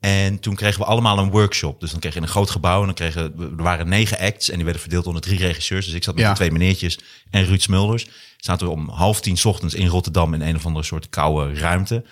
En 0.00 0.38
toen 0.40 0.54
kregen 0.54 0.80
we 0.80 0.86
allemaal 0.86 1.18
een 1.18 1.30
workshop. 1.30 1.80
Dus 1.80 1.90
dan 1.90 2.00
kreeg 2.00 2.14
je 2.14 2.20
een 2.20 2.28
groot 2.28 2.50
gebouw 2.50 2.80
en 2.80 2.86
dan 2.86 2.94
kregen 2.94 3.36
we- 3.36 3.54
er 3.56 3.62
waren 3.62 3.88
negen 3.88 4.18
acts 4.18 4.48
en 4.48 4.54
die 4.54 4.64
werden 4.64 4.82
verdeeld 4.82 5.06
onder 5.06 5.22
drie 5.22 5.38
regisseurs. 5.38 5.84
Dus 5.86 5.94
ik 5.94 6.04
zat 6.04 6.14
met 6.14 6.24
Ja. 6.24 6.30
de 6.30 6.36
twee 6.36 6.50
meneertjes 6.50 6.98
en 7.30 7.44
Ruud 7.44 7.60
Smulders. 7.60 8.06
Zaten 8.36 8.66
we 8.66 8.72
om 8.72 8.88
half 8.88 9.20
tien 9.20 9.36
's 9.36 9.44
ochtends 9.44 9.74
in 9.74 9.86
Rotterdam 9.86 10.34
in 10.34 10.40
een 10.40 10.56
of 10.56 10.66
andere 10.66 10.84
soort 10.84 11.08
koude 11.08 11.54
ruimte. 11.58 12.04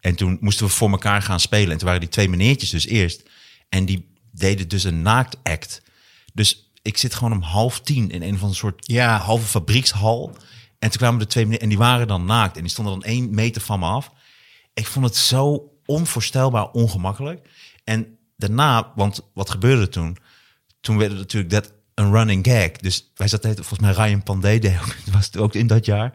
En 0.00 0.14
toen 0.14 0.38
moesten 0.40 0.66
we 0.66 0.72
voor 0.72 0.90
elkaar 0.90 1.22
gaan 1.22 1.40
spelen. 1.40 1.70
En 1.70 1.76
toen 1.78 1.86
waren 1.86 2.00
die 2.00 2.08
twee 2.10 2.28
meneertjes 2.28 2.70
dus 2.70 2.86
eerst. 2.86 3.22
En 3.68 3.84
die 3.84 4.10
deden 4.32 4.68
dus 4.68 4.84
een 4.84 5.02
naaktact. 5.02 5.82
Dus 6.34 6.70
ik 6.82 6.96
zit 6.98 7.14
gewoon 7.14 7.32
om 7.32 7.42
half 7.42 7.80
tien 7.80 8.10
in 8.10 8.22
een 8.22 8.34
of 8.34 8.40
andere 8.40 8.58
soort 8.58 8.86
Ja. 8.86 9.18
halve 9.18 9.46
fabriekshal. 9.46 10.36
En 10.78 10.88
toen 10.90 10.98
kwamen 10.98 11.18
de 11.18 11.26
twee 11.26 11.44
meneer 11.44 11.60
en 11.60 11.68
die 11.68 11.78
waren 11.78 12.06
dan 12.08 12.24
naakt. 12.24 12.56
En 12.56 12.62
die 12.62 12.70
stonden 12.70 12.92
dan 13.00 13.04
één 13.04 13.34
meter 13.34 13.62
van 13.62 13.78
me 13.80 13.86
af. 13.86 14.10
Ik 14.74 14.86
vond 14.86 15.04
het 15.04 15.16
zo 15.16 15.71
onvoorstelbaar 15.86 16.70
ongemakkelijk. 16.70 17.48
En 17.84 18.18
daarna, 18.36 18.92
want 18.94 19.30
wat 19.34 19.50
gebeurde 19.50 19.88
toen? 19.88 20.16
Toen 20.80 20.98
werd 20.98 21.10
het 21.10 21.20
natuurlijk 21.20 21.52
dat 21.52 21.72
een 21.94 22.12
running 22.12 22.46
gag. 22.46 22.70
Dus 22.70 23.12
wij 23.14 23.28
zaten, 23.28 23.54
volgens 23.54 23.78
mij 23.78 23.92
Ryan 23.92 24.22
Pandey 24.22 24.78
was 25.12 25.26
het 25.26 25.36
ook 25.36 25.54
in 25.54 25.66
dat 25.66 25.84
jaar. 25.84 26.12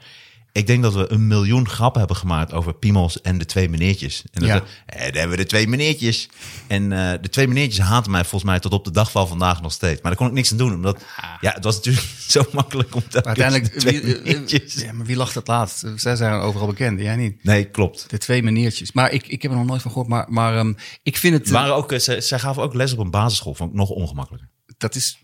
Ik 0.57 0.67
denk 0.67 0.83
dat 0.83 0.93
we 0.93 1.11
een 1.11 1.27
miljoen 1.27 1.69
grappen 1.69 1.99
hebben 1.99 2.17
gemaakt 2.17 2.53
over 2.53 2.73
Piemels 2.73 3.21
en 3.21 3.37
de 3.37 3.45
twee 3.45 3.69
meneertjes. 3.69 4.23
En 4.31 4.41
dat 4.41 4.49
Ja. 4.49 4.55
we, 4.55 4.65
eh, 4.85 4.99
daar 4.99 5.11
hebben 5.13 5.29
we 5.37 5.43
de 5.43 5.49
twee 5.49 5.67
meneertjes. 5.67 6.29
En 6.67 6.91
eh, 6.91 7.13
de 7.21 7.29
twee 7.29 7.47
meneertjes 7.47 7.85
haten 7.85 8.11
mij 8.11 8.21
volgens 8.21 8.43
mij 8.43 8.59
tot 8.59 8.71
op 8.73 8.85
de 8.85 8.91
dag 8.91 9.11
van 9.11 9.27
vandaag 9.27 9.61
nog 9.61 9.71
steeds. 9.71 10.01
Maar 10.01 10.11
daar 10.11 10.19
kon 10.19 10.27
ik 10.27 10.33
niks 10.33 10.51
aan 10.51 10.57
doen, 10.57 10.73
omdat 10.73 11.03
ja, 11.41 11.51
het 11.53 11.63
was 11.63 11.75
natuurlijk 11.75 12.05
zo 12.35 12.45
makkelijk 12.51 12.95
om 12.95 13.03
Maar 13.11 13.23
uiteindelijk, 13.25 13.79
twee 13.79 14.01
wie, 14.01 14.15
eh, 14.17 14.23
meneertjes. 14.23 14.73
ja, 14.73 14.93
maar 14.93 15.05
wie 15.05 15.15
lacht 15.15 15.35
het 15.35 15.47
laatst? 15.47 15.85
Zij 15.95 16.15
zijn 16.15 16.33
overal 16.33 16.67
bekend, 16.67 16.99
jij 16.99 17.15
niet. 17.15 17.43
Nee, 17.43 17.65
klopt. 17.65 18.09
De 18.09 18.17
twee 18.17 18.43
maniertjes. 18.43 18.91
Maar 18.91 19.11
ik, 19.11 19.27
ik 19.27 19.41
heb 19.41 19.51
er 19.51 19.57
nog 19.57 19.67
nooit 19.67 19.81
van 19.81 19.91
gehoord. 19.91 20.09
Maar, 20.09 20.25
maar 20.29 20.57
ehm, 20.57 20.73
ik 21.03 21.17
vind 21.17 21.33
het... 21.37 21.49
Waren 21.49 21.75
ook, 21.75 21.91
eh, 21.91 21.99
zij, 21.99 22.21
zij 22.21 22.39
gaven 22.39 22.63
ook 22.63 22.73
les 22.73 22.93
op 22.93 22.99
een 22.99 23.11
basisschool, 23.11 23.53
vond 23.53 23.69
ik 23.69 23.75
nog 23.75 23.89
ongemakkelijker. 23.89 24.49
dat 24.77 24.95
is 24.95 25.19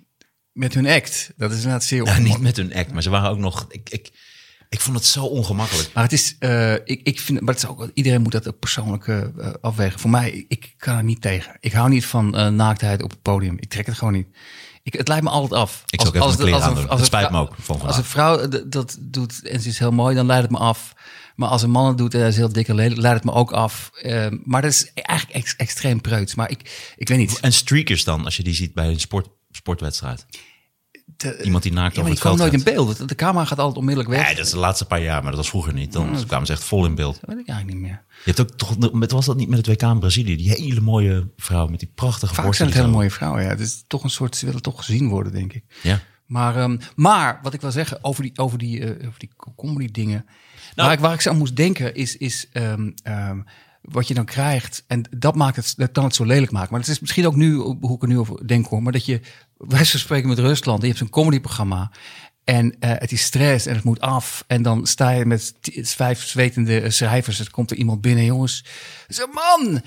met 0.52 0.74
hun 0.74 0.88
act. 0.88 1.32
Dat 1.38 1.50
is 1.52 1.58
inderdaad 1.58 1.84
zeer 1.84 2.02
ongemakkelijk. 2.02 2.34
niet 2.36 2.44
met 2.44 2.58
hun 2.58 2.74
act, 2.76 2.94
maar 2.94 3.02
ze 3.02 3.10
waren 3.10 3.30
ook 3.30 3.38
nog... 3.38 3.66
Ik, 3.70 3.90
ik, 3.90 4.12
ik 4.74 4.80
vond 4.80 4.96
het 4.98 5.06
zo 5.06 5.26
ongemakkelijk. 5.26 5.90
Maar 5.94 6.04
het 6.04 6.14
is, 6.14 6.36
eh, 6.40 6.74
ik, 6.74 7.00
ik 7.04 7.20
vind, 7.20 7.42
maar 7.42 7.54
het 7.54 7.64
is 7.64 7.70
ook, 7.70 7.90
iedereen 7.94 8.22
moet 8.22 8.32
dat 8.32 8.48
ook 8.48 8.60
persoonlijk 8.60 9.08
eh, 9.08 9.22
afwegen. 9.62 10.00
Voor 10.00 10.10
mij, 10.10 10.46
ik 10.48 10.74
kan 10.78 10.98
er 10.98 11.04
niet 11.04 11.22
tegen. 11.22 11.58
Ik 11.60 11.72
hou 11.72 11.90
niet 11.90 12.06
van 12.06 12.38
eh, 12.38 12.48
naaktheid 12.48 13.04
op 13.04 13.10
het 13.10 13.22
podium. 13.22 13.58
Ik 13.60 13.70
trek 13.70 13.86
het 13.86 13.98
gewoon 13.98 14.14
niet. 14.14 14.28
Ik, 14.84 14.94
het 14.94 15.08
lijkt 15.08 15.24
me 15.24 15.30
altijd 15.30 15.62
af. 15.62 15.84
Ik 15.90 16.02
zou 16.02 16.10
ook 16.10 16.16
even 16.16 16.28
mijn 16.28 16.60
kleren. 16.60 16.88
Dat 16.88 17.00
een 17.00 17.06
spijt 17.06 17.32
me 17.32 17.40
ook 17.40 17.56
van 17.60 17.82
Als 17.82 17.98
een 17.98 18.04
vrouw 18.04 18.48
dat 18.66 18.98
doet 19.02 19.48
en 19.48 19.62
ze 19.62 19.70
is 19.70 19.80
heel 19.80 19.92
mooi, 19.92 20.16
dan 20.16 20.26
leidt 20.26 20.44
het 20.44 20.52
me 20.52 20.58
af. 20.58 20.94
Maar 21.36 21.50
als 21.50 21.62
een 21.62 21.72
man 21.72 21.88
het 21.88 21.98
doet 21.98 22.14
en 22.14 22.20
hij 22.20 22.30
is 22.30 22.36
heel 22.36 22.52
dik 22.54 22.68
en 22.68 22.76
lelijk, 22.76 23.02
leidt 23.02 23.24
het 23.24 23.34
me 23.34 23.40
ook 23.40 23.52
af. 23.52 23.90
Eh, 24.02 24.28
maar 24.44 24.62
dat 24.62 24.72
is 24.72 24.92
eigenlijk 24.94 25.38
ex- 25.40 25.56
extreem 25.56 26.02
preuts. 26.02 26.36
Maar 26.36 26.50
ik, 26.52 26.94
ik 26.98 27.08
weet 27.08 27.18
niet. 27.18 27.40
En 27.40 27.54
streakers 27.54 28.04
dan, 28.04 28.26
als 28.26 28.38
je 28.38 28.44
die 28.44 28.54
ziet 28.54 28.74
bij 28.74 28.88
een 28.88 29.00
sport, 29.00 29.28
sportwedstrijd. 29.52 30.26
Iemand 31.44 31.64
die 31.64 31.74
naakt 31.74 31.96
ja, 31.96 32.02
over 32.02 32.14
het 32.14 32.22
veld 32.22 32.38
nooit 32.38 32.54
in 32.54 32.64
beeld. 32.64 33.10
De 33.10 33.16
camera 33.16 33.46
gaat 33.46 33.60
altijd 33.60 33.78
onmiddellijk 33.78 34.16
weg. 34.16 34.30
Ja, 34.30 34.36
dat 34.36 34.46
is 34.46 34.52
de 34.52 34.58
laatste 34.58 34.86
paar 34.86 35.02
jaar, 35.02 35.22
maar 35.22 35.32
dat 35.32 35.40
was 35.40 35.50
vroeger 35.50 35.74
niet. 35.74 35.94
Dan 35.94 36.26
kwamen 36.28 36.48
ze 36.48 36.54
echt 36.54 36.64
vol 36.64 36.86
in 36.86 36.96
beeld. 36.96 37.20
Dat 37.20 37.30
weet 37.30 37.40
ik 37.40 37.48
eigenlijk 37.48 37.80
niet 37.80 37.88
meer. 37.88 38.04
Je 38.24 38.32
hebt 38.34 38.40
ook 38.40 38.58
toch, 38.58 38.94
met, 38.94 39.12
was 39.12 39.26
dat 39.26 39.38
niet 39.38 39.50
met 39.50 39.58
het 39.58 39.68
WK 39.68 39.82
in 39.82 40.00
Brazilië? 40.00 40.36
Die 40.36 40.50
hele 40.50 40.82
mooie 40.82 41.30
vrouw 41.38 41.68
met 41.68 41.80
die 41.80 41.92
prachtige 41.96 42.34
Vaak 42.34 42.54
zijn 42.54 42.70
het 42.70 42.78
hele 42.78 42.92
mooie 42.92 43.12
vrouwen. 43.12 43.44
Ja. 43.44 43.50
Het 43.50 43.60
is 43.60 43.84
toch 43.88 44.04
een 44.04 44.10
soort, 44.10 44.36
ze 44.36 44.46
willen 44.46 44.62
toch 44.62 44.78
gezien 44.78 45.08
worden, 45.08 45.32
denk 45.32 45.54
ik. 45.54 45.64
Ja. 45.82 46.00
Maar, 46.26 46.56
ehm, 46.56 46.78
maar 46.96 47.40
wat 47.42 47.54
ik 47.54 47.62
wil 47.62 47.72
zeggen 47.72 48.04
over 48.04 48.24
die, 48.24 48.38
over 48.38 48.58
die, 48.58 48.80
eh, 48.80 49.08
over 49.08 49.20
die 49.20 49.32
comedy 49.56 49.92
dingen. 49.92 50.26
Nou- 50.76 50.88
waar, 50.88 50.92
ik, 50.92 51.00
waar 51.00 51.14
ik 51.14 51.22
zo 51.22 51.30
aan 51.30 51.38
moest 51.38 51.56
denken 51.56 51.96
is, 51.96 52.18
is 52.18 52.48
ehm, 52.52 52.92
ehm, 53.04 53.40
wat 53.84 54.08
je 54.08 54.14
dan 54.14 54.26
krijgt. 54.26 54.84
En 54.88 55.06
dat 55.18 55.36
maakt 55.36 55.56
het, 55.56 55.74
dat 55.78 55.92
kan 55.92 56.04
het 56.04 56.16
zo 56.16 56.26
lelijk 56.26 56.52
maken. 56.52 56.72
Maar 56.72 56.80
het 56.80 56.90
is 56.90 57.00
misschien 57.00 57.28
ook 57.28 57.36
nu, 57.36 57.56
hoe 57.56 57.96
ik 57.96 58.02
er 58.02 58.08
nu 58.08 58.20
over 58.20 58.48
denk 58.48 58.68
hoor. 58.68 58.84
Maar 58.84 58.92
dat 58.92 59.06
je, 59.06 59.22
wij 59.58 59.84
spreken 59.84 60.30
met 60.30 60.40
Rusland. 60.40 60.82
Je 60.82 60.88
hebt 60.88 61.00
zo'n 61.00 61.10
comedyprogramma. 61.10 61.92
En 62.44 62.80
eh, 62.80 62.92
het 62.94 63.12
is 63.12 63.24
stress 63.24 63.66
en 63.66 63.76
het 63.76 63.84
moet 63.84 64.00
af. 64.00 64.44
En 64.48 64.62
dan 64.62 64.88
sta 64.88 65.10
je 65.10 65.26
met 65.26 65.54
vijf 65.82 66.24
zwetende 66.24 66.90
schrijvers. 66.90 67.40
Er 67.40 67.52
komt 67.52 67.72
er 67.72 67.78
iemand 67.78 68.02
binnen, 68.02 68.26
jongens. 68.26 68.66
Zo'n 69.08 69.30
man, 69.34 69.82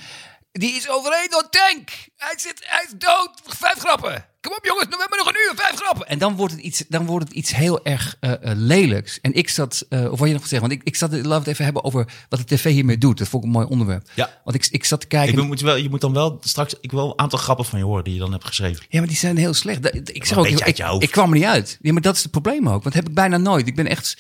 die 0.52 0.72
is 0.72 0.88
overleden 0.88 1.30
door 1.30 1.42
een 1.42 1.50
tank. 1.50 1.90
Hij, 2.16 2.35
zit, 2.37 2.62
hij 2.64 2.85
is 2.87 2.94
dood. 2.98 3.40
Vijf 3.44 3.78
grappen. 3.78 4.24
Kom 4.46 4.56
op 4.56 4.64
jongens, 4.64 4.87
we 4.88 4.96
hebben 4.98 5.18
nog 5.18 5.26
een 5.28 5.40
uur. 5.48 5.52
Vijf 5.56 5.76
grappen. 5.76 6.06
En 6.06 6.18
dan 6.18 6.37
wordt 6.37 6.52
het 6.52 6.62
iets, 6.62 6.85
dan 6.88 7.06
wordt 7.06 7.28
het 7.28 7.37
iets 7.37 7.54
heel 7.54 7.85
erg 7.85 8.16
eh, 8.20 8.32
lelijks. 8.42 9.18
En 9.20 9.32
ik 9.35 9.48
zat, 9.48 9.87
eh, 9.88 10.12
of 10.12 10.18
wat 10.18 10.28
je 10.28 10.35
nog 10.35 10.46
zeggen, 10.46 10.68
want 10.68 10.72
ik, 10.72 10.80
ik 10.85 10.96
zat, 10.96 11.12
laten 11.12 11.28
we 11.28 11.35
het 11.35 11.46
even 11.46 11.64
hebben 11.64 11.85
over 11.85 12.09
wat 12.28 12.38
de 12.38 12.56
tv 12.56 12.70
hiermee 12.70 12.98
doet. 12.98 13.18
Dat 13.18 13.28
vond 13.28 13.42
ik 13.42 13.48
een 13.48 13.54
mooi 13.56 13.66
onderwerp. 13.70 14.09
Ja. 14.14 14.40
Want 14.44 14.56
ik, 14.56 14.66
ik 14.70 14.85
zat 14.85 15.00
te 15.00 15.06
kijken. 15.06 15.30
Ik 15.30 15.37
ben- 15.37 15.46
moet 15.46 15.61
wel, 15.61 15.76
je 15.76 15.90
moet 15.90 16.00
dan 16.00 16.12
wel 16.12 16.38
straks, 16.40 16.74
ik 16.80 16.90
wil 16.90 17.06
een 17.11 17.18
aantal 17.18 17.38
grappen 17.38 17.64
van 17.64 17.78
je 17.78 17.85
horen 17.85 18.04
die 18.04 18.12
je 18.12 18.20
dan 18.20 18.32
hebt 18.32 18.44
geschreven. 18.44 18.85
Ja, 18.88 18.98
maar 18.98 19.09
die 19.09 19.16
zijn 19.16 19.37
heel 19.37 19.54
slecht. 19.54 19.94
Ik 20.14 20.24
zeg 20.24 20.38
ook, 20.38 20.46
ik, 20.46 20.66
ik 20.98 21.11
kwam 21.11 21.28
er 21.30 21.37
niet 21.37 21.44
uit. 21.44 21.78
Ja, 21.80 21.92
maar 21.92 22.02
dat 22.02 22.16
is 22.16 22.22
het 22.22 22.30
probleem 22.30 22.66
ook. 22.66 22.82
Want 22.82 22.85
dat 22.85 22.94
heb 22.94 23.09
ik 23.09 23.14
bijna 23.14 23.37
nooit. 23.37 23.66
Ik 23.66 23.74
ben 23.76 23.87
echt 23.87 24.16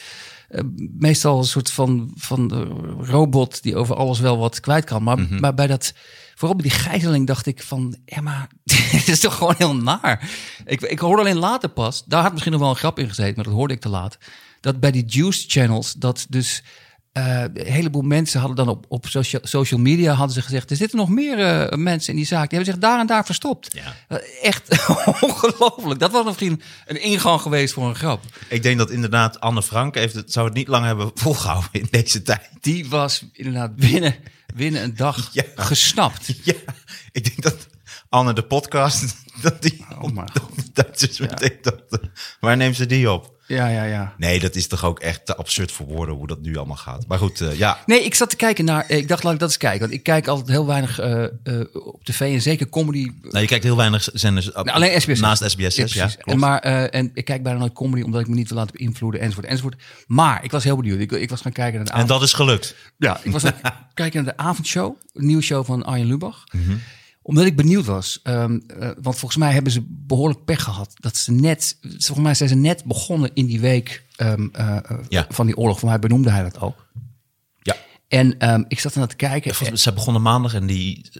eh, 0.48 0.60
meestal 0.98 1.38
een 1.38 1.44
soort 1.44 1.70
van, 1.70 2.10
van 2.16 2.52
robot 3.00 3.62
die 3.62 3.76
over 3.76 3.96
alles 3.96 4.20
wel 4.20 4.38
wat 4.38 4.60
kwijt 4.60 4.84
kan. 4.84 5.02
Maar, 5.02 5.18
Mhm. 5.18 5.40
maar 5.40 5.54
bij 5.54 5.66
dat, 5.66 5.92
vooral 6.34 6.56
bij 6.56 6.68
die 6.68 6.78
gijzeling 6.78 7.26
dacht 7.26 7.46
ik 7.46 7.62
van, 7.62 7.96
ja, 8.04 8.20
maar 8.20 8.48
dit 8.92 9.08
is 9.08 9.20
toch 9.20 9.34
gewoon 9.36 9.54
heel 9.58 9.76
naar. 9.76 10.30
Ik, 10.64 10.80
ik 10.80 10.98
hoorde 10.98 11.22
alleen 11.22 11.38
later 11.38 11.68
pas, 11.68 12.04
daar 12.06 12.22
had 12.22 12.30
misschien 12.32 12.52
nog 12.52 12.60
wel 12.60 12.70
een 12.70 12.76
grap 12.76 12.98
in 12.98 13.08
gezeten, 13.08 13.34
maar 13.36 13.44
dat 13.44 13.54
hoorde 13.54 13.74
ik 13.74 13.80
te 13.80 13.88
laat. 13.88 14.18
Dat 14.60 14.80
bij 14.80 14.90
die 14.90 15.04
juice 15.06 15.44
channels, 15.48 15.92
dat 15.92 16.26
dus 16.28 16.62
eh, 17.16 17.42
een 17.64 17.72
heleboel 17.72 18.02
mensen 18.02 18.38
hadden 18.40 18.56
dan 18.56 18.68
op, 18.68 18.84
op 18.88 19.06
social, 19.08 19.42
social 19.44 19.80
media 19.80 20.12
hadden 20.14 20.34
ze 20.34 20.42
gezegd: 20.42 20.70
er 20.70 20.76
zitten 20.76 20.98
nog 20.98 21.08
meer 21.08 21.38
eh, 21.38 21.78
mensen 21.78 22.10
in 22.12 22.16
die 22.16 22.26
zaak. 22.26 22.50
Die 22.50 22.58
hebben 22.58 22.74
zich 22.74 22.82
daar 22.82 23.00
en 23.00 23.06
daar 23.06 23.24
verstopt. 23.24 23.68
Ja. 23.72 23.94
Eh, 24.08 24.18
echt 24.42 24.86
ongelooflijk. 25.20 26.00
Dat 26.00 26.10
was 26.10 26.24
misschien 26.24 26.62
een 26.86 27.02
ingang 27.02 27.40
geweest 27.40 27.74
voor 27.74 27.88
een 27.88 27.94
grap. 27.94 28.22
Ik 28.48 28.62
denk 28.62 28.78
dat 28.78 28.90
inderdaad 28.90 29.40
Anne 29.40 29.62
Frank 29.62 29.94
heeft 29.94 30.14
het, 30.14 30.32
zou 30.32 30.46
het 30.46 30.54
niet 30.54 30.68
lang 30.68 30.84
hebben 30.84 31.10
volgehouden 31.14 31.70
in 31.72 31.88
deze 31.90 32.22
tijd. 32.22 32.48
Die 32.60 32.88
was 32.88 33.24
inderdaad 33.32 33.76
binnen, 33.76 34.14
binnen 34.54 34.82
een 34.82 34.96
dag 34.96 35.28
Ja. 35.32 35.44
gesnapt. 35.54 36.32
Ja, 36.42 36.54
ik 37.12 37.24
denk 37.24 37.42
dat 37.42 37.66
Anne 38.08 38.32
de 38.32 38.42
podcast, 38.42 39.16
dat 39.42 39.62
die 39.62 39.84
Oh 40.00 40.16
dat 40.76 40.86
Duitsers 40.86 41.18
meteen 41.18 41.58
dachten, 41.62 42.12
waar 42.40 42.56
neemt 42.56 42.76
ze 42.76 42.86
die 42.86 43.10
op? 43.10 43.34
Ja, 43.46 43.68
ja, 43.68 43.84
ja. 43.84 44.14
Nee, 44.16 44.40
dat 44.40 44.54
is 44.54 44.66
toch 44.66 44.84
ook 44.84 45.00
echt 45.00 45.26
te 45.26 45.36
absurd 45.36 45.72
voor 45.72 45.86
woorden 45.86 46.14
hoe 46.14 46.26
dat 46.26 46.40
nu 46.40 46.56
allemaal 46.56 46.76
gaat. 46.76 47.06
Maar 47.06 47.18
goed, 47.18 47.40
eh, 47.40 47.58
ja. 47.58 47.78
Nee, 47.86 48.04
ik 48.04 48.14
zat 48.14 48.30
te 48.30 48.36
kijken 48.36 48.64
naar. 48.64 48.90
Ik 48.90 49.08
dacht, 49.08 49.22
laat 49.22 49.32
ik 49.32 49.38
dat 49.38 49.48
eens 49.48 49.58
kijken. 49.58 49.80
Want 49.80 49.92
ik 49.92 50.02
kijk 50.02 50.26
altijd 50.26 50.48
heel 50.48 50.66
weinig 50.66 50.98
eh, 50.98 51.24
eh, 51.24 51.30
op 51.72 52.04
tv 52.04 52.20
en 52.20 52.42
zeker 52.42 52.68
comedy. 52.68 53.10
Nou, 53.22 53.38
je 53.38 53.46
kijkt 53.46 53.64
heel 53.64 53.76
weinig 53.76 54.08
zenders. 54.12 54.52
Nou, 54.52 54.68
alleen 54.68 55.00
SBS. 55.00 55.20
Naast 55.20 55.50
SBS 55.50 55.74
6, 55.74 55.92
ja. 55.92 56.10
en, 56.18 56.38
maar, 56.38 56.58
eh, 56.58 57.00
en 57.00 57.10
ik 57.14 57.24
kijk 57.24 57.42
bijna 57.42 57.58
nooit 57.58 57.72
comedy 57.72 58.02
omdat 58.02 58.20
ik 58.20 58.28
me 58.28 58.34
niet 58.34 58.48
wil 58.48 58.58
laten 58.58 58.76
beïnvloeden 58.76 59.20
enzovoort 59.20 59.46
enzovoort. 59.46 59.82
Maar 60.06 60.44
ik 60.44 60.50
was 60.50 60.64
heel 60.64 60.76
benieuwd. 60.76 61.00
Ik, 61.00 61.12
ik 61.12 61.30
was 61.30 61.40
gaan 61.40 61.52
kijken 61.52 61.74
naar 61.74 61.84
de 61.84 61.90
en 61.90 61.96
avond. 61.96 62.12
dat 62.12 62.22
is 62.22 62.32
gelukt. 62.32 62.74
Ja, 62.98 63.20
ik 63.22 63.30
was 63.30 63.42
gaan 63.42 63.54
kijken 63.94 64.24
naar 64.24 64.34
de 64.36 64.42
avondshow, 64.42 64.96
een 65.12 65.26
nieuwsshow 65.26 65.64
van 65.64 65.84
Arjen 65.84 66.06
Lubach. 66.06 66.44
Mhm. 66.52 66.76
Omdat 67.26 67.44
ik 67.44 67.56
benieuwd 67.56 67.84
was. 67.84 68.20
ehm, 68.22 68.58
eh, 68.66 68.90
want 69.02 69.18
volgens 69.18 69.36
mij 69.36 69.52
hebben 69.52 69.72
ze 69.72 69.84
behoorlijk 69.88 70.44
pech 70.44 70.62
gehad. 70.62 70.92
Dat 70.94 71.16
ze 71.16 71.32
net, 71.32 71.76
volgens 71.80 72.18
mij 72.18 72.34
zijn 72.34 72.48
ze 72.48 72.54
net 72.54 72.84
begonnen 72.84 73.30
in 73.34 73.46
die 73.46 73.60
week 73.60 74.04
ehm, 74.16 74.48
eh, 74.52 74.76
eh, 74.76 74.98
Ja. 75.08 75.26
van 75.28 75.46
die 75.46 75.56
oorlog. 75.56 75.78
Voor 75.78 75.88
mij 75.88 75.98
benoemde 75.98 76.30
hij 76.30 76.42
dat 76.42 76.60
ook. 76.60 76.86
Ja. 77.62 77.76
En 78.08 78.38
ehm, 78.38 78.62
ik 78.68 78.80
zat 78.80 78.92
ernaar 78.92 79.08
te 79.08 79.16
kijken. 79.16 79.54
Volgens- 79.54 79.82
Ze 79.82 79.92
begonnen 79.92 80.22
maandag 80.22 80.54
en 80.54 80.66
die, 80.66 81.10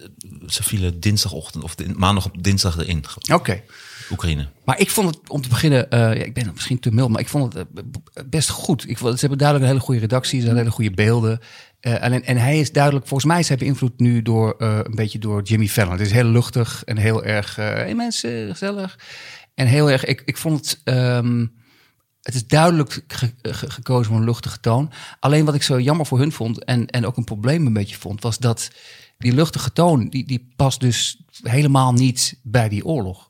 ze 0.47 0.63
vielen 0.63 0.99
dinsdagochtend 0.99 1.63
of 1.63 1.75
maandag 1.95 2.25
op 2.25 2.43
dinsdag 2.43 2.77
erin. 2.77 3.03
Oké. 3.33 3.63
Oekraïne. 4.11 4.47
Maar 4.65 4.79
ik 4.79 4.89
vond 4.89 5.15
het 5.15 5.29
om 5.29 5.41
te 5.41 5.49
beginnen, 5.49 5.89
eh, 5.89 5.99
ja, 5.99 6.23
ik 6.23 6.33
ben 6.33 6.51
misschien 6.53 6.79
te 6.79 6.91
mild, 6.91 7.09
maar 7.09 7.21
ik 7.21 7.27
vond 7.27 7.53
het 7.53 7.67
eh, 7.75 8.23
best 8.29 8.49
goed. 8.49 8.89
Ik 8.89 8.97
vond, 8.97 9.13
ze 9.13 9.19
hebben 9.19 9.37
duidelijk 9.37 9.67
een 9.67 9.73
hele 9.75 9.85
goede 9.85 10.01
redactie, 10.01 10.39
ze 10.39 10.45
hebben 10.45 10.63
hele 10.63 10.75
goede 10.75 10.91
beelden. 10.91 11.39
Eh, 11.79 12.03
en, 12.29 12.37
hij 12.37 12.59
is 12.59 12.71
duidelijk, 12.71 13.07
volgens 13.07 13.31
mij 13.31 13.39
is 13.39 13.47
hij 13.47 13.57
beïnvloed 13.57 13.99
nu 13.99 14.21
door 14.21 14.55
een 14.57 14.95
beetje 14.95 15.19
door 15.19 15.41
Jimmy 15.41 15.67
Fallon. 15.67 15.91
Het 15.91 16.01
is 16.01 16.11
heel 16.11 16.23
luchtig 16.25 16.83
en 16.85 16.97
heel 16.97 17.23
erg, 17.23 17.55
hey 17.55 17.95
mensen, 17.95 18.47
gezellig. 18.49 18.99
En 19.55 19.67
heel 19.67 19.91
erg, 19.91 20.05
ik, 20.05 20.21
ik 20.25 20.37
vond 20.37 20.55
het, 20.69 20.81
ehm, 20.83 21.45
het 22.21 22.35
is 22.35 22.47
duidelijk 22.47 23.03
ge- 23.07 23.33
ge- 23.41 23.69
gekozen 23.69 24.05
voor 24.05 24.15
een 24.21 24.27
luchtige 24.27 24.59
toon. 24.59 24.91
Alleen 25.19 25.45
wat 25.45 25.55
ik 25.55 25.63
zo 25.63 25.79
jammer 25.79 26.05
voor 26.05 26.19
hun 26.19 26.31
vond 26.31 26.63
en, 26.63 26.85
en 26.87 27.05
ook 27.05 27.17
een 27.17 27.23
probleem 27.23 27.65
een 27.65 27.73
beetje 27.73 27.95
vond, 27.97 28.21
was 28.21 28.37
dat 28.37 28.69
die 29.17 29.33
luchtige 29.33 29.71
toon, 29.73 30.09
die, 30.09 30.25
die 30.27 30.47
past 30.55 30.79
dus 30.79 31.21
helemaal 31.41 31.93
niet 31.93 32.39
bij 32.43 32.69
die 32.69 32.85
oorlog. 32.85 33.29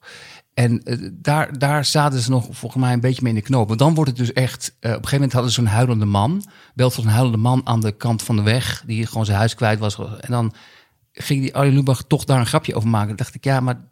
En 0.57 0.83
eh, 0.83 0.97
daar, 1.13 1.57
daar 1.57 1.85
zaten 1.85 2.19
ze 2.19 2.29
nog 2.29 2.47
volgens 2.51 2.83
mij 2.83 2.93
een 2.93 2.99
beetje 2.99 3.21
mee 3.21 3.33
in 3.33 3.39
de 3.39 3.45
knoop. 3.45 3.67
Want 3.67 3.79
dan 3.79 3.93
wordt 3.93 4.09
het 4.09 4.19
dus 4.19 4.33
echt... 4.33 4.67
eh, 4.67 4.75
op 4.75 4.83
een 4.83 4.91
gegeven 4.91 5.11
moment 5.11 5.33
hadden 5.33 5.51
ze 5.51 5.61
zo'n 5.61 5.69
huilende 5.69 6.05
man. 6.05 6.43
Belt 6.75 6.93
van 6.93 7.03
een 7.03 7.09
huilende 7.09 7.37
man 7.37 7.61
aan 7.63 7.81
de 7.81 7.91
kant 7.91 8.23
van 8.23 8.35
de 8.35 8.41
weg. 8.41 8.83
Die 8.85 9.05
gewoon 9.05 9.25
zijn 9.25 9.37
huis 9.37 9.55
kwijt 9.55 9.79
was. 9.79 9.97
En 9.97 10.31
dan 10.31 10.53
ging 11.11 11.41
die 11.41 11.55
Arjen 11.55 11.73
Lubach 11.73 12.03
toch 12.07 12.23
daar 12.23 12.39
een 12.39 12.45
grapje 12.45 12.75
over 12.75 12.89
maken. 12.89 13.07
Dan 13.07 13.15
dacht 13.15 13.35
ik, 13.35 13.43
ja, 13.43 13.59
maar 13.59 13.87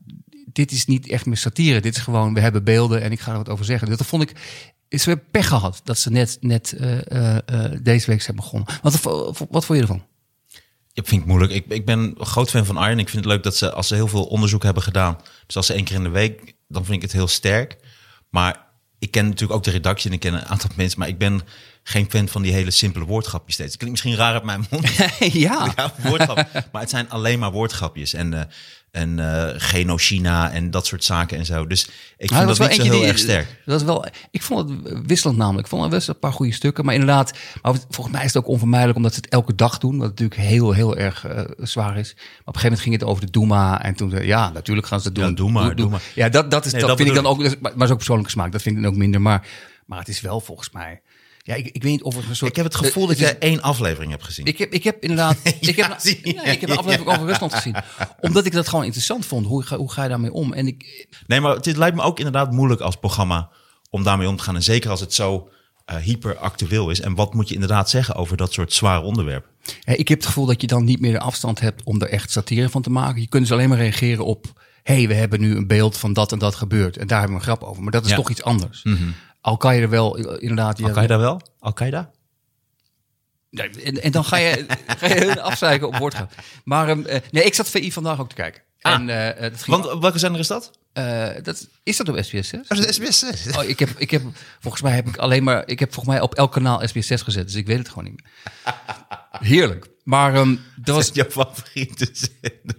dit 0.46 0.72
is 0.72 0.86
niet 0.86 1.10
echt 1.10 1.26
meer 1.26 1.38
satire. 1.38 1.82
Dit 1.82 1.96
is 1.96 2.02
gewoon, 2.02 2.34
we 2.34 2.40
hebben 2.40 2.64
beelden 2.64 3.02
en 3.02 3.12
ik 3.12 3.20
ga 3.20 3.32
er 3.32 3.38
wat 3.38 3.50
over 3.50 3.66
zeggen. 3.66 3.90
Dat 3.90 4.06
vond 4.06 4.22
ik... 4.22 4.32
Ze 4.90 5.10
hebben 5.10 5.26
pech 5.32 5.48
gehad 5.48 5.82
dat 5.84 5.98
ze 5.98 6.12
net, 6.12 6.38
net 6.42 6.74
eh, 6.74 7.38
deze 7.82 8.06
week 8.12 8.22
zijn 8.22 8.36
begonnen. 8.36 8.68
Wat, 8.82 9.02
wat, 9.02 9.48
wat 9.50 9.66
vond 9.66 9.80
je 9.80 9.86
ervan? 9.86 10.04
Ik 10.94 11.08
vind 11.08 11.22
het 11.22 11.30
moeilijk. 11.30 11.52
Ik, 11.52 11.66
ik 11.68 11.86
ben 11.86 12.00
een 12.00 12.26
groot 12.26 12.50
fan 12.50 12.66
van 12.66 12.78
Arjen. 12.78 13.00
Ik 13.00 13.10
vind 13.10 13.24
het 13.24 13.34
leuk 13.34 13.44
dat 13.44 13.56
ze, 13.56 13.72
als 13.72 13.88
ze 13.88 13.96
heel 13.96 14.08
veel 14.08 14.26
onderzoek 14.26 14.64
hebben 14.64 14.84
gedaan, 14.84 15.18
dus 15.46 15.56
als 15.56 15.66
ze 15.66 15.74
één 15.74 15.84
keer 15.84 15.96
in 15.96 16.04
de 16.04 16.10
week, 16.10 16.55
dan 16.68 16.86
vind 16.86 16.96
ik 16.96 17.02
het 17.02 17.12
heel 17.12 17.28
sterk. 17.28 17.78
Maar 18.30 18.66
ik 19.00 19.12
ken 19.12 19.26
natuurlijk 19.26 19.54
ook 19.54 19.64
de 19.64 19.72
redactie 19.72 20.10
en 20.10 20.16
ik 20.16 20.22
ken 20.22 20.34
een 20.34 20.46
aantal 20.46 20.70
mensen, 20.76 21.00
maar 21.00 21.08
ik 21.08 21.18
ben 21.18 21.42
geen 21.84 22.10
fan 22.10 22.28
van 22.28 22.42
die 22.42 22.54
hele 22.54 22.72
simpele 22.72 23.06
woordgrapjes 23.06 23.54
steeds. 23.54 23.70
Het 23.72 23.80
klinkt 23.80 24.04
misschien 24.04 24.24
raar 24.24 24.34
uit 24.34 24.44
mijn 24.44 24.66
mond. 24.70 24.90
ja. 25.48 25.74
ja, 25.76 25.94
woordgrap. 25.98 26.50
maar 26.72 26.82
het 26.82 26.90
zijn 26.90 27.10
alleen 27.10 27.40
maar 27.40 27.52
woordgrapjes 27.52 28.14
en, 28.14 28.34
eh 28.34 28.44
en 28.96 29.20
eh 29.20 29.54
Genochina 29.58 30.52
en 30.52 30.72
dat 30.72 30.86
soort 30.86 31.04
zaken 31.04 31.38
en 31.38 31.46
zo. 31.46 31.68
Dus 31.68 31.90
ik 32.18 32.30
Nou, 32.30 32.46
vind 32.46 32.48
dat 32.48 32.58
wel 32.58 32.68
niet 32.68 32.78
zo 32.86 32.92
heel 32.92 33.00
die- 33.00 33.08
erg 33.10 33.18
sterk. 33.18 33.62
Dat 33.66 33.80
is 33.80 33.86
wel, 33.86 34.06
ik 34.32 34.42
vond 34.42 34.70
het 34.70 35.08
wisselend 35.08 35.38
namelijk. 35.38 35.64
Ik 35.64 35.70
vond 35.72 35.84
er 35.84 35.90
best 35.90 36.08
een 36.08 36.20
paar 36.20 36.34
goede 36.34 36.54
stukken. 36.54 36.86
Maar 36.86 36.94
inderdaad, 36.94 37.34
maar 37.62 37.74
volgens 37.90 38.16
mij 38.16 38.26
is 38.26 38.34
het 38.34 38.44
ook 38.44 38.50
onvermijdelijk 38.50 38.98
omdat 38.98 39.14
ze 39.14 39.20
het 39.22 39.30
elke 39.30 39.56
dag 39.56 39.78
doen. 39.78 39.98
Wat 39.98 40.08
natuurlijk 40.08 40.40
heel, 40.40 40.72
heel 40.72 40.98
erg 40.98 41.26
eh, 41.26 41.42
zwaar 41.58 41.98
is. 41.98 42.14
Maar 42.16 42.24
op 42.24 42.28
een 42.28 42.44
gegeven 42.46 42.62
moment 42.64 42.82
ging 42.82 42.96
het 42.96 43.04
over 43.04 43.26
de 43.26 43.32
Doema. 43.32 43.84
En 43.84 43.96
toen 43.96 44.10
zei 44.10 44.26
ja, 44.26 44.50
natuurlijk 44.50 44.88
gaan 44.88 45.00
ze 45.02 45.06
het 45.08 45.16
doen. 45.16 45.24
Ja, 45.24 45.88
maar. 45.90 46.02
Ja, 46.16 46.30
dat, 46.30 46.52
dat, 46.52 46.66
is, 46.66 46.72
Nee, 46.72 46.80
dat, 46.82 46.90
dat 46.90 46.98
vind 46.98 47.10
ik 47.10 47.16
dan 47.16 47.26
ook, 47.26 47.38
maar 47.40 47.72
maar 47.76 47.86
is 47.86 47.90
ook 47.92 47.98
persoonlijke 47.98 48.32
smaak. 48.32 48.52
Dat 48.52 48.62
vind 48.62 48.76
ik 48.78 48.82
dan 48.84 48.92
ook 48.92 48.98
minder. 48.98 49.22
Maar, 49.22 49.48
maar 49.86 50.00
het 50.00 50.08
is 50.08 50.22
wel 50.22 50.40
volgens 50.40 50.72
mij... 50.72 51.02
Ja, 51.48 51.56
ik, 51.56 51.66
ik 51.66 51.84
weet 51.84 51.92
niet 51.92 52.04
of 52.04 52.16
het 52.16 52.26
een 52.30 52.36
soort... 52.36 52.50
Ik 52.50 52.56
heb 52.56 52.66
het 52.66 52.76
gevoel 52.76 53.08
dat 53.08 53.18
jij 53.18 53.38
één 53.40 53.62
aflevering 53.62 54.12
hebt 54.12 54.24
gezien. 54.24 54.46
ik 54.46 54.58
heb, 54.58 54.72
ik 54.74 54.84
heb 54.84 55.02
inderdaad. 55.02 55.38
ik, 55.60 55.76
heb, 55.76 55.98
nee, 56.24 56.34
ik 56.54 56.62
heb 56.62 56.70
een 56.70 56.78
aflevering 56.78 57.10
over 57.16 57.26
Rusland 57.28 57.54
gezien. 57.54 57.76
Omdat 58.20 58.46
ik 58.46 58.52
dat 58.52 58.68
gewoon 58.68 58.86
interessant 58.86 59.26
vond. 59.26 59.46
Hoe, 59.46 59.64
ga- 59.64 59.78
hoe 59.78 59.92
ga 59.92 60.04
je 60.04 60.10
daarmee 60.10 60.32
om? 60.34 60.54
En 60.54 60.68
ik, 60.68 61.08
Nee, 61.28 61.40
maar 61.42 61.56
het 61.56 61.78
lijkt 61.78 61.96
me 61.96 62.02
ook 62.02 62.18
inderdaad 62.18 62.52
moeilijk 62.52 62.82
als 62.82 62.96
programma 62.96 63.50
om 63.90 64.04
daarmee 64.04 64.28
om 64.28 64.36
te 64.38 64.44
gaan. 64.44 64.56
En 64.56 64.64
zeker 64.64 64.90
als 64.90 65.00
het 65.00 65.14
zo 65.14 65.50
eh, 65.86 65.96
hyperactueel 65.98 66.90
is. 66.90 67.02
En 67.02 67.16
wat 67.16 67.34
moet 67.34 67.48
je 67.48 67.54
inderdaad 67.54 67.90
zeggen 67.90 68.16
over 68.16 68.38
dat 68.38 68.54
soort 68.54 68.74
zware 68.74 69.02
onderwerpen? 69.04 69.50
Hè, 69.84 69.94
Ik 69.94 70.08
heb 70.08 70.18
het 70.18 70.28
gevoel 70.28 70.46
dat 70.46 70.62
je 70.62 70.68
dan 70.68 70.84
niet 70.84 71.00
meer 71.02 71.12
de 71.12 71.20
afstand 71.20 71.60
hebt 71.60 71.84
om 71.84 72.02
er 72.02 72.10
echt 72.10 72.32
satire 72.32 72.70
van 72.70 72.82
te 72.82 72.90
maken. 72.90 73.22
Je 73.22 73.28
kunt 73.28 73.44
dus 73.44 73.52
alleen 73.52 73.70
maar 73.70 73.78
reageren 73.78 74.26
op... 74.26 74.46
hé, 74.84 74.96
hey, 74.96 75.08
we 75.08 75.14
hebben 75.14 75.40
nu 75.40 75.56
een 75.56 75.68
beeld 75.68 75.98
van 75.98 76.14
dat 76.14 76.32
en 76.32 76.40
dat 76.40 76.56
gebeurd. 76.56 76.98
En 76.98 77.08
daar 77.08 77.20
hebben 77.20 77.38
we 77.38 77.44
een 77.44 77.50
grap 77.56 77.64
over. 77.70 77.84
Maar 77.84 77.92
dat 77.92 78.04
is 78.04 78.10
Ja. 78.10 78.16
toch 78.16 78.30
iets 78.30 78.44
anders. 78.44 78.82
Kan 78.82 79.16
je 79.52 79.82
er 79.82 79.90
wel 79.90 80.18
inderdaad... 80.38 80.84
Al-Qaeda 80.84 81.18
wel? 81.18 81.42
Al-Qaeda? 81.60 82.12
Nee, 83.50 83.70
en, 83.84 84.02
en 84.02 84.12
dan 84.12 84.26
ga 84.26 84.38
je, 84.38 84.66
ga 85.00 85.08
je 85.08 85.26
hun 85.26 85.42
afzeiken 85.42 85.88
op 85.88 85.98
woord 85.98 86.14
gaan. 86.14 86.30
Maar 86.64 86.90
eh, 86.90 87.22
nee, 87.32 87.44
ik 87.44 87.54
zat 87.54 87.70
VI 87.70 87.92
vandaag 87.92 88.20
ook 88.20 88.30
te 88.30 88.36
kijken. 88.36 88.62
Ah. 88.82 88.94
En, 88.94 89.10
eh, 89.10 89.42
dat 89.52 89.64
ging, 89.64 89.82
Want 89.82 90.02
welke 90.02 90.20
zender 90.20 90.40
is 90.40 90.48
dat? 90.48 90.72
eh, 90.96 91.30
dat, 91.44 91.68
is 91.84 91.98
dat 91.98 92.10
op 92.10 92.18
SBS 92.24 92.50
6? 92.50 92.68
Dat 92.68 92.78
is 92.78 92.96
SBS. 92.96 93.58
Oh, 93.58 93.64
ik 93.64 93.80
heb, 93.80 93.90
ik 93.98 94.12
heb, 94.12 94.22
volgens 94.60 94.84
mij 94.84 94.92
heb 94.94 95.08
ik 95.08 95.18
alleen 95.18 95.44
maar, 95.44 95.68
ik 95.68 95.80
heb 95.80 95.94
volgens 95.94 96.16
mij 96.16 96.24
op 96.24 96.36
elk 96.36 96.52
kanaal 96.52 96.88
SBS 96.88 97.08
6 97.08 97.22
gezet, 97.22 97.46
dus 97.46 97.56
ik 97.56 97.68
weet 97.68 97.78
het 97.78 97.90
gewoon 97.90 98.04
niet 98.04 98.22
meer. 98.22 98.32
Heerlijk. 99.50 99.88
Maar 100.04 100.34
ehm 100.36 100.56
dat 100.76 100.96
was, 100.96 101.10
jouw 101.14 101.30
favoriete 101.30 102.10
zender. 102.14 102.76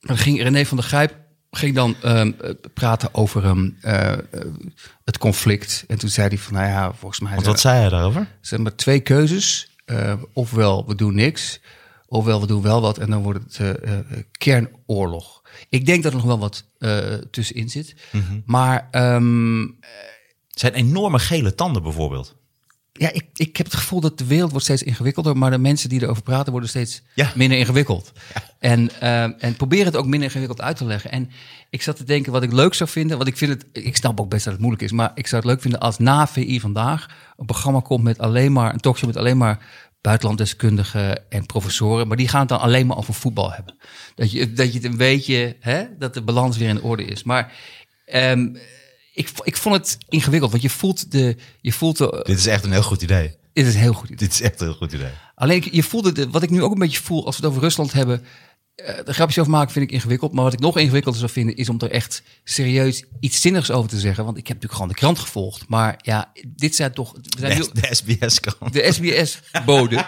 dan 0.00 0.16
ging 0.16 0.42
René 0.42 0.66
van 0.66 0.76
der 0.76 0.86
Grijp 0.86 1.16
ging 1.56 1.74
dan 1.74 1.96
ehm, 2.02 2.32
eh, 2.40 2.50
praten 2.74 3.14
over 3.14 3.44
ehm, 3.44 3.70
eh, 3.80 4.12
het 5.04 5.18
conflict. 5.18 5.84
En 5.88 5.98
toen 5.98 6.08
zei 6.08 6.28
hij 6.28 6.38
van, 6.38 6.54
nou 6.54 6.66
ja, 6.66 6.92
volgens 6.92 7.20
mij 7.20 7.34
Want 7.34 7.46
wat 7.46 7.60
zei 7.60 7.78
hij 7.80 7.88
daarover? 7.88 8.20
er 8.20 8.28
zijn 8.40 8.62
maar 8.62 8.74
twee 8.74 9.00
keuzes. 9.00 9.70
Eh, 9.84 10.12
ofwel 10.32 10.86
we 10.86 10.94
doen 10.94 11.14
niks, 11.14 11.60
ofwel 12.06 12.40
we 12.40 12.46
doen 12.46 12.62
wel 12.62 12.80
wat 12.80 12.98
en 12.98 13.10
dan 13.10 13.22
wordt 13.22 13.58
het 13.58 13.80
eh, 13.82 13.92
kernoorlog. 14.38 15.42
Ik 15.68 15.86
denk 15.86 16.02
dat 16.02 16.12
er 16.12 16.18
nog 16.18 16.26
wel 16.26 16.38
wat 16.38 16.64
tussenin 17.30 17.68
zit. 17.68 17.94
Maar 18.44 18.88
ehm, 18.90 19.60
Het 20.48 20.64
zijn 20.64 20.74
enorme 20.74 21.18
gele 21.18 21.54
tanden 21.54 21.82
bijvoorbeeld. 21.82 22.36
Ja, 22.98 23.12
ik, 23.12 23.24
ik 23.34 23.56
heb 23.56 23.66
het 23.66 23.74
gevoel 23.74 24.00
dat 24.00 24.18
de 24.18 24.24
wereld 24.26 24.50
wordt 24.50 24.64
steeds 24.64 24.82
ingewikkelder, 24.82 25.36
maar 25.36 25.50
de 25.50 25.58
mensen 25.58 25.88
die 25.88 26.02
erover 26.02 26.22
praten 26.22 26.50
worden 26.52 26.68
steeds 26.68 27.02
Ja. 27.14 27.32
minder 27.34 27.58
ingewikkeld. 27.58 28.12
En, 28.58 28.90
ehm, 29.00 29.32
en 29.38 29.56
probeer 29.56 29.84
het 29.84 29.96
ook 29.96 30.04
minder 30.06 30.22
ingewikkeld 30.28 30.60
uit 30.60 30.76
te 30.76 30.84
leggen. 30.84 31.10
En 31.10 31.30
ik 31.70 31.82
zat 31.82 31.96
te 31.96 32.04
denken 32.04 32.32
wat 32.32 32.42
ik 32.42 32.52
leuk 32.52 32.74
zou 32.74 32.90
vinden, 32.90 33.16
want 33.16 33.28
ik 33.28 33.36
vind 33.36 33.50
het, 33.52 33.84
ik 33.84 33.96
snap 33.96 34.20
ook 34.20 34.28
best 34.30 34.42
dat 34.44 34.52
het 34.52 34.62
moeilijk 34.62 34.84
is, 34.84 34.92
maar 34.92 35.10
ik 35.14 35.26
zou 35.26 35.42
het 35.42 35.50
leuk 35.50 35.60
vinden 35.60 35.80
als 35.80 35.98
na 35.98 36.26
VI 36.26 36.60
vandaag 36.60 37.06
een 37.36 37.46
programma 37.46 37.80
komt 37.80 38.02
met 38.04 38.18
alleen 38.18 38.52
maar, 38.52 38.72
een 38.72 38.80
talkshow 38.80 39.08
met 39.08 39.16
alleen 39.16 39.36
maar 39.36 39.58
buitenlanddeskundigen 40.00 41.30
en 41.30 41.46
professoren, 41.46 42.08
maar 42.08 42.16
die 42.16 42.28
gaan 42.28 42.40
het 42.40 42.48
dan 42.48 42.60
alleen 42.60 42.86
maar 42.86 42.96
over 42.96 43.14
voetbal 43.14 43.52
hebben. 43.52 43.74
Dat 44.14 44.30
je, 44.32 44.52
dat 44.52 44.72
je 44.72 44.78
het 44.78 44.84
een 44.90 44.96
beetje, 44.96 45.56
hè, 45.60 45.84
dat 45.98 46.14
de 46.14 46.22
balans 46.22 46.56
weer 46.56 46.68
in 46.68 46.82
orde 46.82 47.04
is. 47.04 47.22
Maar 47.22 47.52
ehm, 48.04 48.48
ik, 49.16 49.30
ik 49.42 49.56
vond 49.56 49.74
het 49.76 49.98
ingewikkeld, 50.08 50.50
want 50.50 50.62
je 50.62 50.70
voelt 50.70 51.10
de, 51.12 51.36
je 51.60 51.72
voelt 51.72 51.96
de, 51.98 52.20
Dit 52.26 52.38
is 52.38 52.46
echt 52.46 52.64
een 52.64 52.72
heel 52.72 52.82
goed 52.82 53.02
idee. 53.02 53.36
dit 53.52 53.66
is 53.66 53.74
een 53.74 53.80
heel 53.80 53.92
goed 53.92 54.04
idee. 54.10 54.16
Dit 54.28 54.32
is 54.32 54.40
echt 54.40 54.60
een 54.60 54.66
heel 54.66 54.76
goed 54.76 54.92
idee. 54.92 55.10
Alleen 55.34 55.64
je 55.70 55.82
voelde, 55.82 56.12
de, 56.12 56.30
wat 56.30 56.42
ik 56.42 56.50
nu 56.50 56.62
ook 56.62 56.72
een 56.72 56.78
beetje 56.78 57.02
voel 57.02 57.26
als 57.26 57.36
we 57.36 57.42
het 57.42 57.50
over 57.50 57.62
Rusland 57.62 57.92
hebben. 57.92 58.24
eh 58.74 59.04
de 59.04 59.12
grapjes 59.14 59.38
over 59.38 59.50
maken 59.52 59.72
vind 59.72 59.84
ik 59.84 59.92
ingewikkeld. 59.92 60.32
Maar 60.32 60.44
wat 60.44 60.52
ik 60.52 60.58
nog 60.58 60.76
ingewikkelder 60.78 61.20
zou 61.20 61.32
vinden 61.32 61.56
is 61.56 61.68
om 61.68 61.78
er 61.80 61.90
echt 61.90 62.22
serieus 62.44 63.04
iets 63.20 63.40
zinnigs 63.40 63.70
over 63.70 63.90
te 63.90 64.00
zeggen. 64.00 64.24
Want 64.24 64.36
ik 64.36 64.46
heb 64.46 64.56
natuurlijk 64.56 64.80
gewoon 64.80 64.88
de 64.88 65.00
krant 65.00 65.18
gevolgd. 65.18 65.68
Maar 65.68 65.94
ja, 66.02 66.32
dit 66.46 66.74
zijn 66.76 66.92
toch. 66.92 67.12
We 67.12 67.20
zijn 67.38 67.58
nu, 67.58 67.64
De, 67.72 67.80
de 67.80 67.94
SBS-krant. 67.94 68.72
de 68.72 68.92
SBS-bode. 68.92 70.04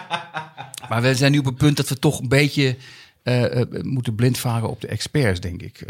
maar 0.89 1.01
we 1.01 1.15
zijn 1.15 1.31
nu 1.31 1.37
op 1.37 1.45
een 1.45 1.53
punt 1.55 1.77
dat 1.77 1.89
we 1.89 1.99
toch 1.99 2.19
een 2.19 2.27
beetje 2.27 2.77
eh, 3.23 3.61
eh, 3.61 3.67
moeten 3.83 4.15
blind 4.15 4.37
varen 4.37 4.69
op 4.69 4.81
de 4.81 4.87
experts, 4.87 5.39
denk 5.39 5.61
ik. 5.61 5.83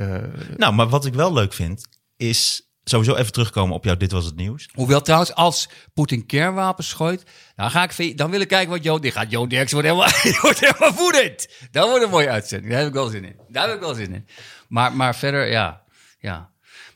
Nou, 0.58 0.74
maar 0.74 0.90
wat 0.90 1.06
ik 1.06 1.14
wel 1.14 1.34
leuk 1.34 1.54
vind, 1.54 1.88
is 2.18 2.69
sowieso 2.90 3.16
even 3.16 3.32
terugkomen 3.32 3.76
op 3.76 3.84
jouw 3.84 3.98
Dit 3.98 4.12
Was 4.12 4.26
Het 4.26 4.36
Nieuws. 4.36 4.68
Hoewel 4.74 5.02
trouwens, 5.02 5.34
als 5.34 5.70
Poetin 5.94 6.26
kernwapens 6.26 6.94
gooit, 6.94 7.24
dan, 7.56 7.72
ga 7.72 7.90
ik, 7.98 8.18
dan 8.18 8.32
wil 8.32 8.40
ik 8.42 8.48
kijken 8.48 8.70
wat 8.70 8.84
Jo... 8.84 9.00
Die 9.00 9.12
gaat 9.12 9.32
Jo 9.32 9.48
Derks 9.48 9.72
wordt 9.72 9.88
helemaal, 9.88 10.10
wordt 10.42 10.60
helemaal 10.60 10.94
woedend. 10.94 11.48
Dat 11.72 11.90
wordt 11.90 12.04
een 12.04 12.10
mooie 12.10 12.30
uitzending. 12.30 12.70
Daar 12.72 12.80
heb 12.80 12.88
ik 12.88 12.94
wel 12.94 13.08
zin 13.10 13.24
in. 13.26 13.36
Daar 13.48 13.66
heb 13.68 13.76
ik 13.76 13.82
wel 13.82 13.94
zin 13.94 14.14
in. 14.14 14.28
Maar, 14.68 14.94
maar 14.94 15.16
verder, 15.16 15.50
ja. 15.52 15.82
ja. 16.20 16.50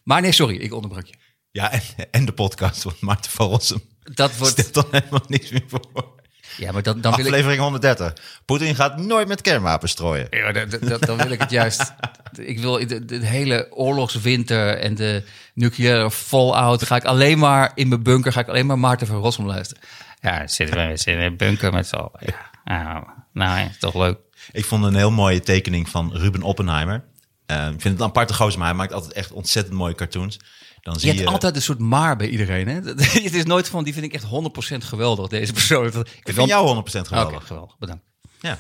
Maar 0.04 0.22
nee, 0.22 0.32
sorry, 0.32 0.56
ik 0.56 0.74
onderbrak 0.74 1.06
je. 1.06 1.14
Ja, 1.52 1.72
en, 1.72 1.82
en 2.12 2.26
de 2.26 2.34
podcast 2.34 2.82
van 2.82 2.94
Maarten 3.00 3.32
van 3.32 3.48
Rossum. 3.50 3.82
Dat 4.04 4.38
wordt... 4.38 4.60
Stelt 4.60 4.74
dan 4.74 4.86
helemaal 4.92 5.26
niks 5.28 5.50
meer 5.52 5.64
voor. 5.68 6.22
Ja, 6.58 6.72
maar 6.72 6.84
dan, 6.84 7.02
dan 7.02 7.12
wil 7.16 7.20
ik... 7.26 7.32
Aflevering 7.32 7.62
130. 7.62 8.14
Poetin 8.46 8.76
gaat 8.76 8.98
nooit 8.98 9.28
met 9.28 9.42
kernwapens 9.42 9.92
strooien. 9.92 10.28
Ja, 10.30 10.52
dat, 10.52 10.72
dat- 10.72 10.82
dat- 10.82 11.02
dan 11.02 11.18
wil 11.18 11.32
ik 11.32 11.40
het 11.40 11.52
juist. 11.52 11.80
Ik 12.40 12.60
wil 12.60 12.88
de, 12.88 13.06
de 13.06 13.26
hele 13.26 13.68
oorlogswinter 13.72 14.78
en 14.78 14.96
de 14.96 15.24
nucleaire 15.54 16.12
fallout. 16.12 16.84
Ga 16.84 16.96
ik 16.96 17.04
alleen 17.04 17.38
maar 17.38 17.72
in 17.76 17.88
mijn 17.88 18.04
bunker. 18.04 18.32
Ga 18.32 18.40
ik 18.40 18.48
alleen 18.48 18.66
maar 18.66 18.80
Maarten 18.80 19.08
van 19.08 19.18
Rossum 19.18 19.46
luisteren. 19.46 19.84
Ja, 20.22 20.48
zitten 20.48 20.88
we 20.88 20.98
zitten 20.98 21.14
in 21.14 21.32
een 21.32 21.38
bunker 21.38 21.74
met 21.74 21.88
z'n 21.88 21.96
allen. 21.96 22.20
Ja. 22.20 22.52
Nou, 22.64 23.06
nou, 23.34 23.60
ja, 23.60 23.72
toch 23.80 23.96
leuk. 23.96 24.18
Ik 24.52 24.66
vond 24.66 24.84
een 24.84 24.96
heel 24.96 25.12
mooie 25.12 25.40
tekening 25.40 25.90
van 25.90 26.14
Ruben 26.14 26.42
Oppenheimer. 26.42 27.04
Eh, 27.46 27.58
ik 27.58 27.82
vind 27.82 27.84
het 27.84 28.00
een 28.00 28.06
aparte 28.06 28.34
gozer, 28.34 28.60
maar 28.60 28.68
hij 28.68 28.78
maakt 28.78 28.94
altijd 28.94 29.14
echt 29.14 29.32
ontzettend 29.32 29.76
mooie 29.76 29.96
cartoons. 29.96 30.40
Dan 30.82 30.94
Je 30.94 31.00
zie 31.00 31.12
je, 31.12 31.18
hebt 31.18 31.30
altijd 31.30 31.56
een 31.56 31.62
soort 31.62 31.80
maar 31.80 32.16
bij 32.16 32.28
iedereen. 32.28 32.68
Hè? 32.68 32.74
Het 33.24 33.34
is 33.34 33.46
nooit 33.46 33.70
van, 33.70 33.84
die 33.84 33.94
vind 33.94 34.06
ik 34.06 34.14
echt 34.14 34.26
100% 34.26 34.78
geweldig, 34.78 35.28
deze 35.28 35.54
persoon. 35.54 35.86
Ik 35.86 35.94
Ik 36.24 36.34
vind 36.34 36.48
jou 36.48 36.84
100% 36.84 36.84
geweldig. 36.84 37.48
Geweldig. 37.48 37.78
Bedankt. 37.78 38.04
Ja. 38.40 38.60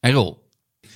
En 0.00 0.12
Rol, 0.12 0.48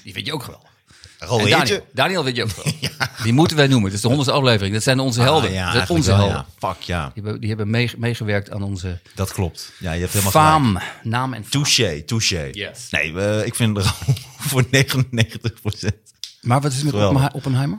die 0.02 0.12
vind 0.12 0.26
je 0.26 0.32
ook 0.32 0.42
geweldig. 0.42 0.70
Heertje. 1.18 1.48
Daniel, 1.56 1.86
Daniel 1.92 2.24
weet 2.24 2.36
je 2.36 2.42
ook 2.42 2.50
geweldig. 2.50 3.22
Die 3.24 3.32
moeten 3.32 3.56
wij 3.56 3.66
noemen. 3.66 3.84
Het 3.84 3.94
is 3.94 4.00
de 4.00 4.06
honderdste 4.08 4.36
aflevering. 4.38 4.74
Dat 4.74 4.82
zijn 4.82 4.98
onze 5.00 5.20
helden. 5.20 5.48
Ah, 5.50 5.54
ja, 5.54 5.64
dat 5.64 5.86
zijn 5.86 5.98
onze 5.98 6.10
wel, 6.10 6.18
helden. 6.18 6.36
ja. 6.60 6.68
Fuck 6.68 6.80
ja, 6.82 7.10
Die 7.14 7.22
hebben, 7.22 7.40
die 7.40 7.48
hebben 7.48 7.70
mee- 7.70 7.90
meegewerkt 7.96 8.50
aan 8.50 8.62
onze 8.62 8.98
dat 9.14 9.32
klopt. 9.32 9.72
Ja, 9.78 9.92
je 9.92 10.00
hebt 10.00 10.12
helemaal 10.12 10.32
gelijk. 10.32 10.48
faam. 10.50 10.78
Naam 11.10 11.32
en 11.34 11.40
faam. 11.44 11.50
Touché, 11.50 12.02
touché. 12.02 12.48
Yes. 12.52 12.88
Nee, 12.90 13.18
eh, 13.18 13.46
ik 13.46 13.54
vind 13.54 13.76
er 13.76 13.94
voor 14.48 14.64
99% 14.70 15.96
Maar 16.40 16.60
wat 16.60 16.72
is 16.72 16.82
het 16.82 16.92
met 17.12 17.32
Oppenheimer? 17.32 17.78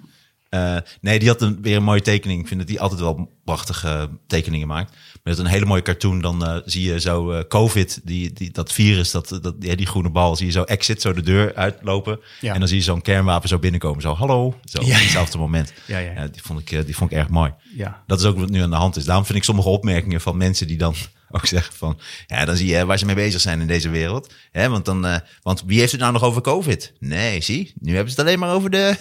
Eh, 0.56 0.78
nee, 1.02 1.20
die 1.20 1.28
had 1.28 1.42
een, 1.42 1.58
weer 1.62 1.76
een 1.76 1.84
mooie 1.84 2.02
tekening. 2.02 2.42
Ik 2.42 2.48
vind 2.48 2.60
dat 2.60 2.70
die 2.70 2.82
altijd 2.82 3.00
wel 3.00 3.32
prachtige 3.44 4.10
tekeningen 4.28 4.68
maakt. 4.68 4.96
Met 5.24 5.38
een 5.38 5.46
hele 5.46 5.66
mooie 5.66 5.82
cartoon, 5.82 6.22
dan 6.22 6.46
eh, 6.46 6.56
zie 6.66 6.92
je 6.92 7.00
zo 7.00 7.32
eh, 7.32 7.44
COVID, 7.48 8.02
die, 8.04 8.34
die, 8.34 8.52
dat 8.52 8.72
virus, 8.72 9.12
dat, 9.12 9.40
dat, 9.42 9.62
die, 9.62 9.76
die 9.76 9.86
groene 9.86 10.10
bal, 10.10 10.36
zie 10.36 10.46
je 10.46 10.52
zo 10.52 10.64
exit, 10.64 11.02
zo 11.02 11.14
de 11.14 11.22
deur 11.22 11.56
uitlopen. 11.56 12.20
Ja. 12.42 12.54
En 12.54 12.60
dan 12.60 12.68
zie 12.68 12.78
je 12.78 12.84
zo'n 12.84 13.02
kernwapen 13.02 13.50
zo 13.50 13.60
binnenkomen. 13.60 14.02
Zo, 14.02 14.14
hallo. 14.14 14.60
Zo, 14.64 14.78
op 14.78 14.86
Ja. 14.88 14.98
hetzelfde 14.98 15.38
moment. 15.38 15.74
Ja, 15.88 15.98
ja, 15.98 16.12
ja. 16.12 16.28
die, 16.28 16.42
vond 16.42 16.60
ik, 16.60 16.86
die 16.86 16.96
vond 16.96 17.12
ik 17.12 17.18
erg 17.18 17.30
mooi. 17.30 17.54
Ja. 17.76 18.04
Dat 18.08 18.20
is 18.20 18.26
ook 18.26 18.38
wat 18.40 18.50
nu 18.50 18.62
aan 18.62 18.70
de 18.70 18.76
hand 18.76 18.96
is. 18.96 19.06
Daarom 19.06 19.26
vind 19.26 19.38
ik 19.38 19.44
sommige 19.44 19.70
opmerkingen 19.70 20.22
van 20.22 20.38
mensen 20.38 20.68
die 20.68 20.78
dan 20.78 20.96
ook 21.36 21.46
zeggen 21.46 21.74
van... 21.74 22.00
Ja, 22.28 22.46
dan 22.46 22.56
zie 22.56 22.68
je 22.68 22.86
waar 22.86 22.98
ze 22.98 23.06
mee 23.06 23.16
bezig 23.16 23.42
zijn 23.42 23.62
in 23.62 23.68
deze 23.68 23.90
wereld. 23.90 24.34
Hè, 24.52 24.70
want, 24.70 24.86
dan, 24.86 25.22
want 25.42 25.64
wie 25.66 25.80
heeft 25.80 25.92
het 25.92 26.02
nou 26.02 26.14
nog 26.14 26.24
over 26.24 26.42
COVID? 26.42 26.94
Nee, 27.00 27.42
zie, 27.42 27.74
nu 27.80 27.94
hebben 27.96 28.14
ze 28.14 28.20
het 28.20 28.28
alleen 28.28 28.40
maar 28.40 28.54
over 28.54 28.70
de... 28.70 28.96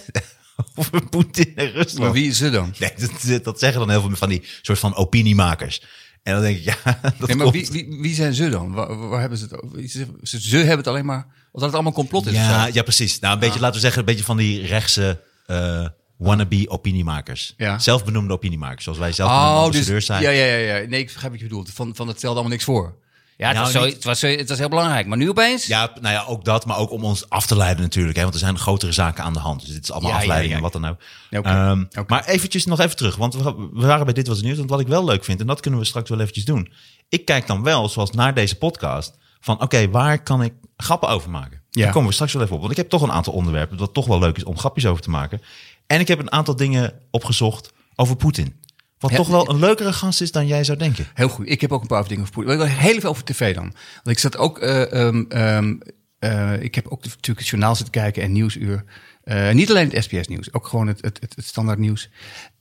over 0.75 1.09
Poetin 1.09 1.51
en 1.55 1.71
Rusland. 1.71 1.99
Maar 1.99 2.11
wie 2.11 2.27
is 2.27 2.37
ze 2.37 2.49
dan? 2.49 2.73
Nee, 2.79 2.91
dat, 3.27 3.43
dat 3.43 3.59
zeggen 3.59 3.79
dan 3.79 3.89
heel 3.89 4.01
veel 4.01 4.15
van 4.15 4.29
die 4.29 4.43
soort 4.61 4.79
van 4.79 4.95
opiniemakers. 4.95 5.81
En 6.23 6.33
dan 6.33 6.41
denk 6.41 6.57
ik, 6.57 6.63
ja, 6.63 6.77
dat 7.19 7.27
Nee, 7.27 7.37
maar 7.37 7.51
wie, 7.51 7.67
wie, 7.71 7.97
wie 8.01 8.15
zijn 8.15 8.33
ze 8.33 8.49
dan? 8.49 8.71
Waar, 8.71 9.09
waar 9.09 9.19
hebben 9.19 9.37
ze 9.37 9.43
het 9.43 9.61
over? 9.61 9.89
Ze, 10.23 10.57
hebben 10.57 10.77
het 10.77 10.87
alleen 10.87 11.05
maar... 11.05 11.25
Of 11.51 11.61
dat 11.61 11.61
het 11.61 11.73
allemaal 11.73 11.93
complot 11.93 12.25
is? 12.25 12.33
Ja, 12.33 12.67
ja, 12.67 12.83
precies. 12.83 13.19
Nou, 13.19 13.33
een 13.33 13.39
beetje, 13.39 13.59
laten 13.59 13.75
we 13.75 13.81
zeggen, 13.81 13.99
een 13.99 14.05
beetje 14.05 14.23
van 14.23 14.37
die 14.37 14.65
rechtse 14.65 15.21
eh, 15.45 15.87
wannabe 16.17 16.69
opiniemakers. 16.69 17.53
Ja. 17.57 17.79
Zelfbenoemde 17.79 18.33
opiniemakers, 18.33 18.83
zoals 18.83 18.99
wij 18.99 19.11
zelfbenoemde 19.11 19.51
Oh, 19.51 19.65
dus, 19.65 19.65
ambassadeurs 19.65 20.05
zijn. 20.05 20.21
ja, 20.21 20.29
ja, 20.29 20.45
ja, 20.45 20.77
ja. 20.77 20.87
Nee, 20.87 20.99
ik 20.99 21.05
begrijp 21.05 21.31
wat 21.31 21.41
je 21.41 21.47
bedoelt. 21.47 21.69
Van, 21.73 21.95
van 21.95 22.07
het 22.07 22.17
stelde 22.17 22.35
allemaal 22.35 22.53
niks 22.53 22.63
voor. 22.63 22.95
Ja, 23.37 23.47
het, 23.47 23.55
Nou, 23.55 23.65
was 23.65 23.75
zo, 23.81 23.85
niet- 23.85 23.93
het, 23.93 24.03
was, 24.03 24.21
het 24.21 24.49
was 24.49 24.57
heel 24.57 24.69
belangrijk. 24.69 25.07
Maar 25.07 25.17
nu 25.17 25.29
opeens? 25.29 25.65
Ja, 25.67 25.91
nou 26.01 26.13
ja, 26.13 26.23
ook 26.27 26.45
dat, 26.45 26.65
maar 26.65 26.77
ook 26.77 26.91
om 26.91 27.03
ons 27.03 27.29
af 27.29 27.45
te 27.45 27.55
leiden 27.57 27.83
natuurlijk. 27.83 28.15
Hè, 28.15 28.21
want 28.21 28.33
er 28.33 28.39
zijn 28.39 28.57
grotere 28.57 28.91
zaken 28.91 29.23
aan 29.23 29.33
de 29.33 29.39
hand. 29.39 29.59
Dus 29.61 29.69
dit 29.69 29.83
is 29.83 29.91
allemaal 29.91 30.11
Ja, 30.11 30.17
afleiding 30.17 30.49
ja. 30.51 30.55
en 30.57 30.63
wat 30.63 30.73
dan 30.73 30.85
ook. 30.85 30.97
Ehm. 31.29 31.83
Maar 32.07 32.25
eventjes 32.25 32.65
nog 32.65 32.79
even 32.79 32.95
terug, 32.95 33.15
want 33.15 33.33
we, 33.33 33.43
we 33.73 33.85
waren 33.87 34.05
bij 34.05 34.13
Dit 34.13 34.27
Was 34.27 34.35
Het 34.35 34.45
Nieuws. 34.45 34.57
Want 34.57 34.69
wat 34.69 34.79
ik 34.79 34.87
wel 34.87 35.05
leuk 35.05 35.23
vind, 35.23 35.39
en 35.39 35.47
dat 35.47 35.59
kunnen 35.59 35.79
we 35.79 35.85
straks 35.85 36.09
wel 36.09 36.19
eventjes 36.19 36.45
doen. 36.45 36.71
Ik 37.09 37.25
kijk 37.25 37.47
dan 37.47 37.63
wel, 37.63 37.89
zoals 37.89 38.11
naar 38.11 38.33
deze 38.33 38.55
podcast, 38.57 39.17
van 39.39 39.61
oké, 39.61 39.89
waar 39.89 40.23
kan 40.23 40.43
ik 40.43 40.53
grappen 40.77 41.09
over 41.09 41.29
maken? 41.29 41.61
Ja. 41.69 41.83
Daar 41.83 41.91
komen 41.91 42.07
we 42.07 42.13
straks 42.13 42.33
wel 42.33 42.41
even 42.41 42.53
op. 42.53 42.59
Want 42.59 42.71
ik 42.71 42.77
heb 42.77 42.89
toch 42.89 43.01
een 43.01 43.11
aantal 43.11 43.33
onderwerpen 43.33 43.77
wat 43.77 43.93
toch 43.93 44.05
wel 44.07 44.19
leuk 44.19 44.37
is 44.37 44.43
om 44.43 44.57
grapjes 44.57 44.85
over 44.85 45.03
te 45.03 45.09
maken. 45.09 45.41
En 45.87 45.99
ik 45.99 46.07
heb 46.07 46.19
een 46.19 46.31
aantal 46.31 46.55
dingen 46.55 46.93
opgezocht 47.11 47.73
over 47.95 48.15
Poetin. 48.15 48.63
Wat 48.99 49.11
Ja, 49.11 49.17
toch 49.17 49.27
wel 49.27 49.49
een 49.49 49.59
leukere 49.59 49.93
gast 49.93 50.21
is 50.21 50.31
dan 50.31 50.47
jij 50.47 50.63
zou 50.63 50.77
denken. 50.77 51.07
Heel 51.13 51.29
goed. 51.29 51.49
Ik 51.49 51.61
heb 51.61 51.71
ook 51.71 51.81
een 51.81 51.87
paar 51.87 52.07
dingen 52.07 52.23
over. 52.23 52.51
Ik 52.51 52.57
wil 52.57 52.65
heel 52.65 52.99
veel 52.99 53.09
over 53.09 53.23
tv 53.23 53.55
dan. 53.55 53.73
Want 53.93 54.07
ik 54.07 54.19
zat 54.19 54.37
ook... 54.37 54.59
eh, 54.59 54.91
ehm, 54.93 55.23
ehm, 55.29 55.75
eh, 56.19 56.61
ik 56.61 56.75
heb 56.75 56.85
ook 56.87 57.03
natuurlijk 57.03 57.39
het 57.39 57.47
journaal 57.47 57.75
zitten 57.75 57.93
kijken 57.93 58.23
en 58.23 58.31
Nieuwsuur. 58.31 58.83
Eh, 59.23 59.51
niet 59.51 59.69
alleen 59.69 59.89
het 59.89 60.03
SBS-nieuws, 60.03 60.53
ook 60.53 60.67
gewoon 60.67 60.87
het, 60.87 61.01
het, 61.01 61.17
het, 61.21 61.35
het 61.35 61.45
standaard 61.45 61.79
nieuws. 61.79 62.09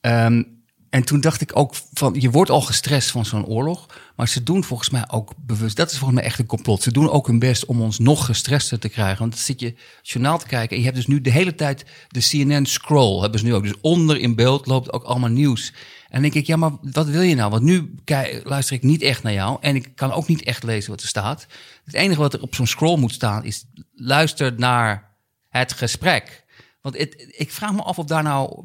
Ehm, 0.01 0.43
en 0.91 1.05
toen 1.05 1.21
dacht 1.21 1.41
ik 1.41 1.57
ook 1.57 1.75
van, 1.93 2.15
je 2.19 2.31
wordt 2.31 2.51
al 2.51 2.61
gestrest 2.61 3.11
van 3.11 3.25
zo'n 3.25 3.47
oorlog. 3.47 3.87
Maar 4.17 4.29
ze 4.29 4.43
doen 4.43 4.65
volgens 4.65 4.91
mij 4.91 5.05
ook 5.11 5.33
bewust, 5.37 5.77
dat 5.77 5.91
is 5.91 5.99
volgens 5.99 6.21
mij 6.21 6.29
echt 6.29 6.39
een 6.39 6.47
complot. 6.47 6.83
Ze 6.83 6.93
doen 6.93 7.11
ook 7.11 7.27
hun 7.27 7.39
best 7.39 7.65
om 7.65 7.81
ons 7.81 7.99
nog 7.99 8.25
gestrester 8.25 8.79
te 8.79 8.89
krijgen. 8.89 9.19
Want 9.19 9.33
dan 9.33 9.41
zit 9.41 9.61
je 9.61 9.67
het 9.67 9.77
journaal 10.03 10.39
te 10.39 10.47
kijken 10.47 10.71
en 10.71 10.79
je 10.79 10.85
hebt 10.85 10.97
dus 10.97 11.07
nu 11.07 11.21
de 11.21 11.31
hele 11.31 11.55
tijd 11.55 11.85
de 12.09 12.21
CNN 12.21 12.67
scroll. 12.67 13.21
Hebben 13.21 13.41
ze 13.41 13.47
nu 13.47 13.55
ook. 13.55 13.63
Dus 13.63 13.81
onder 13.81 14.19
in 14.19 14.35
beeld 14.35 14.67
loopt 14.67 14.93
ook 14.93 15.03
allemaal 15.03 15.31
nieuws. 15.31 15.73
En 16.15 16.23
denk 16.23 16.35
ik, 16.35 16.47
ja, 16.47 16.57
maar 16.57 16.71
wat 16.81 17.07
wil 17.07 17.21
je 17.23 17.35
nou? 17.35 17.51
Want 17.51 17.63
nu 17.63 17.95
kijk, 18.05 18.41
luister 18.49 18.77
ik 18.77 18.83
niet 18.83 19.03
echt 19.03 19.23
naar 19.23 19.33
jou 19.33 19.59
en 19.61 19.75
ik 19.77 19.93
kan 19.95 20.13
ook 20.13 20.29
niet 20.29 20.43
echt 20.43 20.63
lezen 20.63 20.91
wat 20.91 21.01
er 21.01 21.09
staat. 21.09 21.47
Het 21.85 21.95
enige 21.95 22.21
wat 22.21 22.35
er 22.35 22.43
op 22.43 22.55
zo'n 22.55 22.67
scroll 22.67 22.99
moet 22.99 23.13
staan 23.13 23.45
is 23.45 23.65
luister 23.95 24.55
naar 24.57 25.17
het 25.49 25.73
gesprek. 25.73 26.45
Want 26.81 26.99
het, 26.99 27.35
ik 27.37 27.53
vraag 27.53 27.73
me 27.73 27.83
af 27.83 27.99
of 27.99 28.07
daar 28.07 28.23
nou. 28.23 28.65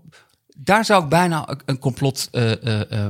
Daar 0.57 0.85
zou 0.85 1.03
ik 1.03 1.09
bijna 1.09 1.57
een- 1.65 1.79
complot 1.79 2.27
eh, 2.31 2.51
eh, 2.51 2.91
eh, 3.05 3.07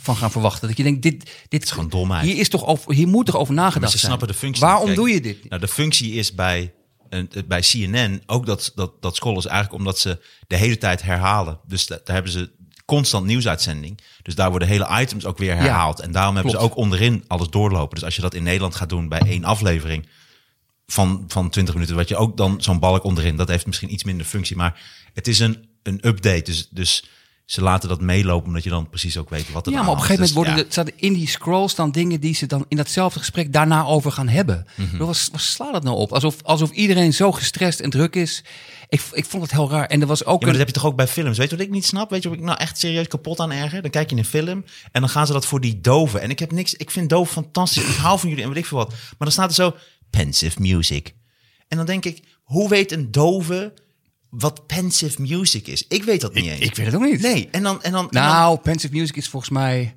van 0.00 0.16
gaan 0.16 0.30
verwachten. 0.30 0.68
Dat 0.68 0.76
je 0.76 0.82
denkt, 0.82 1.02
dit, 1.02 1.30
dit 1.48 1.62
is 1.62 1.70
gewoon 1.70 1.88
domheid. 1.88 2.24
Hier, 2.24 2.36
is 2.38 2.48
toch 2.48 2.64
over, 2.66 2.92
hier 2.94 3.08
moet 3.08 3.26
toch 3.26 3.36
over 3.36 3.54
nagedacht 3.54 3.80
Maar 3.80 3.90
ze 3.90 3.98
zijn. 3.98 4.12
snappen 4.12 4.28
de 4.28 4.40
functie. 4.40 4.64
Waarom 4.64 4.84
Kijk, 4.84 4.96
doe 4.96 5.10
je 5.10 5.20
dit? 5.20 5.48
Nou, 5.48 5.60
de 5.60 5.68
functie 5.68 6.12
is 6.12 6.34
bij, 6.34 6.74
een- 7.08 7.30
bij 7.46 7.60
CNN 7.60 8.22
ook 8.26 8.46
dat, 8.46 8.72
dat, 8.74 9.02
dat 9.02 9.16
scrollen 9.16 9.38
is 9.38 9.46
eigenlijk 9.46 9.78
omdat 9.78 9.98
ze 9.98 10.24
de 10.46 10.56
hele 10.56 10.78
tijd 10.78 11.02
herhalen. 11.02 11.60
Dus 11.66 11.86
da- 11.86 12.00
daar 12.04 12.14
hebben 12.14 12.32
ze 12.32 12.50
constant 12.88 13.26
nieuwsuitzending. 13.26 14.00
Dus 14.22 14.34
daar 14.34 14.50
worden 14.50 14.68
hele 14.68 15.00
items 15.00 15.24
ook 15.24 15.38
weer 15.38 15.56
herhaald. 15.56 16.00
en 16.00 16.12
daarom 16.12 16.34
hebben 16.34 16.52
ze 16.52 16.58
ook 16.58 16.76
onderin 16.76 17.24
alles 17.26 17.48
doorlopen. 17.48 17.94
Dus 17.94 18.04
als 18.04 18.16
je 18.16 18.20
dat 18.20 18.34
in 18.34 18.42
Nederland 18.42 18.74
gaat 18.74 18.88
doen 18.88 19.08
bij 19.08 19.20
één 19.20 19.44
aflevering 19.44 20.08
van, 20.86 21.24
van 21.28 21.50
20 21.50 21.74
minuten, 21.74 21.96
wat 21.96 22.08
je 22.08 22.16
ook 22.16 22.36
dan 22.36 22.62
zo'n 22.62 22.78
balk 22.78 23.04
onderin, 23.04 23.36
dat 23.36 23.48
heeft 23.48 23.66
misschien 23.66 23.92
iets 23.92 24.04
minder 24.04 24.26
functie. 24.26 24.56
Maar 24.56 24.80
het 25.14 25.28
is 25.28 25.38
een, 25.38 25.68
een 25.82 26.06
update. 26.06 26.42
Dus, 26.42 26.68
dus 26.70 27.04
ze 27.48 27.62
laten 27.62 27.88
dat 27.88 28.00
meelopen, 28.00 28.46
omdat 28.46 28.64
je 28.64 28.70
dan 28.70 28.88
precies 28.88 29.16
ook 29.16 29.30
weet 29.30 29.52
wat 29.52 29.66
er 29.66 29.72
Ja, 29.72 29.82
maar 29.82 29.90
op 29.90 29.94
een 29.94 30.02
gegeven 30.02 30.20
moment 30.20 30.46
worden 30.46 30.64
Dus, 30.64 30.72
staat 30.72 30.90
in 30.96 31.12
die 31.12 31.28
scrolls 31.28 31.74
dan 31.74 31.90
dingen 31.90 32.20
die 32.20 32.34
ze 32.34 32.46
dan 32.46 32.64
in 32.68 32.76
datzelfde 32.76 33.18
gesprek 33.18 33.52
daarna 33.52 33.84
over 33.84 34.12
gaan 34.12 34.28
hebben. 34.28 34.66
Mhm. 34.74 34.96
Wat, 34.96 35.28
wat 35.32 35.40
slaat 35.40 35.72
dat 35.72 35.82
nou 35.82 35.96
op? 35.96 36.12
Alsof, 36.12 36.36
alsof 36.42 36.70
iedereen 36.70 37.14
zo 37.14 37.32
gestrest 37.32 37.80
en 37.80 37.90
druk 37.90 38.16
is. 38.16 38.44
Ik, 38.88 39.02
ik 39.12 39.24
vond 39.24 39.42
het 39.42 39.52
heel 39.52 39.70
raar. 39.70 39.86
En 39.86 40.00
er 40.00 40.06
was 40.06 40.24
ook 40.24 40.26
Ja, 40.26 40.32
maar 40.32 40.40
een, 40.40 40.48
dat 40.48 40.58
heb 40.58 40.66
je 40.68 40.80
toch 40.80 40.90
ook 40.90 40.96
bij 40.96 41.08
films. 41.08 41.38
Weet 41.38 41.50
je 41.50 41.56
wat 41.56 41.64
ik 41.64 41.72
niet 41.72 41.84
snap? 41.84 42.10
Weet 42.10 42.22
je 42.22 42.28
wat 42.28 42.38
ik 42.38 42.44
nou 42.44 42.58
echt 42.58 42.78
serieus 42.78 43.06
kapot 43.06 43.40
aan 43.40 43.52
erger? 43.52 43.82
Dan 43.82 43.90
kijk 43.90 44.10
je 44.10 44.16
een 44.16 44.24
film 44.24 44.64
en 44.92 45.00
dan 45.00 45.10
gaan 45.10 45.26
ze 45.26 45.32
dat 45.32 45.46
voor 45.46 45.60
die 45.60 45.80
doven. 45.80 46.20
En 46.20 46.30
ik 46.30 46.38
heb 46.38 46.52
niks. 46.52 46.74
Ik 46.74 46.90
vind 46.90 47.08
doof 47.10 47.30
fantastisch. 47.30 47.88
Ik 47.88 47.96
hou 47.96 48.18
van 48.18 48.28
jullie 48.28 48.44
en 48.44 48.50
weet 48.50 48.58
ik 48.58 48.66
veel 48.66 48.78
wat. 48.78 48.90
Maar 48.90 49.16
dan 49.18 49.32
staat 49.32 49.48
er 49.48 49.54
zo 49.54 49.74
pensive 50.10 50.60
music. 50.60 51.14
En 51.68 51.76
dan 51.76 51.86
denk 51.86 52.04
ik, 52.04 52.22
hoe 52.42 52.68
weet 52.68 52.92
een 52.92 53.10
dove 53.10 53.72
wat 54.30 54.66
pensive 54.66 55.22
music 55.22 55.66
is? 55.66 55.84
Ik 55.88 56.04
weet 56.04 56.20
dat 56.20 56.34
niet 56.34 56.46
eens. 56.46 56.60
ik 56.60 56.74
weet 56.74 56.86
het 56.86 56.94
ook 56.94 57.02
niet. 57.02 57.20
Nee. 57.20 57.48
En 57.50 57.62
dan 57.62 57.82
en 57.82 57.92
dan. 57.92 58.04
en 58.04 58.08
dan- 58.10 58.22
Nou, 58.24 58.58
pensive 58.58 58.94
music 58.94 59.16
is 59.16 59.28
volgens 59.28 59.52
mij... 59.52 59.94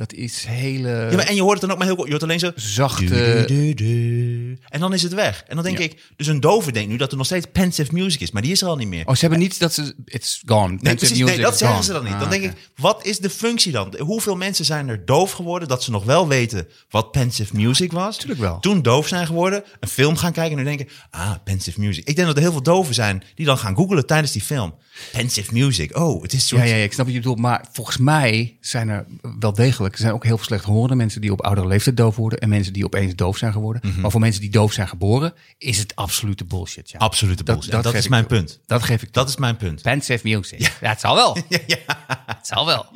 Dat 0.00 0.12
is 0.12 0.44
hele... 0.44 0.88
ja, 1.10 1.16
maar 1.16 1.26
en 1.26 1.34
je 1.34 1.40
hoort 1.42 1.52
het 1.52 1.60
dan 1.60 1.70
ook 1.70 1.76
maar 1.78 1.86
heel 1.86 1.94
kort. 1.96 2.06
Je 2.06 2.12
hoort 2.12 2.22
alleen 2.24 2.38
zo. 2.38 2.50
Zachte- 2.54 3.04
du- 3.04 3.44
du- 3.46 3.74
du- 3.74 3.74
du. 3.74 4.58
En 4.68 4.80
dan 4.80 4.92
is 4.92 5.02
het 5.02 5.14
weg. 5.14 5.44
En 5.48 5.54
dan 5.54 5.64
denk 5.64 5.78
Ja. 5.78 5.84
ik, 5.84 6.02
dus 6.16 6.26
een 6.26 6.40
dove 6.40 6.72
denkt 6.72 6.90
nu 6.90 6.96
dat 6.96 7.10
er 7.10 7.16
nog 7.16 7.26
steeds 7.26 7.46
pensive 7.52 7.92
music 7.94 8.20
is, 8.20 8.30
maar 8.30 8.42
die 8.42 8.50
is 8.52 8.62
er 8.62 8.68
al 8.68 8.76
niet 8.76 8.88
meer. 8.88 9.06
Oh, 9.06 9.14
ze 9.14 9.20
hebben 9.20 9.38
niet 9.38 9.58
dat 9.58 9.74
ze... 9.74 9.94
It's 10.04 10.42
gone. 10.46 10.68
Nee, 10.68 10.76
Pensive 10.78 10.96
precies, 10.96 11.18
music 11.18 11.34
nee, 11.34 11.44
dat 11.44 11.58
zeggen 11.58 11.76
gone. 11.76 11.86
ze 11.86 11.92
dan 11.92 12.04
niet. 12.04 12.12
Ah, 12.12 12.20
Dan 12.20 12.30
denk 12.30 12.42
ik, 12.42 12.52
wat 12.76 13.04
is 13.04 13.18
de 13.18 13.30
functie 13.30 13.72
dan? 13.72 13.94
Hoeveel 13.98 14.36
mensen 14.36 14.64
zijn 14.64 14.88
er 14.88 15.04
doof 15.04 15.32
geworden 15.32 15.68
dat 15.68 15.82
ze 15.82 15.90
nog 15.90 16.04
wel 16.04 16.28
weten 16.28 16.68
wat 16.90 17.10
pensive 17.12 17.56
music 17.56 17.92
was? 17.92 18.16
Tuurlijk 18.16 18.40
wel. 18.40 18.58
Toen 18.60 18.82
doof 18.82 19.08
zijn 19.08 19.26
geworden, 19.26 19.64
een 19.80 19.88
film 19.88 20.16
gaan 20.16 20.32
kijken 20.32 20.52
en 20.58 20.64
nu 20.64 20.76
denken, 20.76 20.88
ah, 21.10 21.32
pensive 21.44 21.80
music. 21.80 22.08
Ik 22.08 22.14
denk 22.14 22.26
dat 22.26 22.36
er 22.36 22.42
heel 22.42 22.52
veel 22.52 22.62
doven 22.62 22.94
zijn 22.94 23.22
die 23.34 23.46
dan 23.46 23.58
gaan 23.58 23.76
googlen 23.76 24.06
tijdens 24.06 24.32
die 24.32 24.42
film. 24.42 24.74
Pensive 25.12 25.52
music, 25.52 25.96
oh, 25.96 26.22
het 26.22 26.32
is 26.32 26.48
zo. 26.48 26.56
Ja, 26.56 26.64
ja, 26.64 26.74
ja, 26.74 26.84
ik 26.84 26.92
snap 26.92 27.04
wat 27.04 27.14
je 27.14 27.20
bedoelt. 27.20 27.38
Maar 27.38 27.64
volgens 27.72 27.96
mij 27.96 28.56
zijn 28.60 28.88
er 28.88 29.06
wel 29.38 29.52
degelijk... 29.52 29.94
Er 29.94 30.00
zijn 30.00 30.12
ook 30.12 30.24
heel 30.24 30.36
veel 30.36 30.46
slechthorende 30.46 30.94
mensen 30.94 31.20
die 31.20 31.32
op 31.32 31.40
oudere 31.40 31.66
leeftijd 31.66 31.96
doof 31.96 32.16
worden... 32.16 32.38
en 32.38 32.48
mensen 32.48 32.72
die 32.72 32.84
opeens 32.84 33.14
doof 33.14 33.36
zijn 33.36 33.52
geworden. 33.52 33.82
Mhm. 33.84 34.00
Maar 34.00 34.10
voor 34.10 34.20
mensen 34.20 34.40
die 34.40 34.50
doof 34.50 34.72
zijn 34.72 34.88
geboren... 34.88 35.34
is 35.58 35.78
het 35.78 35.96
absolute 35.96 36.44
bullshit, 36.44 36.90
ja. 36.90 36.98
Absolute 36.98 37.42
bullshit. 37.42 37.70
Dat, 37.70 37.86
geef 37.86 37.94
is 37.94 38.08
mijn 38.08 38.26
toe. 38.26 38.36
punt. 38.36 38.60
Dat 38.66 38.82
geef 38.82 39.02
ik 39.02 39.12
Dat 39.12 39.28
is 39.28 39.36
mijn 39.36 39.56
punt. 39.56 39.82
Pensive 39.82 40.28
music. 40.28 40.60
Ja, 40.80 40.88
het 40.88 41.00
zal 41.00 41.14
wel. 41.14 41.36
Het 42.36 42.46
zal 42.46 42.66
wel. 42.66 42.86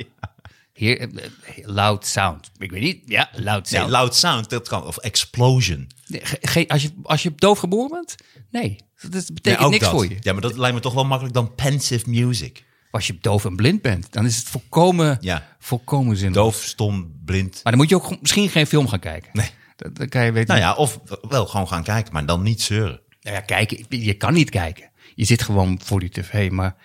Hier, 0.74 1.00
eh, 1.00 1.08
loud 1.62 2.06
sound. 2.06 2.50
Ik 2.58 2.70
weet 2.70 2.82
niet. 2.82 3.02
Ja, 3.06 3.30
loud 3.32 3.70
Nee, 3.70 3.80
sound. 3.80 3.90
loud 3.90 4.16
sound, 4.16 4.50
dat 4.50 4.68
kan. 4.68 4.84
Of 4.84 4.96
explosion. 4.96 5.90
Nee, 6.06 6.22
als, 6.70 6.82
je, 6.82 6.90
als 7.02 7.22
je 7.22 7.32
doof 7.36 7.58
geboren 7.58 7.90
bent? 7.90 8.14
Nee. 8.50 8.76
Dat 9.10 9.12
Nee, 9.12 9.32
betekent 9.32 9.64
ook 9.64 9.70
niks 9.70 9.82
dat. 9.84 9.92
voor 9.92 10.08
je. 10.08 10.16
Ja, 10.20 10.32
maar 10.32 10.42
dat 10.42 10.56
lijkt 10.56 10.74
me 10.74 10.80
toch 10.82 10.94
wel 10.94 11.04
makkelijk 11.04 11.34
dan 11.34 11.54
pensive 11.54 12.10
music. 12.10 12.64
Als 12.90 13.06
je 13.06 13.16
doof 13.20 13.44
en 13.44 13.56
blind 13.56 13.82
bent, 13.82 14.12
dan 14.12 14.24
is 14.24 14.36
het 14.36 14.48
volkomen, 14.48 15.18
Ja. 15.20 15.56
volkomen 15.58 16.16
zinloos. 16.16 16.34
Doof, 16.34 16.62
stom, 16.62 17.12
blind. 17.24 17.52
Maar 17.52 17.72
dan 17.72 17.76
moet 17.80 17.88
je 17.88 17.94
ook 17.96 18.20
misschien 18.20 18.48
geen 18.48 18.66
film 18.66 18.88
gaan 18.88 18.98
kijken. 18.98 19.30
Nee. 19.32 19.50
Dan, 19.92 20.08
kan 20.08 20.24
je 20.24 20.32
weten. 20.32 20.48
Nou 20.48 20.60
ja, 20.60 20.74
of 20.74 21.00
wel 21.28 21.46
gewoon 21.46 21.68
gaan 21.68 21.82
kijken, 21.82 22.12
maar 22.12 22.26
dan 22.26 22.42
niet 22.42 22.62
zeuren. 22.62 23.00
Nou 23.20 23.36
ja, 23.36 23.42
kijken. 23.42 23.84
Je 23.88 24.14
kan 24.14 24.32
niet 24.34 24.50
kijken. 24.50 24.90
Je 25.14 25.24
zit 25.24 25.42
gewoon 25.42 25.80
voor 25.84 26.00
die 26.00 26.08
tv. 26.10 26.50
Maar 26.50 26.76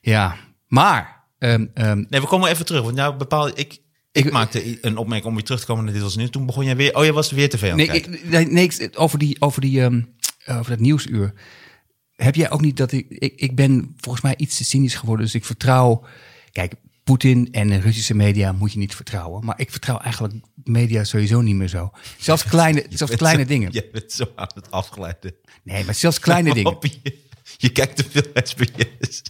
ja, 0.00 0.36
maar. 0.68 1.20
ehm, 1.38 1.66
ehm, 1.74 2.04
Nee, 2.08 2.20
we 2.20 2.26
komen 2.26 2.50
even 2.50 2.66
terug. 2.66 2.82
Want 2.82 2.94
nou 2.96 3.16
bepaal 3.16 3.48
ik. 3.48 3.56
Ik 3.56 3.80
Ik- 4.24 4.32
maakte 4.32 4.84
een 4.86 4.96
opmerking 4.96 5.28
om 5.28 5.34
weer 5.34 5.44
terug 5.44 5.60
te 5.60 5.66
komen 5.66 5.84
naar 5.84 5.92
dit 5.92 6.02
was 6.02 6.16
nu. 6.16 6.28
Toen 6.28 6.46
begon 6.46 6.64
jij 6.64 6.76
weer. 6.76 6.94
Oh, 6.96 7.04
je 7.04 7.12
was 7.12 7.30
weer 7.30 7.48
tv 7.50 7.62
aan 7.62 7.68
het 7.68 7.76
nee, 7.76 7.86
kijken. 7.86 8.12
ik, 8.12 8.24
nee, 8.28 8.46
nee, 8.46 8.96
over, 8.96 9.18
die, 9.18 9.36
over, 9.40 9.60
die, 9.60 9.82
ehm, 9.82 10.02
over 10.46 10.70
dat 10.70 10.80
nieuwsuur. 10.80 11.32
Heb 12.12 12.34
jij 12.34 12.50
ook 12.50 12.60
niet 12.60 12.76
dat 12.76 12.92
ik, 12.92 13.06
ik... 13.08 13.32
Ik 13.36 13.56
ben 13.56 13.94
volgens 13.96 14.24
mij 14.24 14.36
iets 14.36 14.56
te 14.56 14.64
cynisch 14.64 14.94
geworden. 14.94 15.24
Dus 15.24 15.34
ik 15.34 15.44
vertrouw... 15.44 16.04
Kijk, 16.52 16.74
Poetin 17.04 17.48
en 17.52 17.68
de 17.68 17.76
Russische 17.76 18.14
media 18.14 18.52
moet 18.52 18.72
je 18.72 18.78
niet 18.78 18.94
vertrouwen. 18.94 19.44
Maar 19.44 19.60
ik 19.60 19.70
vertrouw 19.70 19.98
eigenlijk 19.98 20.34
media 20.64 21.04
sowieso 21.04 21.40
niet 21.40 21.54
meer 21.54 21.68
zo. 21.68 21.90
Zelfs 22.18 22.44
kleine, 22.54 22.86
zelfs 22.88 23.16
kleine 23.16 23.46
dingen. 23.46 23.72
Je 23.82 23.88
bent 23.92 24.12
zo 24.12 24.32
aan 24.34 24.50
het 24.54 24.70
afgeleiden. 24.70 25.34
Nee, 25.62 25.84
maar 25.84 25.94
zelfs 25.94 26.18
kleine 26.18 26.54
dingen. 26.54 26.72
Op 26.72 26.86
Je, 26.86 27.18
je 27.56 27.68
kijkt 27.68 27.96
te 27.96 28.04
veel 28.10 28.42
SBS. 28.42 29.22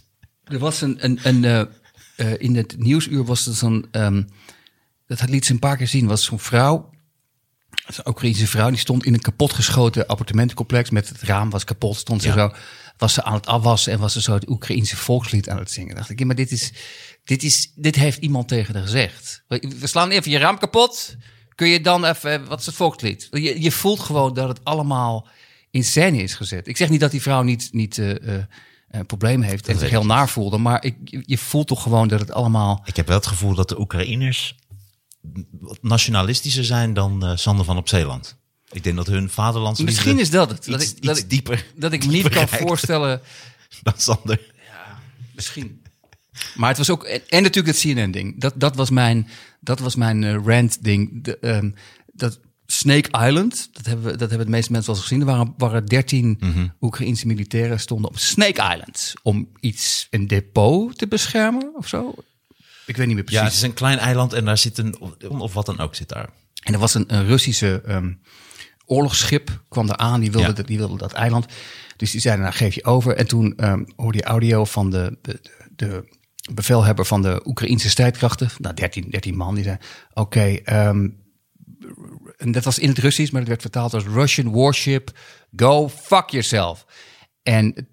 Er 0.43 0.59
was 0.59 0.81
een, 0.81 1.05
een, 1.05 1.19
een 1.23 1.43
eh, 1.43 1.61
eh, 2.15 2.33
in 2.37 2.55
het 2.55 2.77
nieuwsuur 2.77 3.23
was 3.23 3.47
er 3.47 3.53
zo'n, 3.53 3.85
ehm, 3.91 4.23
dat 5.05 5.29
liet 5.29 5.45
ze 5.45 5.51
een 5.51 5.59
paar 5.59 5.77
keer 5.77 5.87
zien, 5.87 6.07
was 6.07 6.23
zo'n 6.23 6.39
vrouw, 6.39 6.89
een 7.85 8.07
Oekraïnse 8.07 8.47
vrouw, 8.47 8.69
die 8.69 8.79
stond 8.79 9.05
in 9.05 9.13
een 9.13 9.21
kapotgeschoten 9.21 10.07
appartementencomplex 10.07 10.89
met 10.89 11.09
het 11.09 11.21
raam 11.21 11.49
was 11.49 11.63
kapot, 11.63 11.95
stond 11.95 12.21
ze 12.21 12.27
Ja. 12.27 12.33
zo, 12.33 12.51
was 12.97 13.13
ze 13.13 13.23
aan 13.23 13.33
het 13.33 13.45
afwassen 13.45 13.93
en 13.93 13.99
was 13.99 14.13
ze 14.13 14.21
zo 14.21 14.33
het 14.33 14.49
Oekraïense 14.49 14.97
volkslied 14.97 15.49
aan 15.49 15.57
het 15.57 15.71
zingen. 15.71 15.95
dacht 15.95 16.09
ik, 16.09 16.19
ja, 16.19 16.25
maar 16.25 16.35
dit 16.35 16.51
is, 16.51 16.71
dit 17.23 17.43
is, 17.43 17.71
dit 17.75 17.95
heeft 17.95 18.17
iemand 18.17 18.47
tegen 18.47 18.73
haar 18.73 18.83
gezegd. 18.83 19.43
We 19.47 19.87
slaan 19.87 20.09
even 20.09 20.31
je 20.31 20.37
raam 20.37 20.57
kapot, 20.57 21.15
kun 21.55 21.67
je 21.67 21.81
dan 21.81 22.05
even, 22.05 22.45
wat 22.45 22.59
is 22.59 22.65
het 22.65 22.75
volkslied? 22.75 23.27
Je, 23.31 23.61
je 23.61 23.71
voelt 23.71 23.99
gewoon 23.99 24.33
dat 24.33 24.47
het 24.47 24.63
allemaal 24.63 25.27
in 25.71 25.83
scène 25.83 26.17
is 26.17 26.33
gezet. 26.35 26.67
Ik 26.67 26.77
zeg 26.77 26.89
niet 26.89 26.99
dat 26.99 27.11
die 27.11 27.21
vrouw 27.21 27.41
niet, 27.41 27.69
niet 27.71 27.97
eh, 27.97 28.35
eh, 28.35 28.43
een 28.89 29.05
probleem 29.05 29.41
heeft 29.41 29.67
en 29.67 29.79
zich 29.79 29.89
heel 29.89 30.05
naar 30.05 30.29
voelde, 30.29 30.57
maar 30.57 30.83
ik, 30.83 30.95
je 31.25 31.37
voelt 31.37 31.67
toch 31.67 31.81
gewoon 31.81 32.07
dat 32.07 32.19
het 32.19 32.31
allemaal... 32.31 32.81
Ik 32.85 32.95
heb 32.95 33.07
wel 33.07 33.17
het 33.17 33.27
gevoel 33.27 33.55
dat 33.55 33.69
de 33.69 33.79
Oekraïners 33.79 34.55
wat 35.51 35.77
nationalistischer 35.81 36.65
zijn 36.65 36.93
dan 36.93 37.25
eh, 37.25 37.35
Sander 37.35 37.65
van 37.65 37.77
op 37.77 37.89
Zeeland. 37.89 38.37
Ik 38.71 38.83
denk 38.83 38.95
dat 38.95 39.07
hun 39.07 39.29
vaderlandsliefde 39.29 39.93
Misschien 39.93 40.19
is 40.19 40.29
dat 40.29 40.49
het. 40.49 40.65
Dat 40.65 40.81
iets, 40.81 40.91
ik, 40.91 41.03
dat 41.03 41.17
ik, 41.17 41.29
dieper 41.29 41.65
dat 41.75 41.91
ik 41.91 42.05
me 42.05 42.11
niet 42.11 42.29
kan 42.29 42.47
voorstellen... 42.47 43.21
dan 43.83 43.93
Sander. 43.97 44.51
Misschien. 45.35 45.81
Maar 46.55 46.69
het 46.69 46.77
was 46.77 46.89
ook. 46.89 47.03
En, 47.03 47.21
en 47.27 47.43
natuurlijk 47.43 47.77
het 47.77 47.95
CNN-ding. 47.95 48.41
Dat, 48.41 48.53
dat 48.55 48.75
was 48.75 48.89
mijn, 48.89 49.27
dat 49.59 49.79
was 49.79 49.95
mijn 49.95 50.23
eh, 50.23 50.37
rant-ding. 50.45 51.23
De, 51.23 51.39
ehm, 51.39 51.71
dat 52.13 52.39
Snake 52.65 53.25
Island, 53.25 53.69
dat 53.71 53.85
hebben, 53.85 54.05
we, 54.05 54.17
dat 54.17 54.29
hebben 54.29 54.47
de 54.47 54.53
meeste 54.53 54.71
mensen 54.71 54.93
wel 54.93 55.01
gezien. 55.01 55.19
Er 55.19 55.25
waren, 55.25 55.53
waren 55.57 55.85
13 55.85 56.37
Mhm. 56.39 56.67
Oekraïnse 56.81 57.27
militairen 57.27 57.79
stonden 57.79 58.09
op 58.09 58.17
Snake 58.17 58.73
Island. 58.73 59.13
om 59.23 59.49
iets, 59.59 60.07
een 60.09 60.27
depot 60.27 60.97
te 60.97 61.07
beschermen 61.07 61.71
of 61.75 61.87
zo. 61.87 62.15
Ik 62.85 62.97
weet 62.97 63.07
niet 63.07 63.15
meer 63.15 63.25
Ja, 63.27 63.31
het 63.31 63.41
precies. 63.41 63.61
is 63.63 63.67
een 63.69 63.73
klein 63.75 63.97
eiland 63.97 64.33
en 64.33 64.45
daar 64.45 64.57
zit 64.57 64.77
een, 64.77 64.99
of, 64.99 65.11
of 65.29 65.53
wat 65.53 65.65
dan 65.65 65.79
ook 65.79 65.95
zit 65.95 66.09
daar. 66.09 66.29
En 66.63 66.73
er 66.73 66.79
was 66.79 66.93
een, 66.93 67.13
een 67.13 67.25
Russische 67.25 67.81
ehm, 67.85 68.13
oorlogsschip, 68.85 69.63
kwam 69.69 69.87
daar 69.87 69.97
aan, 69.97 70.19
die 70.19 70.31
wilde, 70.31 70.47
Ja. 70.47 70.53
dat, 70.53 70.67
die 70.67 70.77
wilde 70.77 70.97
dat 70.97 71.11
eiland. 71.13 71.45
Dus 71.97 72.11
die 72.11 72.21
zeiden, 72.21 72.43
nou 72.43 72.55
geef 72.57 72.75
je 72.75 72.83
over. 72.83 73.15
En 73.15 73.27
toen 73.27 73.55
ehm, 73.57 73.83
hoorde 73.95 74.17
je 74.17 74.23
audio 74.23 74.65
van 74.65 74.89
de, 74.89 75.17
de, 75.21 75.41
de 75.75 76.11
bevelhebber 76.53 77.05
van 77.05 77.21
de 77.21 77.41
Oekraïnse 77.45 77.89
strijdkrachten. 77.89 78.49
Nou, 78.57 78.75
13, 78.75 79.09
13 79.09 79.35
man, 79.35 79.55
die 79.55 79.63
zei, 79.63 79.77
oké, 80.13 80.41
ehm, 80.63 81.07
en 82.37 82.51
dat 82.51 82.63
was 82.63 82.79
in 82.79 82.89
het 82.89 82.97
Russisch, 82.97 83.31
maar 83.31 83.39
het 83.41 83.49
werd 83.49 83.61
vertaald 83.61 83.93
als 83.93 84.03
Russian 84.03 84.51
warship, 84.51 85.11
go 85.55 85.89
fuck 85.89 86.29
yourself. 86.29 86.85
En 87.43 87.87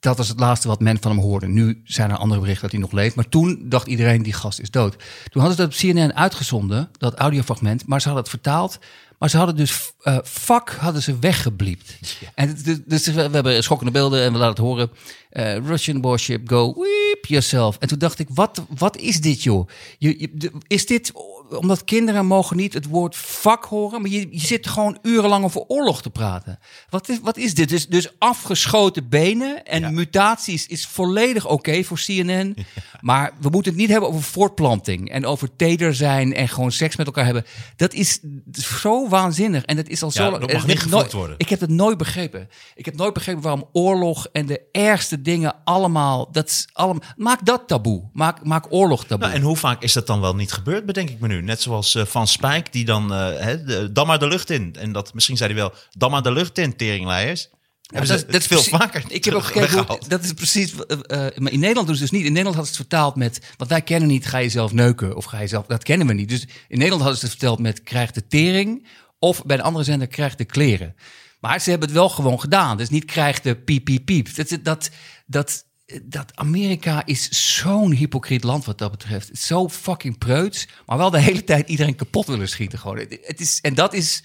dat 0.00 0.16
was 0.16 0.28
het 0.28 0.40
laatste 0.40 0.68
wat 0.68 0.80
men 0.80 1.00
van 1.00 1.10
hem 1.10 1.20
hoorde. 1.20 1.48
Nu 1.48 1.80
zijn 1.84 2.10
er 2.10 2.16
andere 2.16 2.40
berichten 2.40 2.62
dat 2.62 2.72
hij 2.72 2.80
nog 2.80 2.92
leeft. 2.92 3.14
Maar 3.14 3.28
toen 3.28 3.62
dacht 3.64 3.86
iedereen, 3.86 4.22
die 4.22 4.32
gast 4.32 4.60
is 4.60 4.70
dood. 4.70 4.96
Toen 5.30 5.42
hadden 5.42 5.52
ze 5.52 5.62
dat 5.62 5.72
op 5.72 5.78
CNN 5.78 6.14
uitgezonden, 6.14 6.88
dat 6.98 7.14
audiofragment. 7.14 7.86
Maar 7.86 8.00
ze 8.00 8.08
hadden 8.08 8.24
het 8.24 8.32
vertaald. 8.32 8.78
Maar 9.18 9.30
ze 9.30 9.36
hadden 9.36 9.56
dus 9.56 9.92
eh 10.02 10.18
fuck 10.24 10.76
hadden 10.78 11.02
ze 11.02 11.18
weggebliept. 11.18 11.98
En 12.34 12.56
dus, 12.62 12.78
dus 12.86 13.06
we, 13.06 13.12
we 13.12 13.34
hebben 13.34 13.62
schokkende 13.62 13.92
beelden 13.92 14.22
en 14.22 14.32
we 14.32 14.38
laten 14.38 14.54
het 14.54 14.64
horen. 14.64 14.90
Eh, 15.30 15.56
Russian 15.56 16.00
warship, 16.00 16.48
go 16.48 16.74
weep 16.74 17.26
yourself. 17.26 17.76
En 17.78 17.88
toen 17.88 17.98
dacht 17.98 18.18
ik, 18.18 18.28
wat, 18.34 18.62
wat 18.78 18.96
is 18.96 19.20
dit 19.20 19.42
joh? 19.42 19.68
Je, 19.98 20.30
is 20.66 20.86
dit 20.86 21.12
omdat 21.58 21.84
kinderen 21.84 22.26
mogen 22.26 22.56
niet 22.56 22.74
het 22.74 22.86
woord 22.86 23.16
fuck 23.16 23.64
horen, 23.64 24.00
maar 24.02 24.10
je, 24.10 24.26
je 24.30 24.46
zit 24.46 24.66
gewoon 24.66 24.98
urenlang 25.02 25.44
over 25.44 25.60
oorlog 25.60 26.02
te 26.02 26.10
praten. 26.10 26.58
Wat 26.90 27.08
is, 27.08 27.20
wat 27.22 27.36
is 27.36 27.54
dit? 27.54 27.68
Dus, 27.68 27.88
dus 27.88 28.18
afgeschoten 28.18 29.08
benen 29.08 29.64
en 29.64 29.94
mutaties 29.94 30.66
is 30.66 30.86
volledig 30.86 31.46
oké 31.46 31.84
voor 31.84 32.00
CNN. 32.04 32.56
Maar 33.00 33.32
we 33.40 33.48
moeten 33.48 33.72
het 33.72 33.80
niet 33.80 33.90
hebben 33.90 34.08
over 34.08 34.22
voortplanting 34.22 35.10
en 35.10 35.26
over 35.26 35.56
teder 35.56 35.94
zijn 35.94 36.34
en 36.34 36.48
gewoon 36.48 36.72
seks 36.72 36.96
met 36.96 37.06
elkaar 37.06 37.24
hebben. 37.24 37.44
Dat 37.76 37.94
is 37.94 38.20
zo 38.52 39.08
waanzinnig 39.08 39.64
en 39.64 39.76
dat 39.76 39.88
is 39.88 40.02
al 40.02 40.10
Ja, 40.12 40.24
zo 40.24 40.38
dat 40.38 40.52
mag 40.52 40.66
niet 40.66 41.12
worden. 41.12 41.34
Ik 41.38 41.48
heb 41.48 41.60
het 41.60 41.70
nooit 41.70 41.98
begrepen. 41.98 42.48
Ik 42.74 42.84
heb 42.84 42.96
nooit 42.96 43.14
begrepen 43.14 43.42
waarom 43.42 43.68
oorlog 43.72 44.26
en 44.32 44.46
de 44.46 44.60
ergste 44.72 45.19
dingen 45.22 45.54
allemaal. 45.64 46.32
Dat 46.32 46.48
is 46.48 46.68
allemaal 46.72 47.02
maak 47.16 47.46
dat 47.46 47.62
taboe. 47.68 48.10
Maak, 48.12 48.44
maak 48.44 48.66
oorlog 48.68 49.04
taboe. 49.04 49.26
Nou, 49.26 49.38
en 49.38 49.42
hoe 49.46 49.56
vaak 49.56 49.82
is 49.82 49.92
dat 49.92 50.06
dan 50.06 50.20
wel 50.20 50.34
niet 50.34 50.52
gebeurd, 50.52 50.86
bedenk 50.86 51.10
ik 51.10 51.20
me 51.20 51.28
nu. 51.28 51.42
Net 51.42 51.60
zoals 51.62 51.94
eh, 51.94 52.04
Van 52.04 52.26
Spijk, 52.28 52.72
die 52.72 52.84
dan, 52.84 53.10
hè, 53.12 53.64
de, 53.64 53.92
dan 53.92 54.06
maar 54.06 54.18
de 54.18 54.28
lucht 54.28 54.50
in. 54.50 54.74
En 54.78 54.92
dat, 54.92 55.14
misschien 55.14 55.36
zei 55.36 55.52
hij 55.52 55.60
wel, 55.60 55.72
dan 55.90 56.10
maar 56.10 56.22
de 56.22 56.32
lucht 56.32 56.58
in, 56.58 56.76
teringleiers. 56.76 57.48
Hebben 57.86 58.18
ze 58.18 58.26
het 58.28 58.46
veel 58.46 58.56
precies- 58.62 58.78
vaker 58.78 59.02
Ik 59.08 59.24
heb 59.24 59.34
ook 59.34 59.44
gekeken, 59.52 59.86
hoe- 59.86 60.00
dat 60.08 60.24
is 60.24 60.32
precies. 60.32 60.74
eh, 60.86 61.18
maar 61.36 61.52
in 61.52 61.58
Nederland 61.60 61.86
doen 61.86 61.96
ze 61.96 62.02
dus 62.02 62.10
niet. 62.10 62.24
In 62.24 62.32
Nederland 62.32 62.56
hadden 62.56 62.74
ze 62.74 62.80
het 62.80 62.88
vertaald 62.88 63.16
met. 63.16 63.40
Want 63.56 63.70
wij 63.70 63.82
kennen 63.82 64.08
niet, 64.08 64.26
ga 64.26 64.38
je 64.38 64.48
zelf 64.48 64.72
neuken 64.72 65.16
of 65.16 65.24
ga 65.24 65.40
je 65.40 65.46
zelf. 65.46 65.66
Dat 65.66 65.82
kennen 65.82 66.06
we 66.06 66.12
niet. 66.12 66.28
Dus 66.28 66.42
in 66.42 66.48
Nederland 66.78 67.00
hadden 67.02 67.18
ze 67.20 67.24
het 67.26 67.34
verteld 67.34 67.58
met 67.58 67.82
krijg 67.82 68.10
de 68.10 68.26
tering. 68.26 68.86
Of 69.18 69.44
bij 69.44 69.56
de 69.56 69.62
andere 69.62 69.84
zender 69.84 70.08
krijg 70.08 70.34
de 70.34 70.44
kleren. 70.44 70.94
Maar 71.40 71.60
ze 71.60 71.70
hebben 71.70 71.88
het 71.88 71.96
wel 71.98 72.08
gewoon 72.08 72.40
gedaan. 72.40 72.76
Dus 72.76 72.88
niet 72.88 73.04
krijg 73.04 73.40
de 73.40 73.56
piep, 73.56 73.84
piep, 73.84 74.04
piep. 74.04 74.34
Dat, 74.34 74.58
dat, 74.62 74.90
dat, 75.26 75.64
dat 76.02 76.36
Amerika 76.36 77.06
is 77.06 77.28
zo'n 77.58 77.92
hypocriet 77.92 78.44
land 78.44 78.64
wat 78.64 78.78
dat 78.78 78.90
betreft. 78.90 79.38
Zo 79.38 79.68
fucking 79.68 80.18
preuts. 80.18 80.68
Maar 80.86 80.96
wel 80.98 81.10
de 81.10 81.20
hele 81.20 81.44
tijd 81.44 81.68
iedereen 81.68 81.94
kapot 81.96 82.26
willen 82.26 82.48
schieten. 82.48 82.78
Gewoon. 82.78 82.98
Het, 82.98 83.40
is, 83.40 83.60
en 83.60 83.74
dat 83.74 83.94
is. 83.94 84.22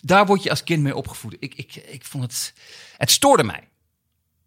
Daar 0.00 0.26
word 0.26 0.42
je 0.42 0.50
als 0.50 0.64
kind 0.64 0.82
mee 0.82 0.96
opgevoed. 0.96 1.36
Ik, 1.38 1.54
ik, 1.54 1.74
ik 1.74 2.04
vond 2.04 2.22
het. 2.24 2.52
Het 2.96 3.10
stoorde 3.10 3.44
mij. 3.44 3.68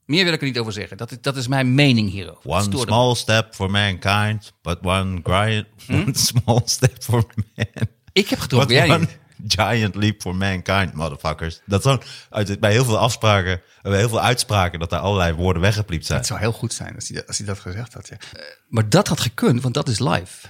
Meer 0.05 0.23
wil 0.23 0.33
ik 0.33 0.39
er 0.41 0.47
niet 0.47 0.57
over 0.59 0.73
zeggen. 0.73 0.97
Dat, 0.97 1.11
is- 1.11 1.17
dat 1.21 1.37
is 1.37 1.47
mijn 1.47 1.75
mening 1.75 2.11
hierover. 2.11 2.49
One 2.49 2.77
small 2.77 3.15
step 3.15 3.55
for 3.55 3.71
mankind, 3.71 4.53
but 4.61 4.77
one, 4.81 5.19
grind, 5.23 5.65
Hm? 5.85 5.93
one 6.01 6.17
small 6.17 6.61
step 6.65 7.03
for 7.03 7.25
man. 7.55 7.65
Ik 8.11 8.29
heb 8.29 8.39
gedronken, 8.39 8.75
jij 8.75 8.89
one 8.89 8.99
niet. 8.99 9.17
Giant 9.47 9.95
leap 9.95 10.21
for 10.21 10.35
mankind, 10.35 10.93
motherfuckers. 10.93 11.61
Dat 11.65 11.83
zo'n, 11.83 12.01
uit, 12.29 12.59
bij 12.59 12.71
heel 12.71 12.85
veel 12.85 12.97
afspraken, 12.97 13.61
bij 13.81 13.97
heel 13.97 14.09
veel 14.09 14.21
uitspraken, 14.21 14.79
dat 14.79 14.89
daar 14.89 14.99
allerlei 14.99 15.33
woorden 15.33 15.61
weggepliept 15.61 16.05
zijn. 16.05 16.17
Het 16.19 16.27
zou 16.27 16.39
heel 16.39 16.51
goed 16.51 16.73
zijn 16.73 16.95
als 16.95 17.07
hij, 17.07 17.17
dat- 17.17 17.27
als 17.27 17.37
hij 17.37 17.47
dat 17.47 17.59
gezegd 17.59 17.93
had. 17.93 18.07
Ja. 18.07 18.15
Eh, 18.33 18.41
maar 18.69 18.89
dat 18.89 19.07
had 19.07 19.19
gekund, 19.19 19.61
want 19.61 19.73
dat 19.73 19.87
is 19.89 19.99
live. 19.99 20.47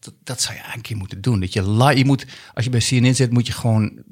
Dat, 0.00 0.14
dat 0.24 0.40
zou 0.40 0.54
je 0.54 0.60
eigenlijk 0.62 0.76
een 0.76 0.82
keer 0.82 0.96
moeten 0.96 1.20
doen. 1.20 1.40
Dat 1.40 1.52
je, 1.52 1.70
li- 1.70 1.98
je 1.98 2.04
moet, 2.04 2.26
als 2.54 2.64
je 2.64 2.70
bij 2.70 2.80
CNN 2.80 3.14
zit, 3.14 3.30
moet 3.30 3.46
je 3.46 3.52
gewoon, 3.52 4.02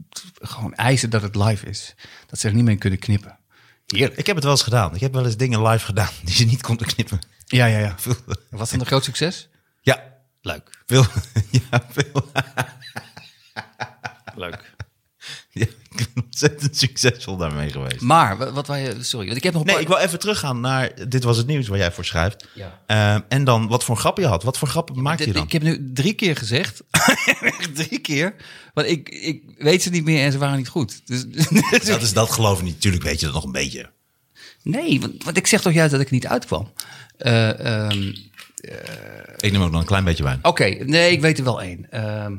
gewoon 0.40 0.74
eisen 0.74 1.10
dat 1.10 1.22
het 1.22 1.34
live 1.36 1.66
is. 1.66 1.94
Dat 2.26 2.38
ze 2.38 2.48
er 2.48 2.54
niet 2.54 2.64
mee 2.64 2.76
kunnen 2.76 2.98
knippen. 2.98 3.38
Heerlijk. 3.86 4.18
Ik 4.18 4.26
heb 4.26 4.34
het 4.34 4.44
wel 4.44 4.52
eens 4.54 4.62
gedaan. 4.62 4.94
Ik 4.94 5.00
heb 5.00 5.12
wel 5.12 5.24
eens 5.24 5.36
dingen 5.36 5.62
live 5.62 5.84
gedaan 5.84 6.08
die 6.24 6.34
ze 6.34 6.44
niet 6.44 6.62
konden 6.62 6.86
knippen. 6.86 7.18
Ja, 7.46 7.66
ja, 7.66 7.78
ja. 7.78 7.94
Was 8.50 8.70
dat 8.70 8.80
een 8.80 8.86
groot 8.86 9.04
succes? 9.04 9.48
Ja, 9.80 10.02
Leuk. 10.42 10.82
veel. 10.86 11.04
Ja, 11.70 11.84
veel. 11.90 12.30
Leuk. 14.40 14.58
Ja, 15.50 15.64
ik 15.90 16.06
ben 16.14 16.24
ontzettend 16.24 16.76
succesvol 16.76 17.36
daarmee 17.36 17.70
geweest. 17.70 18.00
Maar, 18.00 18.36
wa- 18.38 18.52
wat 18.52 18.66
wij, 18.66 18.94
sorry, 19.00 19.24
want 19.26 19.36
ik 19.38 19.42
heb 19.42 19.52
nog 19.52 19.60
een 19.62 19.66
Nee, 19.66 19.74
paar- 19.76 19.84
ik 19.84 19.88
wil 19.96 20.06
even 20.06 20.18
teruggaan 20.18 20.60
naar 20.60 21.08
Dit 21.08 21.22
Was 21.24 21.36
Het 21.36 21.46
Nieuws, 21.46 21.68
waar 21.68 21.78
jij 21.78 21.92
voor 21.92 22.04
schrijft. 22.04 22.46
Ja. 22.54 22.80
Ehm, 22.86 23.20
en 23.28 23.44
dan 23.44 23.68
wat 23.68 23.84
voor 23.84 23.96
grap 23.96 24.18
je 24.18 24.26
had. 24.26 24.42
Wat 24.42 24.58
voor 24.58 24.68
grappen 24.68 25.02
maakte 25.02 25.26
je 25.26 25.32
dan? 25.32 25.42
Ik 25.44 25.52
heb 25.52 25.62
nu 25.62 25.90
drie 25.92 26.12
keer 26.12 26.36
gezegd. 26.36 26.82
Echt 27.40 27.74
drie 27.74 27.98
keer. 27.98 28.34
Want 28.74 28.86
ik, 28.86 29.08
ik 29.08 29.42
weet 29.58 29.82
ze 29.82 29.90
niet 29.90 30.04
meer 30.04 30.24
en 30.24 30.32
ze 30.32 30.38
waren 30.38 30.56
niet 30.56 30.68
goed. 30.68 31.00
Dus, 31.06 31.26
dus 31.26 31.48
Dat 31.86 32.02
is 32.02 32.12
dat 32.12 32.30
geloof 32.30 32.58
ik 32.58 32.64
niet. 32.64 32.80
Tuurlijk 32.80 33.04
weet 33.04 33.20
je 33.20 33.26
dat 33.26 33.34
nog 33.34 33.44
een 33.44 33.52
beetje. 33.52 33.90
nee, 34.62 35.00
want, 35.00 35.24
want 35.24 35.36
ik 35.36 35.46
zeg 35.46 35.60
toch 35.60 35.72
juist 35.72 35.90
dat 35.92 36.00
ik 36.00 36.06
er 36.06 36.12
niet 36.12 36.26
uitkwam. 36.26 36.72
Eh, 37.16 37.84
ehm, 37.84 38.12
Ik 39.36 39.52
neem 39.52 39.62
ook 39.62 39.70
nog 39.70 39.80
een 39.80 39.86
klein 39.86 40.04
beetje 40.04 40.22
wijn. 40.24 40.38
Oké, 40.42 40.64
nee, 40.64 41.12
ik 41.12 41.20
weet 41.20 41.38
er 41.38 41.44
wel 41.44 41.62
één. 41.62 41.90
Ehm, 41.90 42.36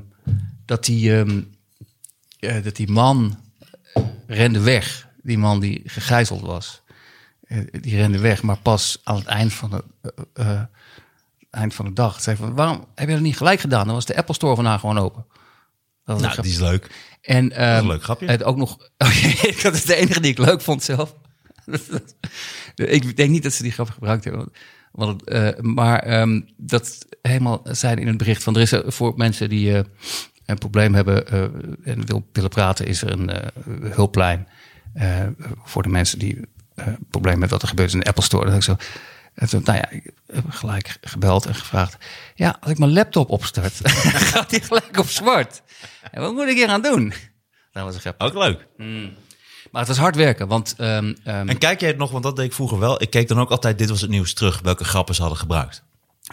dat, 0.66 0.86
die, 0.86 1.18
ehm, 1.18 1.42
eh, 2.42 2.64
dat 2.64 2.76
die 2.76 2.92
man 2.92 3.40
rende 4.28 4.60
weg. 4.60 5.08
Die 5.24 5.38
man 5.38 5.60
die 5.60 5.82
gegijzeld 5.86 6.42
was. 6.42 6.82
Eh, 7.42 7.58
die 7.72 7.96
rende 7.96 8.20
weg, 8.20 8.42
maar 8.42 8.58
pas 8.58 9.02
aan 9.04 9.16
het 9.16 9.26
eind 9.26 9.54
van 9.54 9.70
de, 9.70 9.84
eh, 10.34 10.62
eind 11.50 11.74
van 11.74 11.86
de 11.86 11.94
dag. 11.94 12.22
Zei 12.22 12.36
van, 12.36 12.56
waarom 12.56 12.86
heb 12.96 13.08
je 13.08 13.14
dat 13.14 13.24
niet 13.24 13.38
gelijk 13.38 13.60
gedaan? 13.60 13.86
Dan 13.86 13.96
was 13.96 14.06
de 14.06 14.16
Apple 14.16 14.34
Store 14.34 14.56
vandaag 14.56 14.80
gewoon 14.80 14.98
open. 14.98 15.26
Dat 16.06 16.20
Nou, 16.20 16.42
die 16.42 16.52
is 16.52 16.60
leuk. 16.60 16.92
En 17.22 17.52
ehm, 17.52 17.78
een 17.78 17.88
leuk 17.88 18.04
grapje. 18.04 18.28
Het 18.28 18.44
ook 18.44 18.58
nog. 18.58 18.78
Oh, 18.98 19.62
dat 19.62 19.74
is 19.74 19.86
de 19.86 19.96
enige 19.96 20.20
die 20.20 20.32
ik 20.32 20.38
leuk 20.38 20.62
vond 20.62 20.84
zelf. 20.84 21.16
ik 22.76 23.18
denk 23.18 23.30
niet 23.30 23.44
dat 23.44 23.54
ze 23.54 23.64
die 23.64 23.72
grap 23.72 23.90
gebruikt 23.90 24.24
hebben. 24.24 24.52
Want, 24.92 25.32
maar 25.62 26.00
ehm, 26.00 26.42
dat 26.58 27.06
helemaal 27.22 27.62
zijn 27.64 27.98
in 27.98 28.08
het 28.08 28.18
bericht 28.18 28.44
van 28.44 28.56
er 28.56 28.62
is 28.62 28.74
voor 28.86 29.14
mensen 29.16 29.50
die 29.50 29.84
een 30.52 30.58
probleem 30.58 30.94
hebben 30.94 31.28
eh, 31.28 31.42
en 31.84 32.06
wil, 32.06 32.28
willen 32.34 32.50
praten, 32.50 32.86
is 32.86 33.02
er 33.02 33.12
een 33.12 33.30
eh, 33.30 33.48
hulplijn 33.92 34.48
eh, 34.94 35.28
voor 35.64 35.84
de 35.84 35.90
mensen 35.90 36.20
die 36.20 36.40
probleem 37.10 37.32
hebben 37.40 37.50
wat 37.50 37.62
er 37.62 37.68
gebeurt 37.68 37.94
in 37.94 38.00
de 38.00 38.06
Apple 38.06 38.24
Store. 38.24 38.46
Dat 38.46 38.56
ik 38.56 38.64
zo. 38.64 38.76
En 39.34 39.50
toen, 39.50 39.62
nou 39.66 39.78
ja, 39.78 39.90
ik 39.90 40.12
heb 40.28 40.50
gelijk 40.50 40.98
gebeld 41.02 41.46
en 41.46 41.56
gevraagd. 41.56 41.98
Ja, 42.36 42.58
als 42.60 42.72
ik 42.72 42.78
mijn 42.78 42.94
laptop 42.94 43.30
opstart, 43.30 43.74
gaat 44.32 44.50
die 44.50 44.62
gelijk 44.62 44.98
op 44.98 45.08
zwart. 45.08 45.62
En 46.12 46.22
wat 46.22 46.34
moet 46.34 46.48
ik 46.48 46.56
hier 46.56 46.68
aan 46.68 46.82
doen? 46.82 47.14
Dat 47.72 47.84
was 47.84 47.96
een 47.96 48.02
grap. 48.02 48.22
Ook 48.22 48.34
leuk. 48.34 48.68
Maar 49.72 49.82
het 49.82 49.88
was 49.88 49.98
hard 49.98 50.16
werken, 50.16 50.48
want 50.48 50.74
ehm, 50.78 51.14
ehm, 51.24 51.50
En 51.50 51.58
kijk 51.58 51.80
jij 51.80 51.90
het 51.90 51.98
nog, 51.98 52.12
want 52.12 52.24
dat 52.24 52.36
deed 52.36 52.46
ik 52.46 52.54
vroeger 52.54 52.80
wel. 52.80 53.02
Ik 53.02 53.10
keek 53.10 53.28
dan 53.28 53.40
ook 53.40 53.50
altijd, 53.52 53.78
dit 53.78 53.90
was 53.90 54.02
het 54.02 54.10
nieuws, 54.10 54.34
terug. 54.34 54.60
Welke 54.62 54.84
grappen 54.84 55.16
ze 55.16 55.22
hadden 55.22 55.40
gebruikt. 55.40 55.84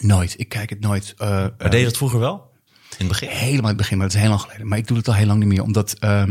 nooit. 0.01 0.35
Ik 0.39 0.49
kijk 0.49 0.71
het 0.71 0.81
nooit. 0.81 1.15
eh, 1.19 1.29
Maar 1.29 1.71
deed 1.71 1.81
je 1.81 1.85
dat 1.87 1.97
vroeger 1.97 2.19
wel? 2.19 2.48
In 2.91 2.97
het 2.99 3.09
begin? 3.09 3.29
helemaal 3.29 3.61
in 3.61 3.67
het 3.69 3.77
begin, 3.77 3.99
maar 3.99 4.07
dat 4.07 4.15
is 4.17 4.21
heel 4.23 4.31
lang 4.31 4.43
geleden. 4.43 4.69
Maar 4.69 4.79
ik 4.79 4.87
doe 4.87 4.97
het 4.97 5.09
al 5.09 5.15
heel 5.15 5.27
lang 5.27 5.39
niet 5.39 5.49
meer, 5.49 5.63
omdat. 5.63 5.93
eh, 5.99 6.25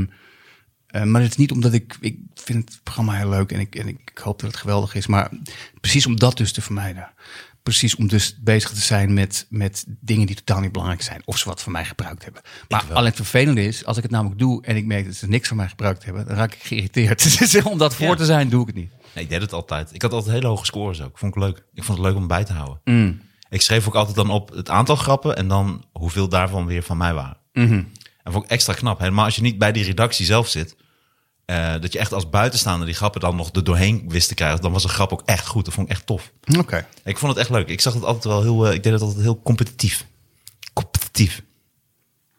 maar 1.03 1.21
het 1.21 1.31
is 1.31 1.37
niet 1.37 1.51
omdat 1.51 1.73
ik. 1.73 1.97
Ik 1.99 2.17
vind 2.35 2.69
het 2.69 2.79
programma 2.83 3.13
heel 3.13 3.29
leuk 3.29 3.51
en 3.51 3.59
ik, 3.59 3.75
en 3.75 3.87
ik 3.87 4.11
hoop 4.23 4.39
dat 4.39 4.49
het 4.51 4.59
geweldig 4.59 4.95
is. 4.95 5.07
Maar 5.07 5.29
precies 5.81 6.05
om 6.05 6.19
dat 6.19 6.37
dus 6.37 6.51
te 6.51 6.61
vermijden. 6.61 7.09
Precies 7.63 7.95
om 7.95 8.07
dus 8.07 8.37
bezig 8.41 8.69
te 8.69 8.79
zijn 8.81 9.13
met, 9.13 9.45
met 9.49 9.85
dingen 9.87 10.27
die 10.27 10.35
totaal 10.35 10.59
niet 10.59 10.71
belangrijk 10.71 11.01
zijn. 11.01 11.21
Of 11.25 11.37
ze 11.37 11.45
wat 11.49 11.61
van 11.61 11.71
mij 11.71 11.85
gebruikt 11.85 12.23
hebben. 12.23 12.41
Maar 12.69 12.85
alleen 12.93 13.05
het 13.05 13.15
vervelende 13.15 13.63
is, 13.65 13.85
als 13.85 13.97
ik 13.97 14.03
het 14.03 14.11
namelijk 14.11 14.39
doe 14.39 14.63
en 14.65 14.75
ik 14.75 14.85
merk 14.85 15.05
dat 15.05 15.15
ze 15.15 15.27
niks 15.27 15.47
van 15.47 15.57
mij 15.57 15.67
gebruikt 15.67 16.05
hebben, 16.05 16.25
dan 16.27 16.35
raak 16.35 16.53
ik 16.53 16.63
geïrriteerd. 16.63 17.23
Dus 17.39 17.63
om 17.63 17.77
dat 17.77 17.95
voor 17.95 18.05
Ja. 18.07 18.15
te 18.15 18.25
zijn, 18.25 18.49
doe 18.49 18.61
ik 18.61 18.67
het 18.67 18.75
niet. 18.75 18.91
Nee, 19.13 19.23
ik 19.23 19.29
deed 19.29 19.41
het 19.41 19.53
altijd. 19.53 19.93
Ik 19.93 20.01
had 20.01 20.13
altijd 20.13 20.35
hele 20.35 20.47
hoge 20.47 20.65
scores 20.65 21.01
ook. 21.01 21.17
Vond 21.17 21.35
ik 21.35 21.41
leuk. 21.41 21.63
Ik 21.73 21.83
vond 21.83 21.97
het 21.97 22.07
leuk 22.07 22.15
om 22.15 22.27
bij 22.27 22.43
te 22.43 22.53
houden. 22.53 22.79
Mm. 22.83 23.21
Ik 23.49 23.61
schreef 23.61 23.87
ook 23.87 23.95
altijd 23.95 24.15
dan 24.15 24.29
op 24.29 24.49
het 24.49 24.69
aantal 24.69 24.95
grappen 24.95 25.35
en 25.35 25.47
dan 25.47 25.85
hoeveel 25.91 26.29
daarvan 26.29 26.65
weer 26.65 26.83
van 26.83 26.97
mij 26.97 27.13
waren. 27.13 27.37
Mhm. 27.53 27.83
En 28.23 28.31
vond 28.31 28.43
ik 28.45 28.49
extra 28.51 28.73
knap. 28.73 28.99
Helemaal 28.99 29.25
als 29.25 29.35
je 29.35 29.41
niet 29.41 29.57
bij 29.57 29.71
die 29.71 29.83
redactie 29.83 30.25
zelf 30.25 30.47
zit. 30.47 30.75
eh, 31.45 31.73
dat 31.81 31.93
je 31.93 31.99
echt 31.99 32.13
als 32.13 32.29
buitenstaander 32.29 32.85
die 32.85 32.95
grappen 32.95 33.21
dan 33.21 33.35
nog 33.35 33.49
er 33.53 33.63
doorheen 33.63 34.03
wist 34.07 34.27
te 34.27 34.33
krijgen. 34.33 34.61
Dan 34.61 34.71
was 34.71 34.83
een 34.83 34.89
grap 34.89 35.11
ook 35.13 35.21
echt 35.25 35.47
goed. 35.47 35.65
Dat 35.65 35.73
vond 35.73 35.87
ik 35.89 35.93
echt 35.93 36.05
tof. 36.05 36.31
Oké. 36.57 36.87
Ik 37.03 37.17
vond 37.17 37.31
het 37.31 37.41
echt 37.41 37.49
leuk. 37.49 37.67
Ik 37.67 37.81
zag 37.81 37.93
het 37.93 38.03
altijd 38.03 38.23
wel 38.23 38.41
heel. 38.41 38.67
eh, 38.67 38.73
ik 38.73 38.83
deed 38.83 38.93
het 38.93 39.01
altijd 39.01 39.21
heel 39.21 39.41
competitief. 39.41 40.05
Competitief. 40.73 41.41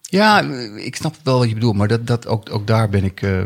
Ja, 0.03 0.41
ik 0.77 0.97
snap 0.97 1.17
wel 1.23 1.39
wat 1.39 1.49
je 1.49 1.55
bedoelt, 1.55 1.77
maar 1.77 1.89
dat, 1.89 2.07
dat 2.07 2.27
ook, 2.27 2.51
ook 2.51 2.67
daar 2.67 2.89
ben 2.89 3.05
ik 3.05 3.23
eh 3.23 3.45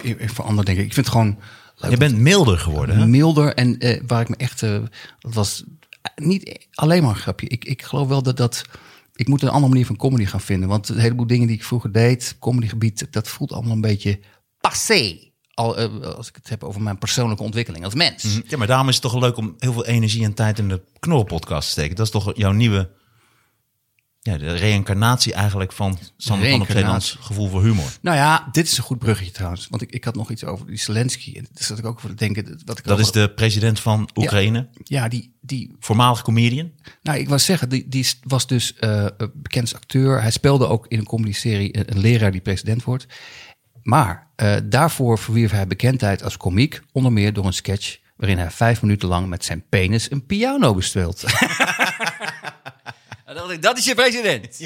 in- 0.00 0.18
in 0.18 0.28
veranderd, 0.28 0.66
denk 0.66 0.78
ik. 0.78 0.84
Ik 0.86 0.94
vind 0.94 1.06
het 1.06 1.14
gewoon 1.14 1.38
leuk 1.76 1.90
Je 1.90 1.96
bent 1.96 2.16
milder 2.18 2.58
geworden. 2.58 2.98
Hè? 2.98 3.06
milder 3.06 3.54
en 3.54 3.78
eh, 3.78 4.00
waar 4.06 4.20
ik 4.20 4.28
me 4.28 4.36
echt, 4.36 4.62
eh, 4.62 4.78
dat 5.18 5.34
was 5.34 5.64
niet 6.14 6.68
alleen 6.74 7.02
maar 7.02 7.10
een 7.10 7.16
grapje. 7.16 7.48
Ik, 7.48 7.64
ik 7.64 7.82
geloof 7.82 8.08
wel 8.08 8.22
dat 8.22 8.36
dat 8.36 8.64
ik 9.14 9.28
moet 9.28 9.42
een 9.42 9.48
andere 9.48 9.68
manier 9.68 9.86
van 9.86 9.96
comedy 9.96 10.24
gaan 10.24 10.40
vinden. 10.40 10.68
Want 10.68 10.88
een 10.88 10.98
heleboel 10.98 11.26
dingen 11.26 11.46
die 11.46 11.56
ik 11.56 11.64
vroeger 11.64 11.92
deed, 11.92 12.36
comedygebied, 12.38 13.06
dat 13.10 13.28
voelt 13.28 13.52
allemaal 13.52 13.72
een 13.72 13.80
beetje 13.80 14.20
passé. 14.60 15.18
Eh, 15.54 16.00
als 16.00 16.28
ik 16.28 16.34
het 16.34 16.48
heb 16.48 16.64
over 16.64 16.82
mijn 16.82 16.98
persoonlijke 16.98 17.42
ontwikkeling 17.42 17.84
als 17.84 17.94
mens. 17.94 18.40
Ja, 18.46 18.56
maar 18.56 18.66
daarom 18.66 18.88
is 18.88 18.94
het 18.94 19.02
toch 19.02 19.20
leuk 19.20 19.36
om 19.36 19.54
heel 19.58 19.72
veel 19.72 19.86
energie 19.86 20.24
en 20.24 20.34
tijd 20.34 20.58
in 20.58 20.68
de 20.68 20.82
Knorrelpodcast 20.98 21.66
te 21.66 21.72
steken. 21.72 21.96
Dat 21.96 22.06
is 22.06 22.12
toch 22.12 22.36
jouw 22.36 22.52
nieuwe... 22.52 22.98
Ja, 24.22 24.38
de 24.38 24.54
reïncarnatie 24.54 25.32
eigenlijk 25.34 25.72
van 25.72 25.98
Sander 26.16 26.50
van 26.50 26.60
op. 26.60 26.70
Zeelands 26.70 27.16
gevoel 27.20 27.48
voor 27.48 27.62
humor. 27.62 27.92
Nou 28.00 28.16
ja, 28.16 28.48
dit 28.52 28.66
is 28.66 28.76
een 28.76 28.82
goed 28.84 28.98
bruggetje 28.98 29.32
trouwens. 29.32 29.66
Want 29.70 29.82
ik, 29.82 29.90
ik 29.90 30.04
had 30.04 30.14
nog 30.14 30.30
iets 30.30 30.44
over 30.44 30.66
die 30.66 30.78
Zelensky. 30.78 31.32
En 31.36 31.46
daar 31.52 31.64
zat 31.64 31.78
ik 31.78 31.84
ook 31.86 31.96
over 31.96 32.08
te 32.08 32.14
denken. 32.14 32.60
Wat 32.64 32.78
ik 32.78 32.84
Dat 32.84 32.92
over- 32.92 33.04
is 33.06 33.12
de 33.12 33.30
president 33.34 33.80
van 33.80 34.08
Oekraïne, 34.14 34.68
Ja, 34.84 35.08
die, 35.08 35.34
die 35.40 35.76
voormalig 35.78 36.22
comedian. 36.22 36.70
Nou, 37.02 37.18
ik 37.18 37.28
wou 37.28 37.40
zeggen, 37.40 37.68
die, 37.68 37.88
die 37.88 38.06
was 38.22 38.46
dus 38.46 38.74
eh, 38.74 39.06
een 39.16 39.30
bekend 39.34 39.74
acteur. 39.74 40.20
Hij 40.22 40.30
speelde 40.30 40.66
ook 40.66 40.86
in 40.88 40.98
een 40.98 41.06
comedy-serie 41.06 41.76
een, 41.78 41.84
een 41.90 41.98
leraar 42.00 42.32
die 42.32 42.40
president 42.40 42.84
wordt. 42.84 43.06
Maar 43.82 44.30
eh, 44.36 44.56
daarvoor 44.64 45.18
verwierf 45.18 45.50
hij 45.50 45.66
bekendheid 45.66 46.22
als 46.22 46.36
komiek. 46.36 46.80
Onder 46.92 47.12
meer 47.12 47.32
door 47.32 47.46
een 47.46 47.52
sketch 47.52 47.98
waarin 48.16 48.38
hij 48.38 48.50
vijf 48.50 48.82
minuten 48.82 49.08
lang 49.08 49.26
met 49.28 49.44
zijn 49.44 49.64
penis 49.68 50.10
een 50.10 50.26
piano 50.26 50.74
bespeelt. 50.74 51.24
En 53.30 53.36
dan 53.36 53.44
dacht 53.44 53.56
ik, 53.56 53.62
dat 53.62 53.78
is 53.78 53.84
je 53.84 53.94
president. 53.94 54.58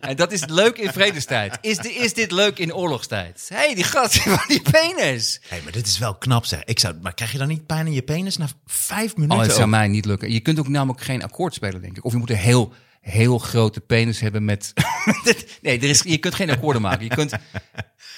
En 0.00 0.16
dat 0.16 0.32
is 0.32 0.44
leuk 0.46 0.78
in 0.78 0.92
vredestijd. 0.92 1.58
Is, 1.60 1.78
di- 1.78 1.88
is 1.88 2.14
dit 2.14 2.30
leuk 2.30 2.58
in 2.58 2.74
oorlogstijd? 2.74 3.46
Hé, 3.48 3.56
hey, 3.56 3.74
die 3.74 3.84
gast 3.84 4.18
van 4.22 4.38
die 4.48 4.62
penis. 4.70 5.40
Hé, 5.48 5.60
maar 5.62 5.72
dit 5.72 5.86
is 5.86 5.98
wel 5.98 6.14
knap 6.14 6.44
zeg. 6.44 6.64
Ik 6.64 6.78
zou, 6.78 6.94
maar 7.02 7.14
krijg 7.14 7.32
je 7.32 7.38
dan 7.38 7.48
niet 7.48 7.66
pijn 7.66 7.86
in 7.86 7.92
je 7.92 8.02
penis 8.02 8.36
na 8.36 8.48
vijf 8.66 9.10
Oh, 9.12 9.16
minuten? 9.18 9.38
het 9.42 9.50
zou 9.50 9.62
ook? 9.62 9.68
mij 9.70 9.88
niet 9.88 10.04
lukken. 10.04 10.30
Je 10.32 10.40
kunt 10.40 10.58
ook 10.58 10.68
namelijk 10.68 11.00
geen 11.04 11.22
akkoord 11.22 11.54
spelen, 11.54 11.80
denk 11.80 11.96
ik. 11.96 12.04
Of 12.04 12.12
je 12.12 12.18
moet 12.18 12.30
een 12.30 12.36
heel, 12.36 12.72
heel 13.00 13.38
grote 13.38 13.80
penis 13.80 14.20
hebben 14.20 14.44
met... 14.44 14.72
nee, 15.62 15.78
er 15.78 15.88
is, 15.88 16.02
je 16.02 16.18
kunt 16.18 16.34
geen 16.34 16.50
akkoorden 16.50 16.82
maken. 16.82 17.04
Je 17.04 17.14
kunt... 17.14 17.32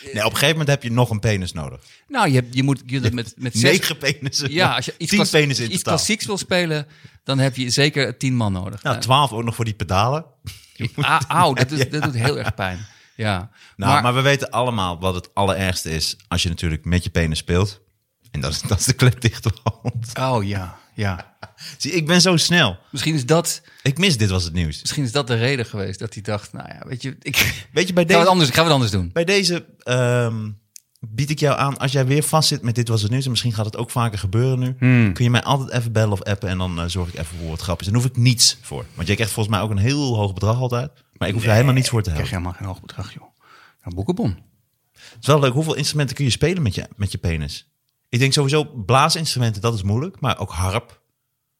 Nee, 0.02 0.12
op 0.24 0.30
een 0.30 0.36
gegeven 0.36 0.50
moment 0.50 0.68
heb 0.68 0.82
je 0.82 0.90
nog 0.92 1.10
een 1.10 1.20
penis 1.20 1.52
nodig. 1.52 1.80
Nou, 2.08 2.28
je, 2.28 2.34
hebt- 2.34 2.54
je 2.54 2.62
moet 2.62 2.82
je 2.86 3.00
met, 3.12 3.34
met 3.36 3.52
zes... 3.52 3.62
Negen 3.62 3.98
penissen. 3.98 4.52
Ja, 4.52 4.74
als 4.74 4.84
je 4.84 4.94
iets, 4.98 5.12
klas- 5.12 5.32
in 5.34 5.50
iets 5.50 5.58
totaal. 5.58 5.78
klassieks 5.82 6.26
wil 6.26 6.38
spelen, 6.38 6.86
dan 7.24 7.38
heb 7.38 7.56
je 7.56 7.70
zeker 7.70 8.16
tien 8.18 8.34
man 8.34 8.52
nodig. 8.52 8.82
Nou, 8.82 9.00
twaalf 9.00 9.32
ook 9.32 9.44
nog 9.44 9.54
voor 9.54 9.64
die 9.64 9.74
pedalen. 9.74 10.24
Ah, 10.96 11.20
Auw, 11.28 11.52
dat, 11.54 11.68
doet- 11.68 11.90
dat 11.90 12.02
doet 12.02 12.14
heel 12.14 12.38
erg 12.38 12.54
pijn. 12.54 12.86
Ja. 13.16 13.50
Nou, 13.76 14.02
maar, 14.02 14.14
we 14.14 14.20
weten 14.20 14.50
allemaal 14.50 15.00
wat 15.00 15.14
het 15.14 15.34
allerergste 15.34 15.90
is 15.90 16.16
als 16.28 16.42
je 16.42 16.48
natuurlijk 16.48 16.84
met 16.84 17.04
je 17.04 17.10
penis 17.10 17.38
speelt. 17.38 17.80
En 18.30 18.40
dat 18.40 18.50
is, 18.52 18.60
dat 18.60 18.78
is 18.78 18.84
de 18.84 18.92
klepdichte 18.92 19.50
wand. 19.62 20.18
Oh 20.20 20.44
ja, 20.44 20.78
ja. 20.94 21.34
Zie, 21.78 21.92
ik 21.92 22.06
ben 22.06 22.20
zo 22.20 22.36
snel. 22.36 22.78
Misschien 22.90 23.14
is, 23.14 23.26
dat, 23.26 23.62
Ik 23.82 23.98
mis 23.98 24.16
dit 24.16 24.30
was 24.30 24.44
het 24.44 24.52
nieuws. 24.52 24.80
misschien 24.80 25.04
is 25.04 25.12
dat 25.12 25.26
de 25.26 25.34
reden 25.34 25.66
geweest 25.66 25.98
dat 25.98 26.14
hij 26.14 26.22
dacht, 26.22 26.52
nou 26.52 26.68
ja, 26.68 26.82
weet 26.88 27.02
je, 27.02 27.16
ik... 27.20 27.66
Weet 27.72 27.86
je, 27.86 27.92
bij 27.92 28.04
deze, 28.04 28.24
anders, 28.26 28.48
gaan 28.50 28.58
we 28.58 28.64
het 28.64 28.72
anders 28.72 28.90
doen. 28.90 29.10
bij 29.12 29.24
deze 29.24 29.66
ehm, 29.78 30.50
bied 31.00 31.30
ik 31.30 31.38
jou 31.38 31.58
aan, 31.58 31.78
als 31.78 31.92
jij 31.92 32.06
weer 32.06 32.22
vastzit 32.22 32.62
met 32.62 32.74
dit 32.74 32.88
was 32.88 33.02
het 33.02 33.10
nieuws, 33.10 33.24
en 33.24 33.30
misschien 33.30 33.52
gaat 33.52 33.64
het 33.64 33.76
ook 33.76 33.90
vaker 33.90 34.18
gebeuren 34.18 34.58
nu, 34.58 34.74
Hmm. 34.78 35.12
kun 35.12 35.24
je 35.24 35.30
mij 35.30 35.42
altijd 35.42 35.70
even 35.70 35.92
bellen 35.92 36.12
of 36.12 36.22
appen 36.22 36.48
en 36.48 36.58
dan 36.58 36.80
eh, 36.80 36.86
zorg 36.86 37.08
ik 37.08 37.14
even 37.18 37.38
voor 37.38 37.48
wat 37.48 37.60
grapjes. 37.60 37.86
En 37.86 37.92
daar 37.92 38.02
hoef 38.02 38.10
ik 38.10 38.16
niets 38.16 38.58
voor. 38.60 38.84
Want 38.94 39.06
jij 39.06 39.16
krijgt 39.16 39.34
volgens 39.34 39.54
mij 39.56 39.64
ook 39.64 39.70
een 39.70 39.76
heel 39.78 40.16
hoog 40.16 40.32
bedrag 40.34 40.56
altijd, 40.60 40.90
maar 41.16 41.28
ik 41.28 41.34
hoef 41.34 41.44
er 41.44 41.52
helemaal 41.52 41.74
niets 41.74 41.88
voor 41.88 42.02
te 42.02 42.08
Ik 42.08 42.14
krijg 42.14 42.30
hebben. 42.30 42.48
helemaal 42.52 42.72
geen 42.74 42.80
hoog 42.80 42.86
bedrag, 42.86 43.14
joh. 43.14 43.36
Nou, 43.82 43.94
boekenbon. 43.94 44.38
Het 44.92 45.20
is 45.20 45.26
wel 45.26 45.40
leuk, 45.40 45.52
hoeveel 45.52 45.74
instrumenten 45.74 46.16
kun 46.16 46.24
je 46.24 46.30
spelen 46.30 46.62
met 46.62 46.74
je, 46.74 46.88
met 46.96 47.12
je 47.12 47.18
penis? 47.18 47.71
Ik 48.12 48.18
denk 48.18 48.32
sowieso 48.32 48.64
blaasinstrumenten, 48.64 49.62
dat 49.62 49.74
is 49.74 49.82
moeilijk, 49.82 50.20
maar 50.20 50.38
ook 50.38 50.50
harp. 50.50 51.00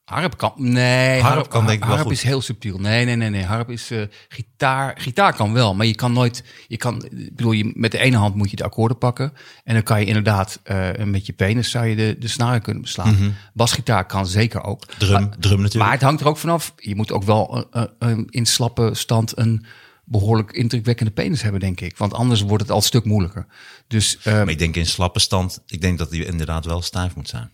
Harp 0.05 0.37
kan. 0.37 0.53
Nee, 0.57 1.21
Harp 1.21 1.49
kan 1.49 1.67
denk 1.67 1.79
ik 1.79 1.85
wel 1.85 1.95
harp 1.95 2.07
goed. 2.07 2.13
is 2.17 2.23
heel 2.23 2.41
subtiel. 2.41 2.79
Nee, 2.79 3.05
nee, 3.05 3.17
nee, 3.17 3.31
nee. 3.31 3.45
Harp 3.45 3.71
is 3.71 3.91
eh, 3.91 4.03
gitaar. 4.29 4.95
Gitaar 4.99 5.35
kan 5.35 5.53
wel, 5.53 5.75
maar 5.75 5.87
je 5.87 5.95
kan 5.95 6.13
nooit. 6.13 6.45
Je 6.69 6.77
kan, 6.77 7.05
ik 7.05 7.37
bedoel, 7.37 7.53
je, 7.53 7.73
met 7.75 7.91
de 7.91 7.99
ene 7.99 8.17
hand 8.17 8.35
moet 8.35 8.51
je 8.51 8.57
de 8.57 8.65
akkoorden 8.65 8.99
pakken. 8.99 9.33
En 9.65 9.75
dan 9.75 9.83
kan 9.83 10.01
je 10.01 10.07
inderdaad 10.07 10.61
eh, 10.63 10.91
met 11.05 11.27
je 11.27 11.33
penis 11.33 11.71
zou 11.71 11.87
je 11.87 11.97
de, 11.97 12.17
de 12.19 12.29
snaren 12.29 12.63
kunnen 12.63 12.83
beslaan. 12.83 13.35
Basgitaar 13.53 14.07
kan 14.07 14.27
zeker 14.27 14.63
ook. 14.63 14.87
Mhm. 14.87 14.99
Drum, 14.99 15.13
Maar, 15.13 15.39
drum 15.39 15.57
natuurlijk. 15.57 15.85
maar 15.85 15.93
het 15.93 16.03
hangt 16.03 16.21
er 16.21 16.29
ook 16.29 16.37
vanaf. 16.39 16.73
Je 16.77 16.97
moet 16.97 17.13
ook 17.13 17.25
wel 17.25 17.69
eh, 17.71 18.19
in 18.29 18.47
slappe 18.47 18.95
stand 18.95 19.39
een 19.39 19.65
behoorlijk 20.13 20.53
indrukwekkende 20.53 21.13
penis 21.13 21.43
hebben, 21.43 21.61
denk 21.61 21.81
ik. 21.81 21.97
Want 21.97 22.13
anders 22.15 22.41
wordt 22.41 22.63
het 22.63 22.71
al 22.71 22.77
een 22.77 22.83
stuk 22.83 23.05
moeilijker. 23.05 23.47
Dus 23.87 24.19
eh, 24.23 24.33
Maar 24.33 24.49
ik 24.49 24.59
denk 24.59 24.77
in 24.77 24.87
slappe 24.87 25.19
stand, 25.21 25.63
ik 25.67 25.81
denk 25.81 25.99
dat 25.99 26.11
die 26.11 26.25
inderdaad 26.27 26.65
wel 26.65 26.83
stijf 26.83 27.15
moet 27.15 27.29
zijn. 27.29 27.51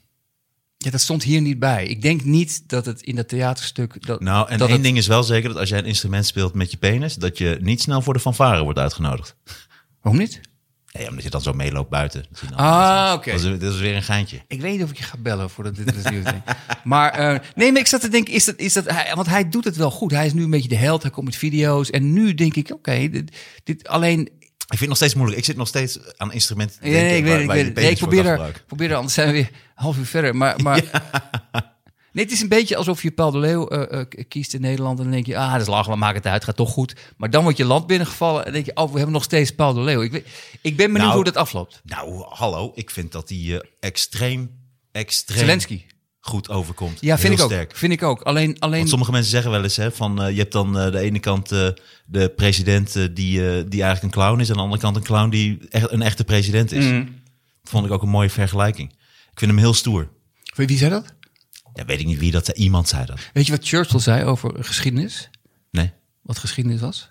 ja, 0.77 0.91
dat 0.91 1.01
stond 1.01 1.23
hier 1.23 1.41
niet 1.41 1.59
bij. 1.59 1.87
Ik 1.87 2.03
denk 2.03 2.25
niet 2.25 2.69
dat 2.69 2.87
het 2.87 3.03
in 3.03 3.17
dat 3.17 3.29
theaterstuk. 3.29 4.07
Dat, 4.07 4.21
Nou, 4.21 4.49
en 4.49 4.59
dat 4.59 4.67
één 4.69 4.77
het- 4.77 4.85
ding 4.87 4.97
is 4.97 5.07
wel 5.07 5.23
zeker, 5.23 5.49
dat 5.49 5.59
als 5.59 5.69
jij 5.69 5.79
een 5.79 5.85
instrument 5.85 6.27
speelt 6.27 6.55
met 6.55 6.71
je 6.71 6.77
penis, 6.77 7.15
dat 7.15 7.39
je 7.39 7.59
niet 7.61 7.81
snel 7.81 8.03
voor 8.03 8.13
de 8.15 8.21
fanfare 8.21 8.63
wordt 8.63 8.79
uitgenodigd. 8.79 9.37
Waarom 10.03 10.21
niet? 10.21 10.41
Nee, 10.99 11.09
omdat 11.09 11.25
je 11.25 11.31
dan 11.31 11.41
zo 11.41 11.53
meeloopt 11.53 11.91
buiten. 11.91 12.25
Ah, 12.55 13.13
oké. 13.15 13.31
dat 13.31 13.41
is, 13.41 13.59
dat 13.59 13.73
is 13.75 13.81
weer 13.81 13.97
een 13.97 14.03
geintje. 14.03 14.41
Ik 14.49 14.61
weet 14.61 14.73
niet 14.73 14.83
of 14.83 14.91
ik 14.91 14.97
je 14.97 15.03
ga 15.03 15.17
bellen 15.19 15.51
voordat 15.51 15.77
dit 15.77 15.95
is 15.97 16.03
nieuws. 16.11 16.25
Maar 16.85 17.11
eh, 17.13 17.39
nee, 17.55 17.73
maar 17.73 17.81
ik 17.81 17.87
zat 17.87 18.01
te 18.01 18.09
denken, 18.09 18.35
is 18.35 18.45
dat, 18.45 18.59
is 18.59 18.73
dat 18.73 18.91
hij, 18.91 19.13
want 19.15 19.27
hij 19.27 19.49
doet 19.49 19.65
het 19.65 19.77
wel 19.77 19.91
goed. 19.91 20.11
Hij 20.11 20.27
is 20.27 20.33
nu 20.33 20.43
een 20.43 20.51
beetje 20.51 20.69
de 20.69 20.77
held, 20.77 21.03
hij 21.03 21.11
komt 21.11 21.27
met 21.27 21.37
video's. 21.37 21.91
En 21.91 22.13
nu 22.13 22.35
denk 22.35 22.55
ik, 22.57 22.71
oké, 22.73 23.09
dit, 23.11 23.37
dit 23.65 23.89
alleen... 23.89 24.21
Ik 24.21 24.79
vind 24.79 24.81
het 24.81 24.89
nog 24.89 24.97
steeds 24.97 25.15
moeilijk. 25.15 25.39
Ik 25.39 25.45
zit 25.45 25.57
nog 25.57 25.69
steeds 25.69 25.99
aan 26.17 26.33
instrumenten 26.33 26.77
te 26.81 26.89
Nee, 26.89 26.93
nee, 27.03 27.17
ik 27.19 27.25
waar- 27.25 27.33
weet, 27.33 27.41
ik 27.41 27.47
waar 27.47 27.57
weet, 27.57 27.75
nee, 27.75 27.91
ik 27.91 27.97
probeer 27.99 28.27
er, 28.27 28.63
probeer 28.67 28.91
er, 28.91 28.97
anders 28.97 29.15
zijn 29.15 29.27
we 29.27 29.33
weer 29.33 29.51
half 29.75 29.99
uur 29.99 30.07
verder. 30.07 30.37
Maar, 30.37 30.63
maar 30.63 30.83
nee, 32.13 32.25
het 32.25 32.33
is 32.33 32.41
een 32.41 32.49
beetje 32.49 32.77
alsof 32.77 33.03
je 33.03 33.11
Paul 33.11 33.31
de 33.31 33.39
Leeuw 33.39 33.69
eh, 33.69 34.01
eh, 34.01 34.07
kiest 34.29 34.55
in 34.55 34.61
Nederland. 34.61 34.99
En 34.99 35.05
dan 35.05 35.13
denk 35.13 35.27
je, 35.27 35.37
ah, 35.37 35.53
dat 35.53 35.61
is 35.61 35.67
lachen, 35.67 35.99
maak 35.99 36.15
het 36.15 36.27
uit, 36.27 36.45
gaat 36.45 36.57
toch 36.57 36.71
goed. 36.71 36.95
Maar 37.17 37.31
dan 37.31 37.43
wordt 37.43 37.59
je 37.59 37.65
land 37.65 37.87
binnengevallen 37.87 38.47
en 38.47 38.53
denk 38.53 38.67
je, 38.67 38.77
oh, 38.77 38.91
we 38.91 38.97
hebben 38.97 39.13
nog 39.13 39.23
steeds 39.23 39.55
Paul 39.55 39.73
de 39.73 39.81
Leeuw. 39.81 40.03
Ik, 40.03 40.13
weet, 40.13 40.27
ik 40.61 40.77
ben 40.77 40.87
benieuwd 40.87 40.99
Nou, 40.99 41.15
hoe 41.15 41.25
dat 41.25 41.37
afloopt. 41.37 41.81
Nou, 41.85 42.25
hallo. 42.29 42.73
Ik 42.75 42.91
vind 42.91 43.13
dat 43.13 43.29
hij 43.29 43.39
eh, 43.39 43.59
extreem, 43.81 44.51
extreem 44.93 45.39
Zelensky. 45.39 45.83
goed 46.21 46.49
overkomt. 46.51 47.01
Ja, 47.01 47.19
vind 47.19 47.23
Heel 47.23 47.33
ik 47.33 47.41
ook. 47.45 47.51
sterk. 47.51 47.77
Vind 47.77 47.93
ik 47.93 48.03
ook. 48.03 48.23
Alleen, 48.23 48.59
alleen 48.59 48.79
Want 48.79 48.89
sommige 48.89 49.13
mensen 49.13 49.31
zeggen 49.31 49.51
wel 49.51 49.63
eens, 49.63 49.77
hè, 49.77 49.93
van 49.93 50.23
eh, 50.23 50.31
je 50.31 50.39
hebt 50.39 50.53
dan 50.53 50.73
de 50.73 50.99
ene 50.99 51.19
kant 51.19 51.49
de 52.07 52.33
president 52.37 52.93
die, 52.93 53.65
die 53.69 53.83
eigenlijk 53.83 54.03
een 54.03 54.23
clown 54.23 54.41
is, 54.41 54.49
en 54.49 54.51
aan 54.51 54.57
de 54.57 54.65
andere 54.65 54.83
kant 54.83 54.97
een 54.97 55.03
clown 55.03 55.29
die 55.29 55.59
echt 55.69 55.91
een 55.91 56.03
echte 56.03 56.25
president 56.25 56.73
is. 56.73 56.85
Mhm. 56.85 57.07
Vond 57.63 57.87
ik 57.87 57.93
ook 57.93 58.03
een 58.03 58.09
mooie 58.09 58.31
vergelijking. 58.31 58.91
Ik 59.33 59.39
vind 59.39 59.51
hem 59.51 59.61
heel 59.61 59.75
stoer. 59.75 60.09
Wie 60.55 60.79
zei 60.79 60.91
dat? 60.91 61.15
Ja, 61.79 61.85
weet 61.85 62.01
ik 62.01 62.07
niet 62.07 62.19
wie 62.19 62.31
dat. 62.31 62.49
Iemand 62.49 62.89
zei 62.89 63.05
dat. 63.07 63.19
Weet 63.33 63.47
je 63.47 63.53
wat 63.53 63.67
Churchill 63.69 64.01
zei 64.01 64.25
over 64.25 64.65
geschiedenis? 64.65 65.31
Nee. 65.71 65.93
Wat 66.23 66.39
geschiedenis 66.39 66.81
was? 66.81 67.11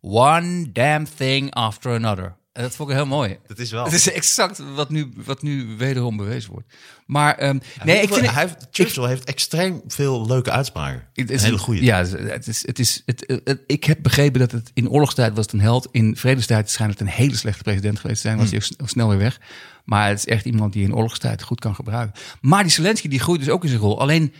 One 0.00 0.72
damn 0.72 1.06
thing 1.16 1.50
after 1.54 1.94
another. 1.94 2.36
En 2.52 2.62
dat 2.62 2.74
vond 2.74 2.88
ik 2.90 2.94
heel 2.96 3.06
mooi. 3.06 3.38
Dat 3.46 3.58
is 3.58 3.70
wel. 3.70 3.84
Het 3.90 3.92
is 3.92 4.12
exact 4.12 4.62
wat 4.74 4.90
nu, 4.90 5.12
wat 5.16 5.42
nu 5.42 5.76
wederom 5.76 6.16
bewezen 6.16 6.50
wordt. 6.50 6.74
Maar 7.06 7.34
ehm, 7.38 7.58
nee, 7.84 8.02
ik 8.02 8.12
vind 8.14 8.30
hij 8.30 8.42
heeft, 8.42 8.66
Churchill 8.70 9.06
heeft 9.06 9.24
extreem 9.24 9.82
veel 9.86 10.26
leuke 10.26 10.50
uitspraken. 10.50 11.08
het 11.12 11.28
Een 11.30 11.34
is 11.36 11.42
hele 11.42 11.58
goede. 11.58 11.84
Ja, 11.84 12.04
het 12.06 12.46
is, 12.46 12.66
het 12.66 12.78
is, 12.78 13.02
het, 13.06 13.40
het- 13.44 13.60
ik 13.66 13.84
heb 13.84 13.98
begrepen 14.02 14.40
dat 14.40 14.50
het 14.50 14.70
in 14.74 14.88
oorlogstijd 14.88 15.34
was 15.34 15.44
het 15.44 15.54
een 15.54 15.60
held. 15.60 15.88
In 15.90 16.16
vredestijd 16.16 16.70
schijnt 16.70 16.92
het 16.92 17.00
een 17.00 17.06
hele 17.14 17.36
slechte 17.36 17.62
president 17.62 17.98
geweest 18.00 18.22
te 18.22 18.28
zijn. 18.28 18.38
Was 18.38 18.48
hij 18.50 18.56
ook 18.58 18.64
sn- 18.64 18.80
snel 18.84 19.08
weer 19.08 19.18
weg. 19.18 19.40
Maar 19.84 20.08
het 20.08 20.18
is 20.18 20.26
echt 20.26 20.44
iemand 20.44 20.72
die 20.72 20.84
in 20.84 20.94
oorlogstijd 20.94 21.42
goed 21.42 21.60
kan 21.60 21.74
gebruiken. 21.74 22.20
Maar 22.40 22.62
die 22.62 22.72
Zelensky 22.72 23.08
die 23.08 23.20
groeit 23.20 23.40
dus 23.40 23.48
ook 23.48 23.62
in 23.62 23.68
zijn 23.68 23.80
rol. 23.80 24.00
Alleen 24.00 24.34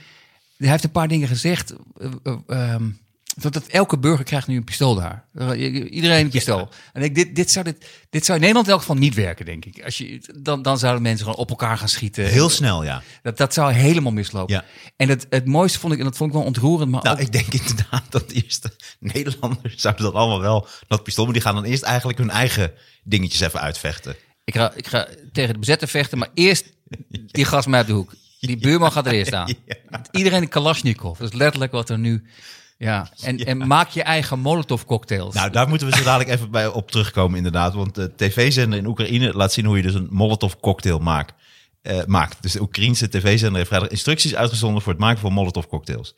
hij 0.56 0.70
heeft 0.70 0.84
een 0.84 0.90
paar 0.90 1.08
dingen 1.08 1.28
gezegd. 1.28 1.74
eh, 1.98 2.10
eh, 2.22 2.34
ehm, 2.46 2.90
dat, 3.34 3.52
dat 3.52 3.66
elke 3.66 3.98
burger 3.98 4.24
krijgt 4.24 4.46
nu 4.46 4.56
een 4.56 4.64
pistool 4.64 4.94
daar. 4.94 5.24
Iedereen 5.90 6.24
een 6.24 6.30
pistool. 6.30 6.68
En 6.92 7.02
ik, 7.02 7.14
dit, 7.14 7.36
dit, 7.36 7.50
zou 7.50 7.64
dit, 7.64 7.86
dit 8.10 8.24
zou 8.24 8.34
in 8.38 8.40
Nederland 8.40 8.66
in 8.66 8.72
elk 8.72 8.80
geval 8.80 8.96
niet 8.96 9.14
werken, 9.14 9.44
denk 9.44 9.64
ik. 9.64 9.84
Als 9.84 9.98
je, 9.98 10.22
dan, 10.36 10.62
dan 10.62 10.78
zouden 10.78 11.02
mensen 11.02 11.24
gewoon 11.26 11.40
op 11.40 11.50
elkaar 11.50 11.78
gaan 11.78 11.88
schieten. 11.88 12.24
Heel 12.24 12.48
snel, 12.48 12.84
ja. 12.84 13.02
Dat, 13.22 13.36
dat 13.36 13.54
zou 13.54 13.72
helemaal 13.72 14.12
mislopen. 14.12 14.54
Ja. 14.54 14.64
En 14.96 15.08
het, 15.08 15.26
het 15.30 15.46
mooiste 15.46 15.78
vond 15.78 15.92
ik, 15.92 15.98
en 15.98 16.04
dat 16.04 16.16
vond 16.16 16.30
ik 16.30 16.36
wel 16.36 16.46
ontroerend, 16.46 16.90
maar 16.90 17.02
Nou, 17.02 17.16
ook, 17.16 17.22
ik 17.22 17.32
denk 17.32 17.52
inderdaad 17.68 18.04
dat 18.08 18.28
de 18.28 18.34
eerste 18.34 18.72
Nederlanders 18.98 19.76
zouden 19.76 20.04
dan 20.04 20.14
allemaal 20.14 20.40
wel 20.40 20.66
dat 20.88 21.02
pistool, 21.02 21.24
maar 21.24 21.34
die 21.34 21.42
gaan 21.42 21.54
dan 21.54 21.64
eerst 21.64 21.82
eigenlijk 21.82 22.18
hun 22.18 22.30
eigen 22.30 22.72
dingetjes 23.04 23.40
even 23.40 23.60
uitvechten. 23.60 24.16
Ik, 24.44 24.54
ga, 24.56 24.72
ik 24.74 24.86
ga 24.86 25.08
tegen 25.32 25.52
de 25.52 25.58
bezetter 25.58 25.88
vechten, 25.88 26.18
maar 26.18 26.28
eerst 26.34 26.72
die 27.26 27.44
gast 27.44 27.68
mij 27.68 27.80
op 27.80 27.86
de 27.86 27.92
hoek. 27.92 28.14
Die 28.40 28.56
buurman 28.56 28.92
gaat 28.92 29.06
er 29.06 29.12
eerst 29.12 29.32
aan. 29.32 29.54
Iedereen 30.10 30.42
een 30.42 30.48
Kalashnikov. 30.48 31.18
Dat 31.18 31.32
is 31.32 31.38
letterlijk 31.38 31.72
wat 31.72 31.90
er 31.90 31.98
nu... 31.98 32.24
Ja, 32.78 33.10
en, 33.20 33.38
en 33.38 33.66
maak 33.66 33.88
je 33.88 34.02
eigen 34.02 34.38
molotov 34.38 34.82
cocktails. 34.84 35.34
Nou, 35.34 35.50
daar 35.50 35.68
moeten 35.68 35.90
we 35.90 35.96
zo 35.96 36.02
dadelijk 36.02 36.30
even 36.30 36.50
bij 36.50 36.66
op 36.66 36.90
terugkomen, 36.90 37.36
inderdaad. 37.36 37.74
Want 37.74 37.94
de 37.94 38.12
tv-zender 38.16 38.78
in 38.78 38.86
Oekraïne 38.86 39.32
laat 39.36 39.52
zien 39.52 39.64
hoe 39.64 39.76
je 39.76 39.82
dus 39.82 39.94
een 39.94 40.08
Molotov 40.10 40.52
cocktail 40.60 40.98
maakt. 40.98 41.34
eh, 41.82 42.04
maakt. 42.06 42.42
Dus 42.42 42.52
de 42.52 42.60
Oekraïnse 42.60 43.08
tv-zender 43.08 43.56
heeft 43.56 43.68
vrijdag 43.68 43.88
instructies 43.88 44.34
uitgezonden 44.34 44.82
voor 44.82 44.92
het 44.92 45.00
maken 45.00 45.20
van 45.20 45.32
Molotov 45.32 45.66
cocktails. 45.66 46.14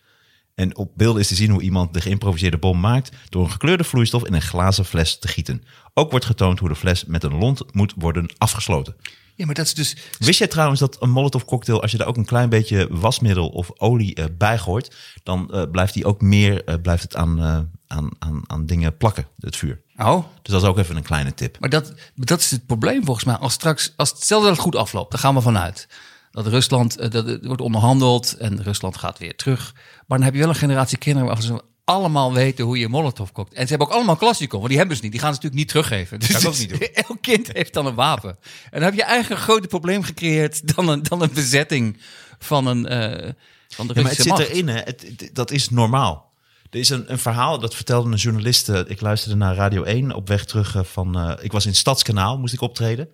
En 0.55 0.76
op 0.76 0.90
beelden 0.96 1.20
is 1.20 1.28
te 1.28 1.34
zien 1.34 1.50
hoe 1.50 1.62
iemand 1.62 1.94
de 1.94 2.00
geïmproviseerde 2.00 2.59
bom 2.59 2.80
maakt 2.80 3.16
door 3.28 3.44
een 3.44 3.50
gekleurde 3.50 3.84
vloeistof 3.84 4.24
in 4.24 4.34
een 4.34 4.42
glazen 4.42 4.84
fles 4.84 5.18
te 5.18 5.28
gieten. 5.28 5.64
Ook 5.94 6.11
wordt 6.11 6.26
getoond 6.26 6.59
hoe 6.59 6.68
de 6.68 6.74
fles 6.74 7.05
met 7.05 7.24
een 7.24 7.38
lont 7.38 7.74
moet 7.74 7.94
worden 7.96 8.32
afgesloten. 8.38 8.96
Ja, 9.36 9.46
maar 9.46 9.55
dat 9.55 9.66
is 9.66 9.74
dus... 9.74 9.96
Wist 10.18 10.38
jij 10.38 10.48
trouwens 10.48 10.80
dat 10.80 10.96
een 11.00 11.11
Molotov 11.11 11.44
cocktail, 11.44 11.82
als 11.82 11.90
je 11.90 11.96
daar 11.96 12.07
ook 12.07 12.16
een 12.16 12.24
klein 12.24 12.48
beetje 12.48 12.88
wasmiddel 12.90 13.48
of 13.48 13.70
olie 13.76 14.14
eh, 14.14 14.24
bij 14.38 14.59
gooit, 14.59 14.96
dan 15.22 15.52
eh, 15.52 15.62
blijft 15.70 15.94
die 15.94 16.05
ook 16.05 16.20
meer, 16.20 16.64
eh, 16.64 16.74
blijft 16.82 17.02
het 17.02 17.16
aan, 17.16 17.40
aan, 17.86 18.11
aan, 18.18 18.42
aan 18.46 18.66
dingen 18.66 18.96
plakken, 18.96 19.26
het 19.38 19.57
vuur. 19.57 19.80
Oh, 19.96 20.24
Dus 20.42 20.52
dat 20.52 20.62
is 20.62 20.68
ook 20.68 20.78
even 20.78 20.96
een 20.96 21.02
kleine 21.02 21.34
tip. 21.34 21.57
Maar 21.61 21.70
dat, 21.70 21.94
dat 22.14 22.40
is 22.40 22.50
het 22.50 22.66
probleem 22.66 23.05
volgens 23.05 23.24
mij. 23.24 23.36
Als 23.36 23.52
straks, 23.52 23.92
als 23.96 24.09
stel 24.09 24.40
dat 24.40 24.50
het 24.50 24.59
goed 24.59 24.76
afloopt, 24.76 25.11
dan 25.11 25.20
gaan 25.20 25.34
we 25.34 25.40
vanuit. 25.40 25.88
Dat 26.35 26.47
Rusland, 26.47 26.97
eh, 26.97 27.11
dat 27.11 27.26
het 27.26 27.47
wordt 27.47 27.61
onderhandeld 27.62 28.37
en 28.37 28.62
Rusland 28.62 28.97
gaat 28.97 29.18
weer 29.18 29.37
terug. 29.37 29.72
Maar 30.07 30.18
dan 30.18 30.22
heb 30.26 30.35
je 30.35 30.41
wel 30.41 30.49
een 30.49 30.55
generatie 30.55 30.99
kinderen 30.99 31.26
waarvan 31.28 31.47
ze 31.47 31.62
allemaal 31.85 32.32
weten 32.32 32.64
hoe 32.64 32.78
je 32.78 32.89
Molotov 32.89 33.30
kookt. 33.32 33.53
En 33.55 33.62
ze 33.62 33.68
hebben 33.68 33.87
ook 33.89 33.93
allemaal 33.95 34.16
klassikon, 34.16 34.57
want 34.59 34.68
die 34.68 34.78
hebben 34.78 34.97
ze 34.97 35.03
niet. 35.03 35.12
Die 35.12 35.20
gaan 35.20 35.35
ze 35.35 35.41
natuurlijk 35.43 35.61
niet 35.62 35.68
teruggeven. 35.70 36.18
Dus 36.20 36.28
Zou 36.28 36.43
ik 36.43 36.49
ook 36.49 36.59
niet 36.59 36.68
doen. 36.80 36.89
elk 37.09 37.22
kind 37.22 37.53
heeft 37.53 37.72
dan 37.74 37.87
een 37.87 37.95
wapen. 37.95 38.30
En 38.30 38.70
dan 38.70 38.82
heb 38.82 38.95
je 38.95 39.03
eigenlijk 39.05 39.41
een 39.41 39.47
groter 39.47 39.68
probleem 39.68 40.03
gecreëerd 40.03 40.74
dan 40.76 40.89
een, 40.89 41.03
dan 41.03 41.22
een 41.22 41.30
bezetting 41.35 41.99
van, 42.39 42.66
een, 42.66 42.87
eh, 42.87 43.30
van 43.68 43.87
de 43.87 43.95
Ja, 43.95 44.01
maar 44.03 44.11
het 44.11 44.18
Russische 44.20 44.37
zit 44.37 44.49
erin, 44.49 44.68
hè. 44.68 44.78
Het, 44.80 45.05
het- 45.18 45.30
dat 45.32 45.51
is 45.51 45.70
normaal. 45.70 46.32
Er 46.70 46.78
is 46.80 46.89
een, 46.89 47.12
een 47.12 47.18
verhaal, 47.18 47.59
dat 47.59 47.74
vertelde 47.74 48.11
een 48.11 48.16
journalist. 48.16 48.68
eh, 48.68 48.80
Ik 48.87 49.01
luisterde 49.01 49.37
naar 49.37 49.55
Radio 49.55 49.82
1 49.82 50.12
op 50.14 50.28
weg 50.28 50.45
terug 50.45 50.74
eh, 50.76 50.82
van... 50.85 51.18
eh, 51.18 51.45
ik 51.45 51.53
was 51.53 51.66
in 51.66 51.74
Stadskanaal, 51.74 52.39
moest 52.39 52.55
ik 52.55 52.61
optreden. 52.61 53.09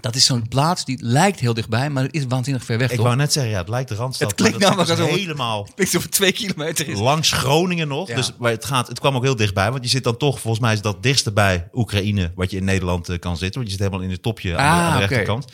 Dat 0.00 0.14
is 0.14 0.24
zo'n 0.24 0.48
plaats 0.48 0.84
die 0.84 0.98
lijkt 1.02 1.40
heel 1.40 1.54
dichtbij, 1.54 1.90
maar 1.90 2.02
het 2.02 2.14
is 2.14 2.24
waanzinnig 2.28 2.64
ver 2.64 2.78
weg, 2.78 2.90
Ik 2.90 2.96
toch? 2.96 3.04
wou 3.04 3.16
net 3.16 3.32
zeggen, 3.32 3.52
ja, 3.52 3.58
het 3.58 3.68
lijkt 3.68 3.88
de 3.88 3.94
Randstad. 3.94 4.28
Het 4.30 4.40
klinkt 4.40 4.58
namelijk 4.58 4.88
het- 4.88 4.98
helemaal 4.98 5.68
het 5.76 6.10
twee 6.10 6.32
kilometer 6.32 6.88
is. 6.88 6.98
langs 6.98 7.32
Groningen 7.32 7.88
nog. 7.88 8.08
Ja. 8.08 8.14
Dus 8.16 8.32
maar 8.38 8.50
het, 8.50 8.64
gaat, 8.64 8.88
het 8.88 8.98
kwam 9.00 9.16
ook 9.16 9.22
heel 9.22 9.36
dichtbij. 9.36 9.70
Want 9.70 9.84
je 9.84 9.90
zit 9.90 10.04
dan 10.04 10.16
toch, 10.16 10.40
volgens 10.40 10.62
mij 10.62 10.72
is 10.72 10.80
dat 10.80 11.02
dichtste 11.02 11.32
bij 11.32 11.68
Oekraïne... 11.72 12.32
wat 12.34 12.50
je 12.50 12.56
in 12.56 12.64
Nederland 12.64 13.08
eh, 13.08 13.18
kan 13.18 13.36
zitten. 13.36 13.54
Want 13.60 13.64
je 13.72 13.76
zit 13.78 13.86
helemaal 13.86 14.04
in 14.06 14.10
het 14.12 14.22
topje 14.22 14.56
aan, 14.56 14.76
de, 14.76 14.82
Ah, 14.82 14.86
aan 14.86 14.96
de 14.98 15.04
oké. 15.04 15.06
rechterkant. 15.14 15.44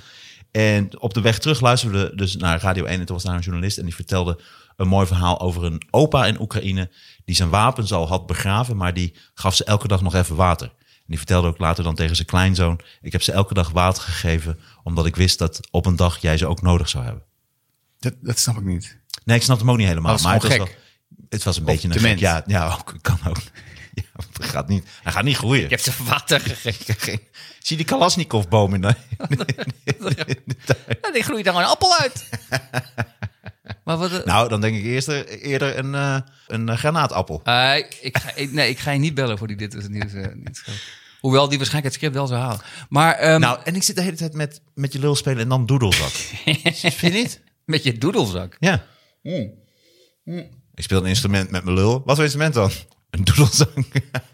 En 0.51 1.01
op 1.01 1.15
de 1.15 1.21
weg 1.21 1.39
terug 1.39 1.61
luisterden 1.61 2.11
we 2.11 2.17
dus 2.17 2.37
naar 2.37 2.61
Radio 2.61 2.85
1. 2.85 3.01
En 3.01 3.07
toen 3.07 3.15
was 3.15 3.25
daar 3.25 3.35
een 3.35 3.41
journalist 3.41 3.79
en 3.79 3.85
die 3.85 3.95
vertelde 3.95 4.41
een 4.77 4.89
mooi 4.89 5.07
verhaal 5.07 5.41
over 5.41 5.65
een 5.65 5.83
opa 5.91 6.27
in 6.27 6.41
Oekraïne... 6.41 6.91
die 7.25 7.35
zijn 7.35 7.49
wapens 7.51 7.93
al 7.93 8.09
had 8.09 8.27
begraven, 8.27 8.77
maar 8.77 8.95
die 8.95 9.15
gaf 9.35 9.55
ze 9.55 9.65
elke 9.65 9.89
dag 9.89 10.03
nog 10.03 10.15
even 10.15 10.37
water. 10.37 10.73
En 11.11 11.17
die 11.17 11.27
vertelde 11.27 11.49
ook 11.49 11.59
later 11.59 11.85
dan 11.85 11.95
tegen 11.95 12.17
zijn 12.17 12.29
kleinzoon... 12.29 12.81
ik 13.01 13.13
heb 13.13 13.23
ze 13.23 13.33
elke 13.33 13.55
dag 13.55 13.71
water 13.71 14.03
gegeven... 14.03 14.59
omdat 14.83 15.07
ik 15.07 15.17
wist 15.17 15.39
dat 15.39 15.61
op 15.71 15.87
een 15.87 15.97
dag 15.97 16.19
jij 16.21 16.37
ze 16.37 16.47
ook 16.47 16.63
nodig 16.63 16.89
zou 16.89 17.05
hebben. 17.05 17.23
Dat, 17.99 18.15
dat 18.21 18.39
snap 18.39 18.57
ik 18.57 18.65
niet. 18.65 18.99
Nee, 19.25 19.37
ik 19.37 19.43
snap 19.43 19.59
hem 19.59 19.71
ook 19.71 19.77
niet 19.77 19.87
helemaal. 19.87 20.13
Was 20.13 20.23
maar 20.23 20.33
het 20.33 20.43
was, 20.43 20.51
gek. 20.51 20.61
wel, 20.61 20.69
het 21.29 21.43
was 21.43 21.57
een 21.57 21.65
beetje 21.65 21.89
een 21.89 21.95
dement. 21.95 22.19
gek. 22.19 22.29
Ja, 22.29 22.43
ja 22.47 22.77
ook, 22.79 22.95
kan 23.01 23.19
ook. 23.29 23.37
Ja, 23.95 24.25
het 24.33 24.45
gaat 24.45 24.69
niet, 24.69 24.85
hij 25.03 25.13
gaat 25.13 25.25
niet 25.25 25.37
groeien. 25.37 25.63
Je 25.63 25.69
hebt 25.69 25.83
ze 25.83 25.93
water 26.05 26.41
gegeven. 26.41 27.21
Zie 27.59 27.77
die 27.77 27.87
Kalasnikov-boom 27.87 28.75
in 28.75 28.81
de, 28.81 28.95
Ja, 31.03 31.13
die 31.13 31.23
groeit 31.23 31.45
daar 31.45 31.55
een 31.55 31.65
appel 31.65 31.99
uit. 31.99 32.29
Maar 33.85 33.97
wat... 33.97 34.13
eh, 34.13 34.25
Nou, 34.25 34.49
dan 34.49 34.61
denk 34.61 34.77
ik 34.77 34.85
eerst, 34.85 35.09
eerder 35.09 35.79
een, 35.79 35.95
eh, 35.95 36.17
een 36.47 36.69
eh, 36.69 36.77
granaatappel. 36.77 37.41
eh, 37.45 37.77
ik, 38.01 38.19
ga, 38.19 38.35
ik- 38.35 38.53
nee, 38.53 38.69
ik 38.71 38.79
ga 38.79 38.91
je 38.91 38.99
niet 38.99 39.15
bellen 39.15 39.39
voor 39.39 39.47
die 39.47 39.57
dit 39.57 39.75
is 39.75 39.89
niet. 39.89 40.15
eh, 40.15 40.27
niet 40.35 40.65
Hoewel 41.21 41.49
die 41.49 41.59
waarschijnlijk 41.59 41.95
het 41.95 42.03
script 42.03 42.15
wel 42.15 42.27
zou 42.27 42.41
halen. 42.41 42.61
Maar 42.89 43.15
ehm, 43.15 43.41
Nou, 43.41 43.59
en 43.65 43.75
ik 43.75 43.83
zit 43.83 43.97
de 43.97 44.03
hele 44.03 44.17
tijd 44.17 44.33
met, 44.35 44.61
met 44.75 44.93
je 44.93 44.99
lul 44.99 45.15
spelen 45.15 45.39
en 45.43 45.49
dan 45.49 45.67
doedelzak. 45.67 46.11
Vind 46.73 47.01
je 47.01 47.09
niet? 47.11 47.41
met 47.65 47.83
je 47.83 47.99
doedelzak. 47.99 48.57
Ja. 48.61 48.85
Ik 50.75 50.83
speel 50.87 50.99
een 51.01 51.07
instrument 51.07 51.51
met 51.51 51.65
mijn 51.65 51.77
lul. 51.77 52.03
Wat 52.05 52.15
voor 52.15 52.25
instrument 52.25 52.55
dan? 52.55 52.71
Een 53.11 53.25
doedelzak. 53.25 53.73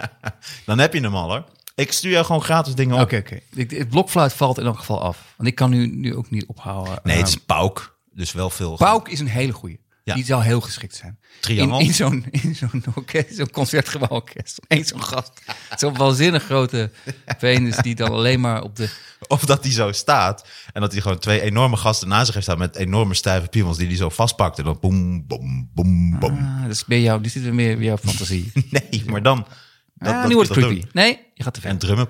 dan 0.66 0.78
heb 0.78 0.92
je 0.94 1.00
hem 1.00 1.14
al 1.16 1.28
hoor. 1.30 1.44
Ik 1.74 1.92
stuur 1.92 2.10
jou 2.10 2.24
gewoon 2.24 2.42
gratis 2.42 2.74
dingen 2.74 2.94
op. 2.94 3.00
Oké, 3.00 3.16
oké. 3.16 3.40
Ik- 3.54 3.70
Het 3.70 3.88
blokfluit 3.88 4.32
valt 4.32 4.58
in 4.58 4.64
elk 4.66 4.78
geval 4.78 5.02
af. 5.02 5.34
Want 5.36 5.48
ik 5.48 5.54
kan 5.54 5.70
nu, 5.70 5.86
nu 5.86 6.14
ook 6.16 6.30
niet 6.30 6.46
ophouden. 6.46 6.98
Nee, 7.02 7.16
het 7.16 7.26
Ehm, 7.26 7.36
is 7.36 7.44
pauk. 7.44 7.95
Dus 8.16 8.32
wel 8.32 8.50
veel. 8.50 8.76
Pauk 8.76 9.08
is 9.08 9.20
een 9.20 9.28
hele 9.28 9.52
goeie. 9.52 9.84
Ja. 10.04 10.14
Die 10.14 10.24
zou 10.24 10.42
heel 10.42 10.60
geschikt 10.60 10.94
zijn. 10.94 11.18
Triangel. 11.40 11.80
In, 11.80 11.86
in 11.86 11.94
zo'n 11.94 12.26
zo'n 12.54 12.84
orkest, 12.94 13.36
zo'n 13.36 13.50
concertgebouworkest. 13.50 14.60
Eén 14.68 14.84
zo'n 14.84 15.02
gast. 15.02 15.32
Zo'n 15.76 15.96
waanzinnig 15.96 16.44
grote 16.44 16.90
penis 17.38 17.76
die 17.76 17.94
dan 17.94 18.10
alleen 18.10 18.40
maar 18.40 18.62
op 18.62 18.76
de... 18.76 18.88
Of 19.28 19.44
dat 19.44 19.64
hij 19.64 19.72
zo 19.72 19.92
staat 19.92 20.48
en 20.72 20.80
dat 20.80 20.92
hij 20.92 21.00
gewoon 21.00 21.18
twee 21.18 21.40
enorme 21.40 21.76
gasten 21.76 22.08
naast 22.08 22.24
zich 22.24 22.34
heeft 22.34 22.46
staan 22.46 22.58
met 22.58 22.76
enorme 22.76 23.14
stijve 23.14 23.48
piemels 23.48 23.76
die 23.76 23.86
hij 23.86 23.96
zo 23.96 24.08
vastpakt. 24.08 24.58
En 24.58 24.64
dan 24.64 24.78
boem, 24.80 25.26
boem, 25.26 25.70
boem, 25.74 26.18
boem. 26.18 26.38
Ah, 26.38 26.62
dat 26.62 26.70
is 26.70 26.84
bij 26.84 27.00
jou, 27.00 27.20
die 27.20 27.30
zit 27.30 27.42
weer 27.42 27.54
meer 27.54 27.82
jouw 27.82 27.96
fantasie. 27.96 28.52
Nee, 28.70 29.02
maar 29.06 29.22
dan... 29.22 29.46
Dat, 29.94 30.12
ah, 30.12 30.20
dat 30.20 30.28
nu 30.28 30.34
wordt 30.34 30.48
het 30.48 30.58
creepy. 30.58 30.84
Nee, 30.92 31.18
je 31.34 31.42
gaat 31.42 31.54
te 31.54 31.60
doen. 31.60 31.70
En 31.70 31.80
ver. 31.80 31.86
drummen. 31.86 32.08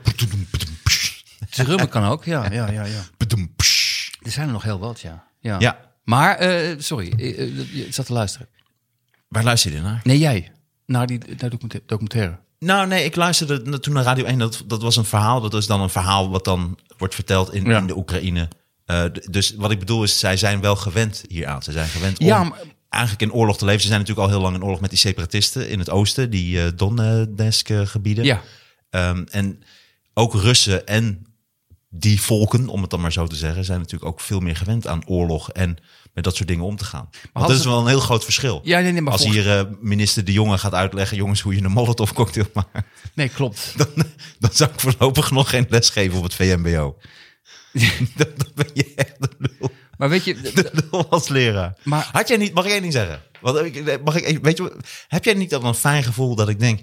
Drummen 1.51 1.89
kan 1.89 2.05
ook, 2.05 2.25
ja, 2.25 2.53
ja, 2.53 2.71
ja, 2.71 2.85
ja. 2.85 3.03
Er 4.23 4.33
zijn 4.33 4.47
er 4.47 4.53
nog 4.53 4.63
heel 4.63 4.79
wat, 4.79 5.01
ja. 5.01 5.25
Ja. 5.41 5.57
Ja. 5.59 5.86
Maar, 6.07 6.37
eh, 6.37 6.75
sorry, 6.79 7.13
eh, 7.17 7.43
eh, 7.43 7.75
je 7.75 7.87
zat 7.91 8.07
te 8.07 8.13
luisteren. 8.13 8.49
Waar 9.29 9.45
luister 9.45 9.73
je 9.73 9.81
naar? 9.81 10.01
Nee, 10.05 10.19
jij. 10.19 10.53
Naar 10.87 11.07
die 11.07 11.19
naar 11.39 11.51
documentaire. 11.87 12.39
Nou, 12.59 12.87
nee, 12.89 13.05
ik 13.05 13.17
luisterde 13.17 13.81
toen 13.81 13.95
naar 13.95 14.05
Radio 14.05 14.25
1. 14.25 14.39
Dat, 14.39 14.63
dat 14.67 14.83
was 14.83 14.97
een 14.97 15.05
verhaal. 15.05 15.41
Dat 15.41 15.55
is 15.55 15.67
dan 15.67 15.81
een 15.81 15.91
verhaal 15.91 16.31
wat 16.31 16.45
dan 16.45 16.79
wordt 16.99 17.15
verteld 17.15 17.53
in, 17.55 17.65
Ja. 17.65 17.79
in 17.79 17.87
de 17.87 17.97
Oekraïne. 17.97 18.49
Eh, 18.85 19.05
dus 19.31 19.55
wat 19.55 19.71
ik 19.71 19.79
bedoel 19.79 20.03
is, 20.03 20.19
zij 20.19 20.37
zijn 20.37 20.61
wel 20.61 20.77
gewend 20.77 21.23
hieraan. 21.29 21.63
Ze 21.63 21.73
zijn 21.73 21.89
gewend 21.89 22.19
om 22.19 22.27
Ja, 22.27 22.45
maar- 22.45 22.63
eigenlijk 22.89 23.23
in 23.33 23.39
oorlog 23.39 23.59
te 23.59 23.65
leven. 23.65 23.81
Ze 23.81 23.87
zijn 23.87 24.01
natuurlijk 24.01 24.27
al 24.27 24.33
heel 24.35 24.43
lang 24.43 24.55
in 24.57 24.65
oorlog 24.65 24.81
met 24.81 24.91
die 24.91 24.99
separatisten 24.99 25.69
in 25.69 25.79
het 25.79 25.91
oosten. 25.91 26.31
Die 26.31 26.63
eh 26.63 26.71
Donetsk-gebieden. 26.77 28.25
Ja. 28.25 28.43
Ehm, 28.91 29.25
en 29.31 29.63
ook 30.15 30.35
Russen 30.35 30.87
en 30.87 31.27
die 31.99 32.21
volken, 32.21 32.69
om 32.69 32.81
het 32.81 32.91
dan 32.91 33.01
maar 33.01 33.13
zo 33.13 33.27
te 33.27 33.37
zeggen, 33.37 33.65
zijn 33.65 33.79
natuurlijk 33.79 34.11
ook 34.11 34.21
veel 34.21 34.41
meer 34.41 34.57
gewend 34.57 34.87
aan 34.87 35.07
oorlog 35.09 35.51
en 35.51 35.77
met 36.15 36.25
dat 36.25 36.37
soort 36.37 36.49
dingen 36.49 36.65
om 36.65 36.77
te 36.77 36.85
gaan. 36.85 37.09
Want 37.33 37.49
dat 37.49 37.59
is 37.59 37.65
wel 37.65 37.79
een 37.81 37.87
heel 37.87 38.01
groot 38.01 38.25
verschil. 38.25 38.61
Ja, 38.65 38.81
nee, 38.81 38.93
nee, 38.93 39.01
maar 39.01 39.13
Als 39.13 39.23
volgens- 39.23 39.45
hier 39.45 39.59
eh, 39.59 39.65
minister 39.81 40.25
De 40.25 40.33
Jonge 40.33 40.59
gaat 40.59 40.75
uitleggen, 40.75 41.17
jongens, 41.17 41.41
hoe 41.41 41.55
je 41.55 41.63
een 41.63 41.71
Molotov 41.71 42.11
cocktail 42.13 42.47
maakt, 42.55 42.69
Nee, 43.15 43.29
klopt. 43.29 43.73
dan, 43.79 43.89
dan 44.39 44.51
zou 44.53 44.71
ik 44.71 44.81
voorlopig 44.81 45.31
nog 45.31 45.51
geen 45.51 45.67
les 45.69 45.91
geven 45.91 46.17
op 46.19 46.23
het 46.25 46.35
VMBO. 46.35 46.97
dan, 48.17 48.29
dan 48.37 48.51
ben 48.55 48.71
je 48.75 48.93
echt 48.95 49.15
de 49.21 49.29
lul, 49.39 49.71
Maar 49.99 50.09
weet 50.09 50.25
je, 50.25 50.35
de 50.55 50.71
lul 50.91 51.07
als 51.11 51.29
leraar. 51.29 51.77
Maar- 51.83 52.09
had 52.13 52.29
jij 52.29 52.37
niet, 52.37 52.55
mag 52.55 52.65
ik 52.65 52.71
één 52.73 52.81
ding 52.81 52.93
zeggen? 52.93 53.23
Want, 53.41 54.03
mag 54.05 54.17
ik, 54.21 54.39
weet 54.43 54.57
je, 54.57 54.77
heb 55.09 55.25
jij 55.25 55.35
niet 55.35 55.51
dan 55.51 55.65
een 55.65 55.75
fijn 55.75 56.03
gevoel 56.03 56.35
dat 56.35 56.49
ik 56.49 56.59
denk, 56.59 56.81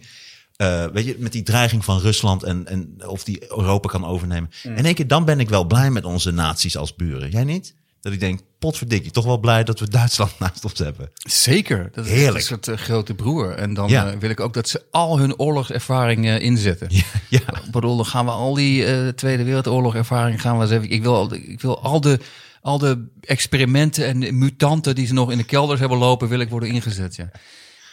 eh, 0.56 0.86
weet 0.93 1.06
je, 1.06 1.16
met 1.20 1.32
die 1.32 1.43
dreiging 1.43 1.86
van 1.86 1.99
Rusland 1.99 2.43
en, 2.43 2.68
en 2.68 3.08
of 3.08 3.24
die 3.24 3.41
Europa 3.58 3.89
kan 3.89 4.06
overnemen. 4.06 4.49
Mm. 4.64 4.76
In 4.76 4.86
één 4.86 4.93
keer, 4.95 5.08
dan 5.08 5.26
ben 5.26 5.39
ik 5.39 5.49
wel 5.49 5.66
blij 5.66 5.91
met 5.91 6.06
onze 6.06 6.32
naties 6.32 6.78
als 6.78 6.95
buren. 6.95 7.30
Jij 7.30 7.43
niet? 7.43 7.76
Dat 8.01 8.14
ik 8.14 8.20
denk, 8.20 8.39
potverdikkie, 8.60 9.12
toch 9.12 9.26
wel 9.26 9.38
blij 9.39 9.64
dat 9.64 9.80
we 9.80 9.89
Duitsland 9.89 10.39
naast 10.39 10.64
ons 10.64 10.80
hebben. 10.80 11.12
zeker. 11.28 11.89
Dat 11.93 12.06
is 12.06 12.12
Heerlijk. 12.12 12.36
een 12.36 12.41
soort 12.41 12.68
eh, 12.68 12.78
grote 12.78 13.14
broer. 13.14 13.51
En 13.56 13.74
dan 13.74 13.89
Ja. 13.89 14.12
eh, 14.12 14.18
wil 14.18 14.30
ik 14.30 14.39
ook 14.39 14.54
dat 14.54 14.70
ze 14.70 14.82
al 14.91 15.20
hun 15.20 15.38
oorlogservaring 15.39 16.39
inzetten. 16.39 16.88
Ja, 16.89 17.04
ja. 17.30 17.39
Ik 17.39 17.72
bedoel, 17.72 17.95
dan 17.95 18.06
gaan 18.06 18.26
we 18.26 18.32
al 18.32 18.54
die 18.54 19.14
Tweede 19.16 19.43
Wereldoorlog 19.43 19.95
ervaring 19.95 20.41
gaan 20.41 20.56
we 20.58 20.64
eens 20.64 20.72
even. 20.72 20.89
Ik 20.89 21.01
wil, 21.04 21.16
al- 21.16 21.34
ik 21.34 21.62
wil 21.62 21.82
al 21.82 22.01
de, 22.01 22.20
al 22.62 22.78
de 22.78 23.06
experimenten 23.22 24.06
en 24.06 24.38
mutanten 24.38 24.95
die 24.95 25.08
ze 25.08 25.14
nog 25.14 25.32
in 25.32 25.38
de 25.38 25.43
kelders 25.43 25.80
hebben 25.80 25.97
lopen, 25.97 26.28
wil 26.28 26.39
ik 26.39 26.49
worden 26.49 26.70
ingezet. 26.70 27.16
Ja. 27.16 27.32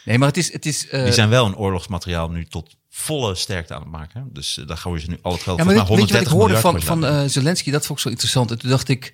Nee, 0.05 0.17
maar 0.17 0.27
het 0.27 0.37
is, 0.37 0.53
het 0.53 0.65
is. 0.65 0.87
eh, 0.87 1.03
Die 1.03 1.13
zijn 1.13 1.29
wel 1.29 1.45
een 1.45 1.55
oorlogsmateriaal 1.55 2.29
nu 2.29 2.45
tot 2.45 2.75
volle 2.89 3.35
sterkte 3.35 3.73
aan 3.73 3.81
het 3.81 3.91
maken. 3.91 4.21
hè. 4.21 4.25
Dus 4.33 4.57
eh, 4.57 4.67
daar 4.67 4.77
gooien 4.77 5.01
ze 5.01 5.09
nu 5.09 5.17
al 5.21 5.31
het 5.31 5.41
geld 5.41 5.57
Ja, 5.57 5.63
voor. 5.63 5.73
maar 5.73 5.83
Nou, 5.83 5.97
weet, 5.97 5.99
weet 5.99 6.07
je 6.09 6.13
wat 6.13 6.23
ik 6.23 6.37
130 6.37 6.61
hoorde 6.71 6.85
van, 6.87 7.01
van 7.11 7.23
eh, 7.23 7.29
Zelensky? 7.29 7.71
Dat 7.71 7.85
vond 7.85 7.97
ik 7.97 8.03
zo 8.03 8.09
interessant. 8.09 8.51
En 8.51 8.59
toen 8.59 8.69
dacht 8.69 8.89
ik, 8.89 9.13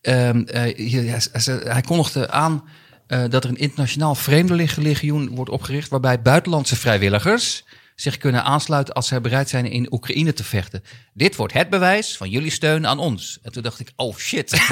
ehm, 0.00 0.40
eh, 0.42 0.78
ja, 1.04 1.20
ze- 1.40 1.60
hij 1.64 1.80
kondigde 1.82 2.30
aan 2.30 2.64
dat 3.06 3.44
er 3.44 3.50
een 3.50 3.56
internationaal 3.56 4.14
vreemdelingenlegioen 4.14 5.28
wordt 5.34 5.50
opgericht, 5.50 5.88
waarbij 5.88 6.22
buitenlandse 6.22 6.76
vrijwilligers 6.76 7.64
zich 7.94 8.16
kunnen 8.18 8.44
aansluiten 8.44 8.94
als 8.94 9.06
zij 9.08 9.20
bereid 9.20 9.48
zijn 9.48 9.66
in 9.66 9.92
Oekraïne 9.92 10.32
te 10.32 10.44
vechten. 10.44 10.82
Dit 11.14 11.36
wordt 11.36 11.52
het 11.52 11.70
bewijs 11.70 12.16
van 12.16 12.30
jullie 12.30 12.50
steun 12.50 12.86
aan 12.86 12.98
ons. 12.98 13.38
En 13.42 13.52
toen 13.52 13.62
dacht 13.62 13.80
ik, 13.80 13.92
oh 13.96 14.16
shit, 14.16 14.52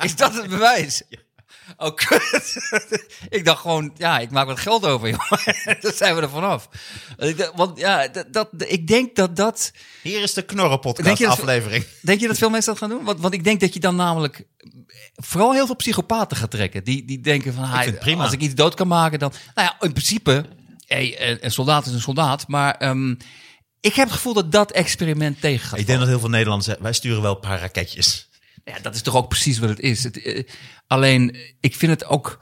is 0.00 0.16
dat 0.16 0.34
het 0.34 0.48
bewijs? 0.48 1.02
Oh, 1.76 1.94
kut. 1.94 2.56
ik 3.28 3.44
dacht 3.44 3.60
gewoon, 3.60 3.92
ja, 3.96 4.18
ik 4.18 4.30
maak 4.30 4.46
wat 4.46 4.58
geld 4.60 4.86
over, 4.86 5.08
joh. 5.14 5.30
Dan 5.80 5.92
zijn 5.92 6.14
we 6.14 6.20
er 6.20 6.28
vanaf. 6.30 6.68
Want 7.54 7.78
ja, 7.78 8.08
dat, 8.08 8.32
dat, 8.32 8.48
ik 8.66 8.86
denk 8.86 9.16
dat 9.16 9.36
dat... 9.36 9.72
Hier 10.02 10.22
is 10.22 10.32
de 10.34 10.42
Knorren 10.42 10.70
Denk 10.70 10.82
podcast 10.82 11.18
je 11.18 11.24
dat- 11.24 11.38
aflevering. 11.38 11.84
Denk 12.02 12.20
je 12.20 12.26
dat 12.26 12.38
veel 12.38 12.50
mensen 12.50 12.70
dat 12.72 12.80
gaan 12.80 12.90
doen? 12.90 13.04
Want, 13.04 13.20
want 13.20 13.34
ik 13.34 13.44
denk 13.44 13.60
dat 13.60 13.74
je 13.74 13.80
dan 13.80 13.96
namelijk 13.96 14.44
vooral 15.14 15.52
heel 15.52 15.66
veel 15.66 15.76
psychopaten 15.76 16.36
gaat 16.36 16.50
trekken. 16.50 16.84
Die, 16.84 17.04
die 17.04 17.20
denken 17.20 17.54
van, 17.54 17.64
"Hai, 17.64 17.82
vind 17.82 17.94
het 17.94 18.04
prima. 18.04 18.22
als 18.24 18.32
ik 18.32 18.40
iets 18.40 18.54
dood 18.54 18.74
kan 18.74 18.88
maken, 18.88 19.18
dan... 19.18 19.32
Nou 19.54 19.68
ja, 19.68 19.86
in 19.86 19.92
principe, 19.92 20.44
hey, 20.86 21.38
een 21.44 21.50
soldaat 21.50 21.86
is 21.86 21.92
een 21.92 22.00
soldaat. 22.00 22.48
Maar 22.48 22.74
ehm, 22.76 23.10
ik 23.80 23.94
heb 23.94 24.06
het 24.06 24.16
gevoel 24.16 24.32
dat 24.34 24.52
dat 24.52 24.70
experiment 24.72 25.40
tegen 25.40 25.68
gaat 25.68 25.78
Ik 25.78 25.86
denk 25.86 25.98
dat 25.98 26.08
heel 26.08 26.18
veel 26.20 26.28
Nederlanders 26.28 26.76
wij 26.80 26.92
sturen 26.92 27.22
wel 27.22 27.34
een 27.34 27.40
paar 27.40 27.60
raketjes. 27.60 28.30
Ja, 28.64 28.78
dat 28.82 28.94
is 28.94 29.02
toch 29.02 29.16
ook 29.16 29.28
precies 29.28 29.58
wat 29.58 29.68
het 29.68 29.80
is. 29.80 30.04
Het, 30.04 30.22
eh, 30.22 30.44
alleen, 30.86 31.36
ik 31.60 31.76
vind 31.76 31.92
het 31.92 32.04
ook... 32.04 32.40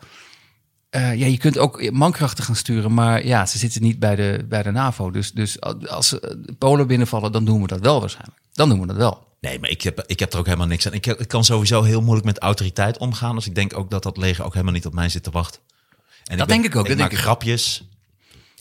eh, 0.90 1.14
ja, 1.14 1.26
je 1.26 1.38
kunt 1.38 1.58
ook 1.58 1.90
mankrachten 1.90 2.44
gaan 2.44 2.56
sturen, 2.56 2.94
maar 2.94 3.26
ja, 3.26 3.46
ze 3.46 3.58
zitten 3.58 3.82
niet 3.82 3.98
bij 3.98 4.16
de, 4.16 4.44
bij 4.48 4.62
de 4.62 4.70
NAVO. 4.70 5.10
Dus, 5.10 5.32
dus 5.32 5.60
als 5.88 6.20
eh, 6.20 6.30
Polen 6.58 6.86
binnenvallen, 6.86 7.32
dan 7.32 7.44
doen 7.44 7.60
we 7.60 7.66
dat 7.66 7.80
wel 7.80 8.00
waarschijnlijk. 8.00 8.38
Dan 8.52 8.68
doen 8.68 8.80
we 8.80 8.86
dat 8.86 8.96
wel. 8.96 9.28
Nee, 9.40 9.58
maar 9.58 9.70
ik 9.70 9.82
heb, 9.82 10.02
ik 10.06 10.18
heb 10.18 10.32
er 10.32 10.38
ook 10.38 10.44
helemaal 10.46 10.66
niks 10.66 10.86
aan. 10.86 10.92
Ik, 10.92 11.06
ik 11.06 11.28
kan 11.28 11.44
sowieso 11.44 11.82
heel 11.82 12.00
moeilijk 12.00 12.26
met 12.26 12.38
autoriteit 12.38 12.98
omgaan. 12.98 13.34
Dus 13.34 13.46
ik 13.46 13.54
denk 13.54 13.76
ook 13.76 13.90
dat 13.90 14.02
dat 14.02 14.16
leger 14.16 14.44
ook 14.44 14.52
helemaal 14.52 14.74
niet 14.74 14.86
op 14.86 14.92
mij 14.94 15.08
zit 15.08 15.22
te 15.22 15.30
wachten. 15.30 15.60
En 16.24 16.36
Dat 16.38 16.46
ben- 16.46 16.56
denk 16.60 16.64
ik 16.72 16.76
ook, 16.76 16.82
Ik 16.84 16.88
dat 16.90 16.98
maak 16.98 17.08
denk 17.08 17.20
ik. 17.20 17.26
grapjes. 17.26 17.84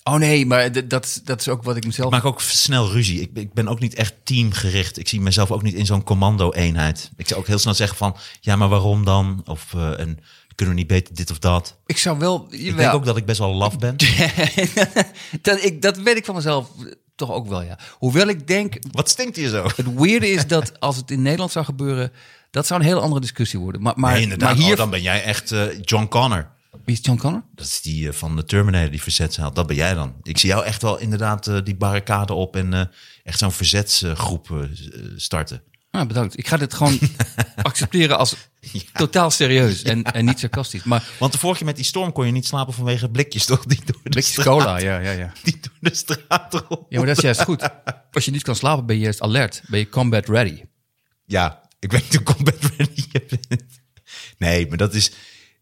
Oh 0.04 0.16
nee, 0.16 0.46
maar 0.46 0.88
dat, 0.88 1.22
dat 1.24 1.40
is 1.40 1.48
ook 1.48 1.64
wat 1.64 1.76
ik 1.76 1.86
mezelf... 1.86 2.08
Ik 2.08 2.14
maak 2.14 2.26
ook 2.26 2.42
snel 2.42 2.92
ruzie. 2.92 3.22
Ik, 3.22 3.30
ik 3.34 3.54
ben 3.54 3.68
ook 3.68 3.80
niet 3.80 3.94
echt 3.94 4.14
teamgericht. 4.24 5.00
Ik 5.00 5.08
zie 5.08 5.22
mezelf 5.22 5.52
ook 5.52 5.62
niet 5.62 5.74
in 5.74 5.86
zo'n 5.86 6.04
commando-eenheid. 6.04 7.12
Ik 7.16 7.28
zou 7.28 7.40
ook 7.40 7.48
heel 7.48 7.58
snel 7.58 7.74
zeggen 7.74 7.98
van... 7.98 8.16
Ja, 8.40 8.56
maar 8.56 8.70
waarom 8.70 9.06
dan? 9.06 9.42
Of 9.46 9.74
eh, 9.74 10.00
en, 10.00 10.20
kunnen 10.56 10.76
we 10.76 10.82
niet 10.82 10.90
beter 10.90 11.16
dit 11.16 11.32
of 11.32 11.40
dat? 11.40 11.78
Ik 11.86 11.98
zou 11.98 12.20
wel... 12.20 12.48
Ik 12.50 12.78
denk 12.78 12.94
ook 12.94 13.06
dat 13.06 13.18
ik 13.18 13.26
best 13.26 13.40
wel 13.40 13.54
laf 13.54 13.78
ben. 13.78 13.96
dat, 15.42 15.64
ik, 15.64 15.82
dat 15.82 15.98
weet 15.98 16.18
ik 16.18 16.26
van 16.26 16.36
mezelf 16.36 16.72
toch 17.16 17.32
ook 17.32 17.48
wel, 17.48 17.62
ja. 17.62 17.78
Hoewel 17.92 18.28
ik 18.28 18.48
denk, 18.48 18.78
Wat 18.92 19.10
stinkt 19.10 19.36
hier 19.36 19.50
zo? 19.50 19.64
het 19.76 19.94
weirde 19.94 20.30
is 20.30 20.48
dat 20.48 20.72
als 20.80 20.96
het 20.96 21.12
in 21.12 21.22
Nederland 21.22 21.52
zou 21.52 21.66
gebeuren... 21.66 22.12
dat 22.52 22.68
zou 22.68 22.80
een 22.80 22.86
heel 22.86 23.02
andere 23.02 23.22
discussie 23.22 23.60
worden. 23.60 23.82
Maar, 23.82 23.94
maar, 23.96 24.14
nee, 24.14 24.22
inderdaad. 24.22 24.56
maar 24.56 24.64
hier... 24.64 24.72
Oh, 24.72 24.78
dan 24.78 24.90
ben 24.90 25.02
jij 25.02 25.24
echt 25.24 25.52
eh, 25.52 25.64
John 25.82 26.08
Connor. 26.08 26.58
Wie 26.86 26.96
is 26.96 27.00
John 27.02 27.18
Connor? 27.18 27.44
Dat 27.56 27.66
is 27.66 27.82
die 27.82 28.08
eh, 28.08 28.14
van 28.14 28.36
de 28.36 28.44
Terminator, 28.44 28.92
die 28.92 29.02
verzetshaal. 29.02 29.54
Dat 29.54 29.68
ben 29.68 29.76
jij 29.76 29.94
dan. 29.94 30.16
Ik 30.24 30.38
zie 30.38 30.50
jou 30.50 30.66
echt 30.66 30.82
wel 30.82 31.00
inderdaad 31.00 31.48
eh, 31.48 31.58
die 31.64 31.76
barricade 31.76 32.34
op 32.34 32.56
en 32.56 32.74
eh, 32.74 32.86
echt 33.24 33.40
zo'n 33.40 33.52
verzetsgroep 33.52 34.68
starten. 35.16 35.64
Ah, 35.92 36.08
bedankt. 36.08 36.38
Ik 36.38 36.48
ga 36.48 36.58
dit 36.58 36.74
gewoon 36.74 37.00
accepteren 37.62 38.18
als 38.18 38.36
totaal 38.94 39.32
serieus 39.32 39.82
en, 39.82 40.04
en 40.04 40.26
niet 40.26 40.40
sarcastisch. 40.40 40.84
Maar 40.84 41.10
Want 41.20 41.32
de 41.32 41.38
vorige 41.38 41.58
keer 41.58 41.68
met 41.68 41.76
die 41.76 41.86
storm 41.86 42.12
kon 42.12 42.26
je 42.26 42.32
niet 42.32 42.46
slapen 42.46 42.74
vanwege 42.74 43.10
blikjes, 43.10 43.46
toch? 43.46 43.66
Die 43.66 43.82
door 43.86 44.00
de 44.04 44.10
blikjes 44.10 44.32
straat, 44.32 44.46
cola, 44.46 44.78
ja, 44.78 45.00
ja, 45.00 45.12
ja. 45.12 45.32
Die 45.44 45.60
door 45.62 45.92
de 45.92 45.96
straat 45.96 46.54
rollen. 46.54 46.86
Ja, 46.90 46.98
maar 46.98 47.08
dat 47.08 47.18
is 47.18 47.24
juist 47.24 47.42
goed. 47.42 47.70
Als 48.12 48.26
je 48.26 48.32
niet 48.32 48.44
kan 48.44 48.56
slapen, 48.56 48.86
ben 48.86 48.96
je 48.96 49.02
juist 49.02 49.22
alert. 49.22 49.62
Ben 49.68 49.80
je 49.80 49.90
combat 49.90 50.28
ready. 50.28 50.64
Ja, 51.26 51.62
ik 51.80 51.92
weet 51.92 52.04
niet 52.04 52.16
hoe 52.16 52.36
combat 52.36 52.60
ready 52.78 53.04
je 53.12 53.40
bent. 53.48 53.64
Nee, 54.38 54.68
maar 54.68 54.78
dat 54.78 54.94
is... 54.94 55.12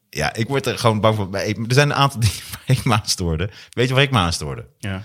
Ja, 0.10 0.34
ik 0.34 0.48
word 0.48 0.66
er 0.66 0.78
gewoon 0.78 1.00
bang. 1.00 1.30
Maar 1.30 1.42
Er 1.42 1.66
zijn 1.68 1.90
een 1.90 1.96
aantal 1.96 2.20
dingen 2.28 2.44
waar 2.52 2.78
ik 2.78 2.86
me 2.86 2.94
aan 2.94 3.06
stoorde. 3.06 3.50
Weet 3.70 3.88
je 3.88 3.94
waar 3.94 4.04
ik 4.04 4.12
me 4.12 4.18
aan 4.18 4.34
stoorde? 4.34 4.68
Ja. 4.80 5.04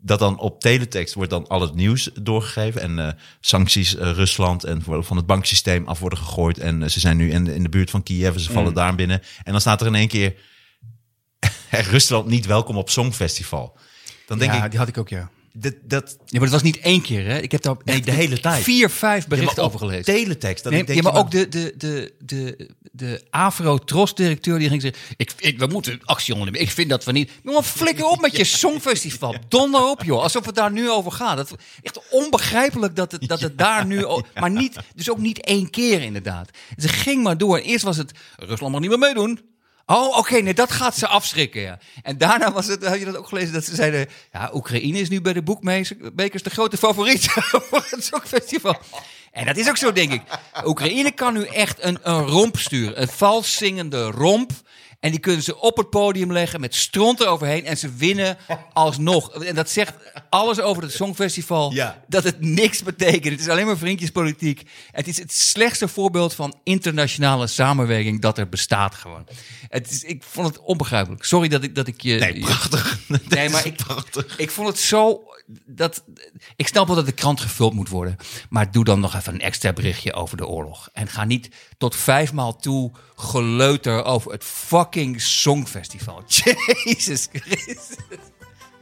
dat 0.00 0.18
dan 0.18 0.38
op 0.38 0.60
teletext 0.60 1.14
wordt 1.14 1.30
dan 1.30 1.48
al 1.48 1.60
het 1.60 1.74
nieuws 1.74 2.10
doorgegeven. 2.20 2.80
En 2.80 2.98
eh, 2.98 3.12
sancties 3.40 3.96
eh, 3.96 4.10
Rusland 4.10 4.64
en 4.64 4.82
van 4.82 5.16
het 5.16 5.26
banksysteem 5.26 5.86
af 5.86 5.98
worden 5.98 6.18
gegooid. 6.18 6.58
En 6.58 6.82
eh, 6.82 6.88
ze 6.88 7.00
zijn 7.00 7.16
nu 7.16 7.30
in 7.30 7.44
de, 7.44 7.54
in 7.54 7.62
de 7.62 7.68
buurt 7.68 7.90
van 7.90 8.02
Kiev 8.02 8.34
en 8.34 8.40
ze 8.40 8.52
vallen 8.52 8.74
daar 8.74 8.94
binnen. 8.94 9.22
En 9.42 9.52
dan 9.52 9.60
staat 9.60 9.80
er 9.80 9.86
in 9.86 9.94
één 9.94 10.08
keer... 10.08 10.34
Rusland 11.90 12.26
niet 12.26 12.46
welkom 12.46 12.76
op 12.76 12.90
Songfestival. 12.90 13.78
Dan 14.26 14.38
denk 14.38 14.52
ja, 14.52 14.64
ik, 14.64 14.70
die 14.70 14.78
had 14.78 14.88
ik 14.88 14.98
ook, 14.98 15.08
ja. 15.08 15.30
Dat, 15.52 15.74
dat, 15.82 16.16
Ja, 16.18 16.38
maar 16.38 16.40
dat 16.40 16.50
was 16.50 16.62
niet 16.62 16.78
één 16.78 17.02
keer, 17.02 17.24
hè? 17.26 17.38
Ik 17.38 17.52
heb 17.52 17.62
daar 17.62 17.76
Nee, 17.84 18.00
de 18.00 18.10
hele 18.10 18.40
tijd. 18.40 18.62
vier, 18.62 18.90
vijf 18.90 19.26
berichten 19.26 19.62
over 19.62 19.78
gelezen. 19.78 20.04
Teletext. 20.04 20.62
Dat 20.62 20.72
Nee, 20.72 20.80
ik 20.80 20.86
denk, 20.86 21.02
ja, 21.02 21.10
maar 21.10 21.20
ook 21.20 21.30
de, 21.30 21.48
de, 21.48 21.74
de, 21.76 22.12
de, 22.18 22.68
de 22.92 23.22
Afro-Tros-directeur 23.30 24.58
die 24.58 24.68
ging 24.68 24.82
zeggen... 24.82 25.00
Ik, 25.16 25.32
ik, 25.38 25.58
we 25.58 25.66
moeten 25.66 26.00
actie 26.04 26.32
ondernemen. 26.34 26.66
Ik 26.66 26.70
vind 26.70 26.88
dat 26.88 27.04
we 27.04 27.12
niet... 27.12 27.30
Jongen, 27.42 27.64
flikker 27.64 28.04
op 28.04 28.20
met 28.20 28.36
je 28.36 28.44
songfestival. 28.64 29.34
Donder 29.48 29.84
op, 29.90 30.04
joh. 30.04 30.22
Alsof 30.22 30.46
het 30.46 30.54
daar 30.54 30.72
nu 30.72 30.90
over 30.90 31.12
gaat. 31.12 31.36
Dat, 31.36 31.54
echt 31.82 32.00
onbegrijpelijk 32.10 32.96
dat 32.96 33.12
het, 33.12 33.28
dat 33.28 33.40
het 33.40 33.58
daar 33.58 33.86
nu... 33.86 34.06
Maar 34.34 34.50
niet, 34.50 34.76
dus 34.94 35.10
ook 35.10 35.18
niet 35.18 35.40
één 35.40 35.70
keer 35.70 36.02
inderdaad. 36.02 36.50
Ze 36.76 36.88
ging 36.88 37.22
maar 37.22 37.38
door. 37.38 37.58
Eerst 37.58 37.84
was 37.84 37.96
het... 37.96 38.12
Rusland 38.36 38.72
mag 38.72 38.80
niet 38.80 38.90
meer 38.90 38.98
meedoen. 38.98 39.40
Oh, 39.90 40.16
oké, 40.16 40.40
nee, 40.40 40.54
dat 40.54 40.72
gaat 40.72 40.96
ze 40.96 41.06
afschrikken, 41.06 41.60
ja. 41.60 41.78
En 42.02 42.18
daarna 42.18 42.52
was 42.52 42.66
het, 42.66 42.86
had 42.86 42.98
je 42.98 43.04
dat 43.04 43.16
ook 43.16 43.28
gelezen, 43.28 43.52
dat 43.52 43.64
ze 43.64 43.74
zeiden... 43.74 44.08
Ja, 44.32 44.50
Oekraïne 44.54 44.98
is 44.98 45.08
nu 45.08 45.20
bij 45.20 45.32
de 45.32 45.42
boekmakers 45.42 46.42
de 46.42 46.50
grote 46.50 46.76
favoriet 46.76 47.30
voor 47.68 47.86
het 47.90 48.04
Songfestival. 48.04 48.76
En 49.32 49.46
dat 49.46 49.56
is 49.56 49.68
ook 49.68 49.76
zo, 49.76 49.92
denk 49.92 50.12
ik. 50.12 50.22
Oekraïne 50.64 51.10
kan 51.10 51.34
nu 51.34 51.44
echt 51.44 51.82
een, 51.82 51.98
een 52.02 52.26
romp 52.26 52.58
sturen. 52.58 53.02
Een 53.02 53.08
vals 53.08 53.56
zingende 53.56 54.04
romp. 54.04 54.50
En 55.00 55.10
die 55.10 55.20
kunnen 55.20 55.42
ze 55.42 55.60
op 55.60 55.76
het 55.76 55.90
podium 55.90 56.32
leggen 56.32 56.60
met 56.60 56.74
stront 56.74 57.20
eroverheen. 57.20 57.64
En 57.64 57.78
ze 57.78 57.92
winnen 57.94 58.36
alsnog. 58.72 59.44
En 59.44 59.54
dat 59.54 59.70
zegt 59.70 59.92
alles 60.30 60.60
over 60.60 60.82
het 60.82 60.92
Songfestival. 60.92 61.72
Ja. 61.72 62.04
Dat 62.08 62.24
het 62.24 62.40
niks 62.40 62.82
betekent. 62.82 63.32
Het 63.32 63.40
is 63.40 63.48
alleen 63.48 63.66
maar 63.66 63.78
vriendjespolitiek. 63.78 64.62
Het 64.90 65.08
is 65.08 65.18
het 65.18 65.32
slechtste 65.32 65.88
voorbeeld 65.88 66.34
van 66.34 66.58
internationale 66.62 67.46
samenwerking 67.46 68.20
dat 68.20 68.38
er 68.38 68.48
bestaat 68.48 68.94
gewoon. 68.94 69.26
Het 69.68 69.90
is, 69.90 70.02
ik 70.04 70.22
vond 70.22 70.46
het 70.46 70.58
onbegrijpelijk. 70.58 71.24
Sorry 71.24 71.48
dat 71.48 71.62
ik, 71.62 71.74
dat 71.74 71.86
ik 71.86 72.00
je... 72.02 72.18
Nee, 72.18 72.34
je- 72.34 72.40
prachtig. 72.40 72.98
Nee, 73.28 73.48
maar 73.48 73.66
ik, 73.66 73.76
prachtig. 73.76 74.38
ik 74.38 74.50
vond 74.50 74.68
het 74.68 74.78
zo. 74.78 75.22
Dat, 75.66 76.04
ik 76.56 76.68
snap 76.68 76.86
wel 76.86 76.96
dat 76.96 77.06
de 77.06 77.12
krant 77.12 77.40
gevuld 77.40 77.72
moet 77.74 77.88
worden. 77.88 78.16
Maar 78.48 78.70
doe 78.70 78.84
dan 78.84 79.00
nog 79.00 79.14
even 79.14 79.34
een 79.34 79.40
extra 79.40 79.72
berichtje 79.72 80.12
over 80.12 80.36
de 80.36 80.46
oorlog. 80.46 80.88
En 80.92 81.08
ga 81.08 81.24
niet 81.24 81.48
tot 81.78 81.96
vijfmaal 81.96 82.56
toe 82.56 82.92
geleuter 83.18 84.04
over 84.04 84.32
het 84.32 84.44
fucking 84.44 85.22
Songfestival. 85.22 86.22
Jezus 86.84 87.28
Christus. 87.32 87.96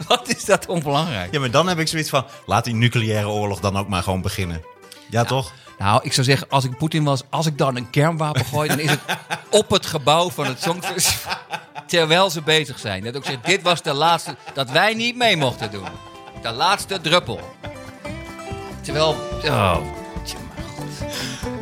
Wat 0.07 0.29
is 0.29 0.45
dat 0.45 0.67
onbelangrijk? 0.67 1.33
Ja, 1.33 1.41
maar 1.41 1.51
dan 1.51 1.69
heb 1.69 1.79
ik 1.79 1.89
zoiets 1.89 2.09
van... 2.09 2.25
Laat 2.47 2.65
die 2.65 2.75
nucleaire 2.75 3.29
oorlog 3.29 3.61
dan 3.61 3.77
ook 3.77 3.89
maar 3.89 4.03
gewoon 4.03 4.23
beginnen. 4.23 4.63
Ja, 5.11 5.25
toch? 5.25 5.53
Nou, 5.79 6.01
ik 6.05 6.13
zou 6.13 6.27
zeggen, 6.27 6.49
als 6.49 6.65
ik 6.65 6.77
Poetin 6.77 7.05
was, 7.05 7.23
als 7.31 7.47
ik 7.47 7.59
dan 7.59 7.77
een 7.77 7.91
kernwapen 7.91 8.45
gooi, 8.45 8.69
dan 8.69 8.79
is 8.79 8.91
het 8.91 9.01
op 9.51 9.71
het 9.71 9.87
gebouw 9.87 10.31
van 10.31 10.47
het 10.47 10.63
Songfestival. 10.63 11.33
Terwijl 11.87 12.31
ze 12.31 12.43
bezig 12.43 12.79
zijn. 12.79 13.05
Dat 13.05 13.17
ook 13.17 13.25
zeggen, 13.25 13.43
dit 13.45 13.63
was 13.63 13.83
de 13.83 13.93
laatste, 13.93 14.37
dat 14.55 14.71
wij 14.71 14.95
niet 14.95 15.17
mee 15.17 15.37
mochten 15.37 15.71
doen. 15.71 15.89
De 16.43 16.53
laatste 16.53 17.01
druppel. 17.01 17.41
Terwijl, 18.81 19.09
oh, 19.09 19.77
tje, 20.25 20.37
maar 20.55 20.65
goed. 20.77 21.07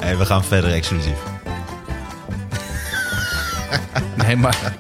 Hey, 0.01 0.17
we 0.17 0.27
gaan 0.27 0.45
verder 0.45 0.73
exclusief. 0.73 1.34
Nee, 4.27 4.37
maar 4.37 4.73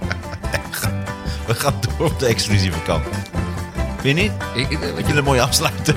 We 1.47 1.55
gaan 1.55 1.75
door 1.99 2.07
op 2.11 2.19
de 2.19 2.27
exclusieve 2.27 2.83
kant. 2.83 3.05
Vind 4.01 4.19
je 4.19 4.23
niet? 4.23 4.33
ik, 4.55 4.71
ik- 4.71 4.79
Vind 4.79 5.07
je, 5.07 5.13
je 5.13 5.19
een 5.19 5.25
mooie 5.25 5.43
afsluiter? 5.43 5.95